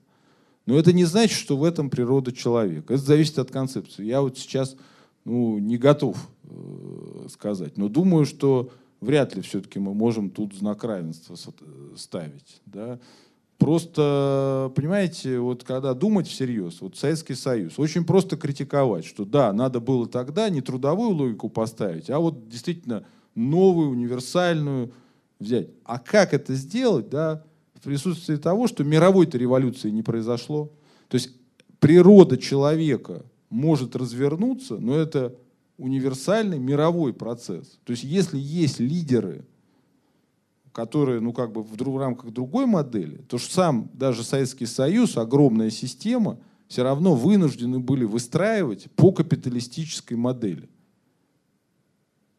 [0.65, 2.93] Но это не значит, что в этом природа человека.
[2.93, 4.05] Это зависит от концепции.
[4.05, 4.75] Я вот сейчас
[5.23, 8.69] ну, не готов э, сказать, но думаю, что
[9.01, 11.35] вряд ли все-таки мы можем тут знак равенства
[11.95, 12.61] ставить.
[12.65, 12.99] Да?
[13.57, 19.79] Просто, понимаете, вот когда думать всерьез, вот Советский Союз, очень просто критиковать, что да, надо
[19.79, 23.05] было тогда не трудовую логику поставить, а вот действительно
[23.37, 24.91] новую, универсальную
[25.39, 25.69] взять.
[25.83, 27.43] А как это сделать, да,
[27.75, 30.71] в присутствии того, что мировой-то революции не произошло?
[31.07, 31.31] То есть
[31.79, 35.35] природа человека может развернуться, но это
[35.77, 37.79] универсальный мировой процесс.
[37.83, 39.45] То есть если есть лидеры,
[40.71, 45.17] которые, ну, как бы в, в рамках другой модели, то что сам даже Советский Союз,
[45.17, 50.67] огромная система, все равно вынуждены были выстраивать по капиталистической модели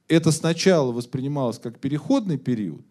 [0.09, 2.83] это сначала воспринималось как переходный период,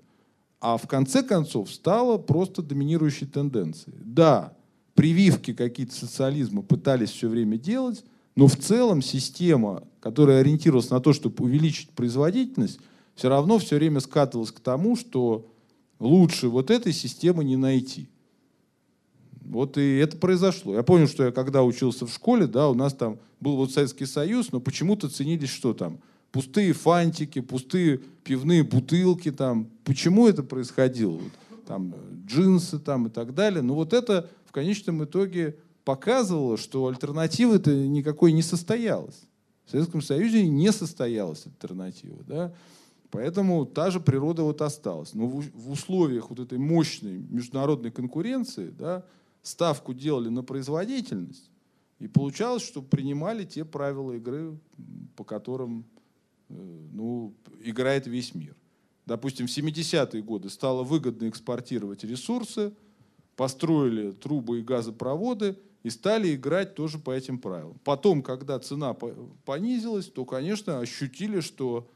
[0.62, 3.98] а в конце концов стало просто доминирующей тенденцией.
[4.04, 4.54] Да,
[4.94, 8.04] прививки какие-то социализма пытались все время делать,
[8.36, 12.80] но в целом система, которая ориентировалась на то, чтобы увеличить производительность,
[13.16, 15.48] все равно все время скатывалась к тому, что
[16.00, 18.10] лучше вот этой системы не найти.
[19.42, 20.76] Вот и это произошло.
[20.76, 24.06] Я помню, что я когда учился в школе, да, у нас там был вот Советский
[24.06, 26.00] Союз, но почему-то ценились что там?
[26.32, 29.70] Пустые фантики, пустые пивные бутылки там.
[29.84, 31.20] Почему это происходило?
[31.66, 31.94] Там
[32.26, 33.62] джинсы там и так далее.
[33.62, 39.22] Но вот это в конечном итоге показывало, что альтернативы-то никакой не состоялось.
[39.66, 42.18] В Советском Союзе не состоялась альтернатива.
[42.26, 42.54] Да?
[43.12, 45.14] Поэтому та же природа вот осталась.
[45.14, 49.06] Но в, условиях вот этой мощной международной конкуренции да,
[49.42, 51.50] ставку делали на производительность,
[52.00, 54.58] и получалось, что принимали те правила игры,
[55.16, 55.97] по которым э,
[56.50, 58.56] ну, играет весь мир.
[59.06, 62.74] Допустим, в 70-е годы стало выгодно экспортировать ресурсы,
[63.36, 67.80] построили трубы и газопроводы и стали играть тоже по этим правилам.
[67.84, 68.94] Потом, когда цена
[69.46, 71.90] понизилась, то, конечно, ощутили, что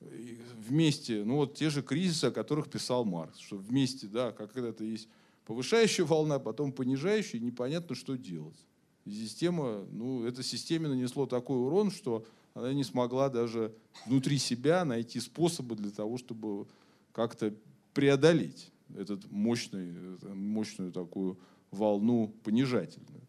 [0.00, 4.82] вместе, ну вот те же кризисы, о которых писал Маркс, что вместе, да, как когда-то
[4.82, 5.08] есть
[5.44, 8.66] повышающая волна, потом понижающая, непонятно, что делать.
[9.04, 13.74] И система, ну, эта системе нанесло такой урон, что она не смогла даже
[14.06, 16.66] внутри себя найти способы для того, чтобы
[17.12, 17.54] как-то
[17.94, 19.92] преодолеть этот мощный,
[20.34, 21.38] мощную такую
[21.70, 23.22] волну понижательную.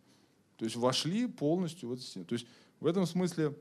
[0.58, 2.26] То есть вошли полностью в эту систему.
[2.26, 2.48] То есть
[2.80, 3.56] в этом смысле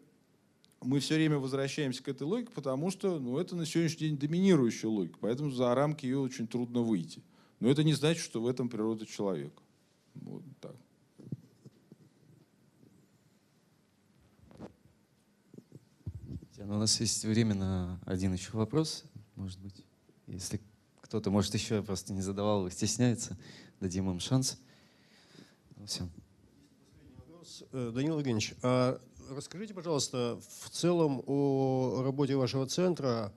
[0.83, 4.89] мы все время возвращаемся к этой логике, потому что ну, это на сегодняшний день доминирующая
[4.89, 7.23] логика, поэтому за рамки ее очень трудно выйти.
[7.59, 9.63] Но это не значит, что в этом природа человека.
[10.15, 10.75] Вот так.
[16.63, 19.05] Ну, у нас есть время на один еще вопрос,
[19.35, 19.83] может быть.
[20.27, 20.61] Если
[21.01, 23.39] кто-то, может, еще просто не задавал, стесняется,
[23.81, 24.59] дадим им шанс.
[25.77, 26.07] Ну, все.
[27.17, 27.65] Вопрос.
[27.73, 29.01] Э, Данил Евгеньевич, а
[29.31, 33.33] расскажите, пожалуйста, в целом о работе вашего центра,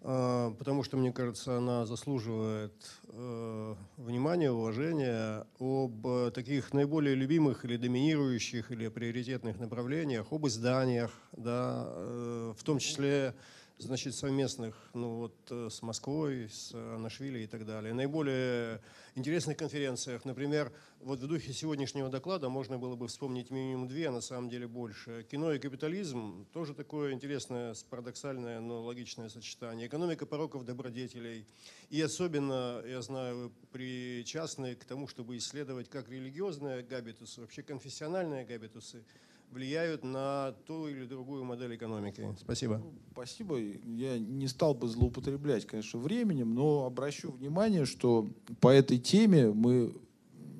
[0.00, 2.72] потому что, мне кажется, она заслуживает
[3.08, 11.84] э, внимания, уважения, об таких наиболее любимых или доминирующих или приоритетных направлениях, об изданиях, да,
[11.88, 13.34] э, в том числе
[13.78, 17.94] значит, совместных ну, вот, э, с Москвой, с Нашвили и так далее.
[17.94, 18.80] Наиболее
[19.14, 24.12] интересных конференциях, например, вот в духе сегодняшнего доклада можно было бы вспомнить минимум две, а
[24.12, 25.26] на самом деле больше.
[25.30, 29.86] Кино и капитализм– тоже такое интересное, парадоксальное, но логичное сочетание.
[29.86, 31.46] Экономика пороков добродетелей.
[31.90, 38.44] И особенно, я знаю, вы причастны к тому, чтобы исследовать как религиозные габитусы, вообще конфессиональные
[38.44, 39.04] габитусы–
[39.50, 42.26] влияют на ту или другую модель экономики.
[42.38, 42.82] Спасибо.
[43.12, 43.58] Спасибо.
[43.58, 48.28] Я не стал бы злоупотреблять, конечно, временем, но обращу внимание, что
[48.60, 49.94] по этой теме мы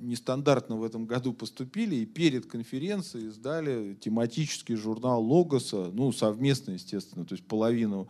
[0.01, 7.25] нестандартно в этом году поступили и перед конференцией издали тематический журнал Логоса, ну, совместно, естественно,
[7.25, 8.09] то есть половину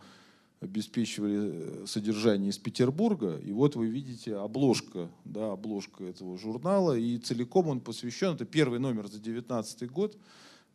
[0.59, 3.37] обеспечивали э, содержание из Петербурга.
[3.37, 6.97] И вот вы видите обложка, да, обложка этого журнала.
[6.97, 10.17] И целиком он посвящен, это первый номер за 2019 год,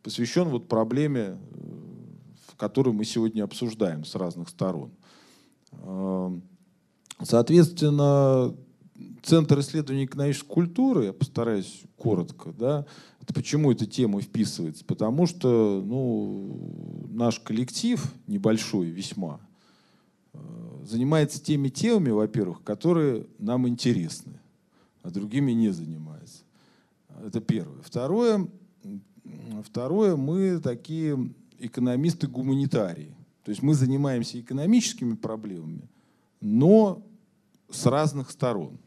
[0.05, 1.37] посвящен вот проблеме, э,
[2.57, 4.91] которую мы сегодня обсуждаем с разных сторон.
[5.71, 6.43] Эм,
[7.23, 8.55] соответственно,
[9.23, 12.85] Центр исследований экономической культуры, я постараюсь коротко, да,
[13.19, 14.85] это почему эта тема вписывается?
[14.85, 19.41] Потому что ну, наш коллектив, небольшой весьма,
[20.33, 20.37] э,
[20.83, 24.39] занимается теми темами, во-первых, которые нам интересны,
[25.01, 26.43] а другими не занимается.
[27.25, 27.81] Это первое.
[27.81, 28.47] Второе,
[29.63, 31.29] Второе, мы такие
[31.59, 33.13] экономисты-гуманитарии.
[33.43, 35.87] То есть мы занимаемся экономическими проблемами,
[36.41, 37.05] но
[37.69, 38.77] с разных сторон.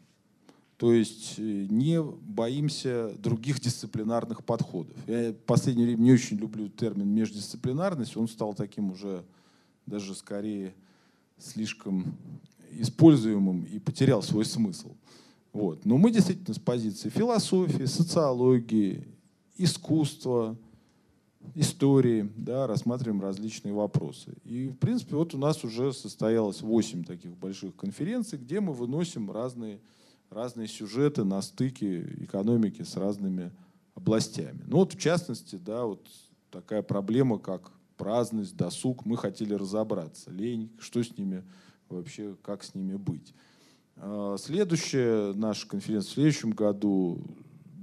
[0.77, 4.95] То есть э, не боимся других дисциплинарных подходов.
[5.07, 8.15] Я в последнее время не очень люблю термин междисциплинарность.
[8.15, 9.25] Он стал таким уже
[9.85, 10.73] даже скорее
[11.37, 12.15] слишком
[12.71, 14.95] используемым и потерял свой смысл.
[15.51, 15.85] Вот.
[15.85, 19.07] Но мы действительно с позиции философии, социологии,
[19.59, 20.57] искусства,
[21.55, 24.33] истории, да, рассматриваем различные вопросы.
[24.43, 29.29] И, в принципе, вот у нас уже состоялось 8 таких больших конференций, где мы выносим
[29.31, 29.79] разные,
[30.29, 33.51] разные сюжеты на стыке экономики с разными
[33.95, 34.63] областями.
[34.67, 36.07] Ну вот, в частности, да, вот
[36.51, 40.31] такая проблема, как праздность, досуг, мы хотели разобраться.
[40.31, 41.43] Лень, что с ними
[41.89, 43.33] вообще, как с ними быть.
[43.97, 47.21] А, следующая наша конференция в следующем году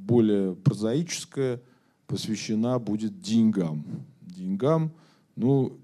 [0.07, 1.61] более прозаическая,
[2.07, 3.85] посвящена будет деньгам.
[4.23, 4.93] Деньгам,
[5.35, 5.79] ну,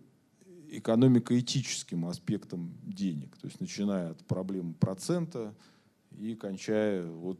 [0.70, 3.36] экономико-этическим аспектам денег.
[3.36, 5.55] То есть начиная от проблемы процента
[6.19, 7.39] и кончая вот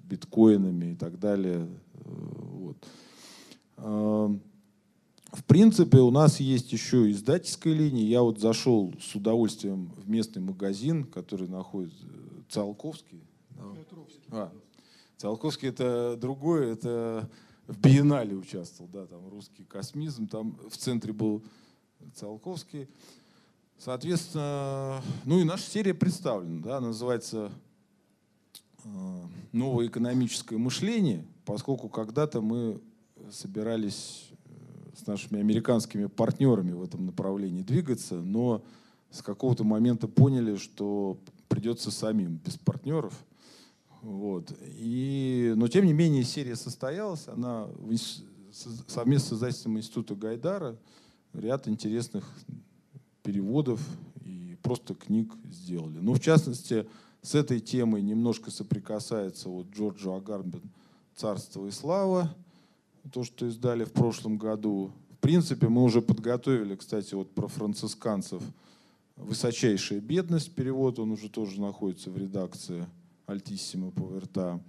[0.00, 1.68] биткоинами и так далее.
[1.94, 2.76] Вот.
[3.76, 4.38] А,
[5.32, 8.04] в принципе, у нас есть еще издательская линия.
[8.04, 12.06] Я вот зашел с удовольствием в местный магазин, который находится
[12.48, 13.22] Циолковский.
[14.30, 14.52] А,
[15.18, 17.28] Циолковский это другое, это
[17.66, 21.42] в биеннале участвовал, да, там русский космизм, там в центре был
[22.14, 22.88] Циолковский.
[23.78, 27.50] Соответственно, ну и наша серия представлена, да, называется
[28.84, 28.88] э,
[29.50, 32.80] «Новое экономическое мышление», поскольку когда-то мы
[33.32, 38.62] собирались э, с нашими американскими партнерами в этом направлении двигаться, но
[39.10, 41.18] с какого-то момента поняли, что
[41.48, 43.14] придется самим, без партнеров–
[44.02, 44.52] вот.
[44.62, 47.68] И, но тем не менее серия состоялась, она
[48.86, 50.76] совместно с издательством Института Гайдара
[51.32, 52.28] ряд интересных
[53.22, 53.80] переводов
[54.24, 55.98] и просто книг сделали.
[55.98, 56.86] Ну, в частности,
[57.22, 60.62] с этой темой немножко соприкасается вот Джорджо Агарбин
[61.14, 62.34] «Царство и слава»,
[63.12, 64.92] то, что издали в прошлом году.
[65.10, 68.42] В принципе, мы уже подготовили, кстати, вот про францисканцев
[69.16, 72.86] «Высочайшая бедность», перевод, он уже тоже находится в редакции–
[73.28, 74.60] альтиссимо поверта.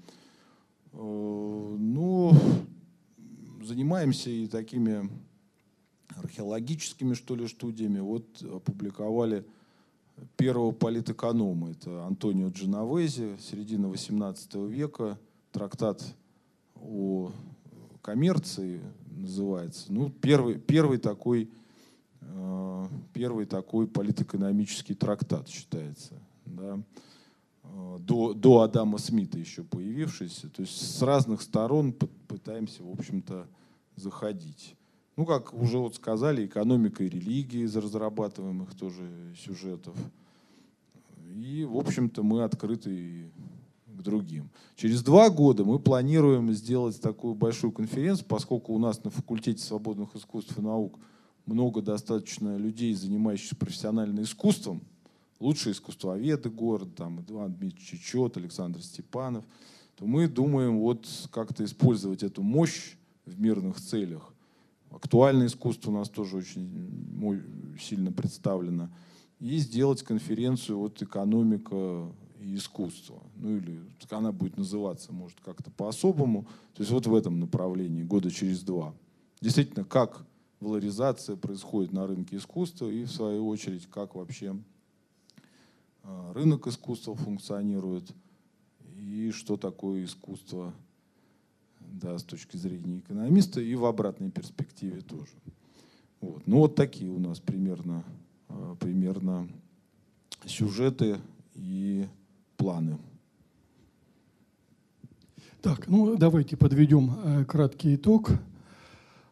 [0.91, 2.33] Э, ну,
[3.63, 5.09] занимаемся и такими
[6.17, 7.99] археологическими, что ли, студиями.
[7.99, 9.45] Вот опубликовали
[10.35, 11.71] первого политэконома.
[11.71, 15.17] Это Антонио Дженовези, середина XVIII века.
[15.51, 16.03] Трактат
[16.75, 17.31] о
[18.01, 19.91] коммерции называется.
[19.91, 21.49] Ну, первый, первый такой
[22.21, 26.21] э, первый такой политэкономический трактат считается.
[26.45, 26.79] Да.
[27.73, 30.49] Э, до, до Адама Смита еще появившийся.
[30.49, 33.47] То есть с разных сторон пытаемся, в общем-то,
[33.95, 34.75] заходить.
[35.15, 39.03] Ну, как уже вот сказали, экономика и религия из разрабатываемых тоже
[39.37, 39.95] сюжетов.
[41.35, 43.29] И, в общем-то, мы открыты
[43.85, 44.49] к другим.
[44.75, 50.15] Через два года мы планируем сделать такую большую конференцию, поскольку у нас на факультете свободных
[50.15, 50.97] искусств и наук
[51.45, 54.81] много достаточно людей, занимающихся профессиональным искусством,
[55.39, 59.45] лучшие искусствоведы города, там, Иван Дмитриевич Чечет, Александр Степанов,
[59.95, 62.95] то мы думаем вот как-то использовать эту мощь
[63.25, 64.33] в мирных целях.
[64.89, 68.89] Актуальное искусство у нас тоже очень сильно представлено.
[69.39, 72.11] И сделать конференцию вот «Экономика
[72.41, 73.21] и искусство».
[73.35, 73.79] Ну или
[74.09, 76.43] она будет называться, может, как-то по-особому.
[76.73, 78.93] То есть вот в этом направлении, года через два.
[79.41, 80.25] Действительно, как
[80.59, 84.57] валоризация происходит на рынке искусства и, в свою очередь, как вообще
[86.33, 88.11] рынок искусства функционирует
[88.97, 90.73] и что такое искусство
[91.79, 95.31] да, с точки зрения экономиста и в обратной перспективе тоже.
[96.21, 96.45] Вот.
[96.45, 98.03] Ну вот такие у нас примерно,
[98.47, 99.47] а, примерно
[100.45, 101.17] сюжеты
[101.55, 102.07] и
[102.57, 102.97] планы.
[105.61, 108.31] Так, ну давайте подведем э, краткий итог.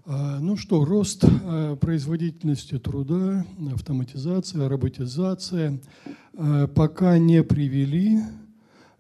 [0.10, 5.82] А, ну что, рост э, производительности труда, автоматизация, роботизация
[6.34, 8.20] э, пока не привели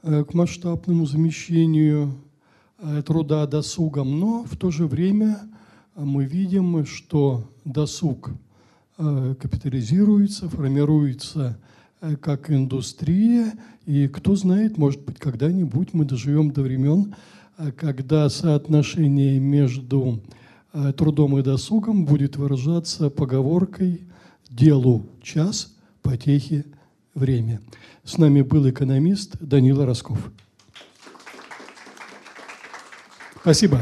[0.01, 2.13] к масштабному замещению
[3.05, 5.39] труда досугом, но в то же время
[5.95, 8.29] мы видим, что досуг
[8.95, 11.57] капитализируется, формируется
[12.21, 13.53] как индустрия,
[13.85, 17.15] и кто знает, может быть, когда-нибудь мы доживем до времен,
[17.75, 20.21] когда соотношение между
[20.98, 24.02] трудом и досугом будет выражаться поговоркой
[24.49, 26.66] «делу час, потехе
[27.14, 27.62] время».
[28.04, 30.32] С нами был экономист Данила Росков.
[33.41, 33.82] Спасибо.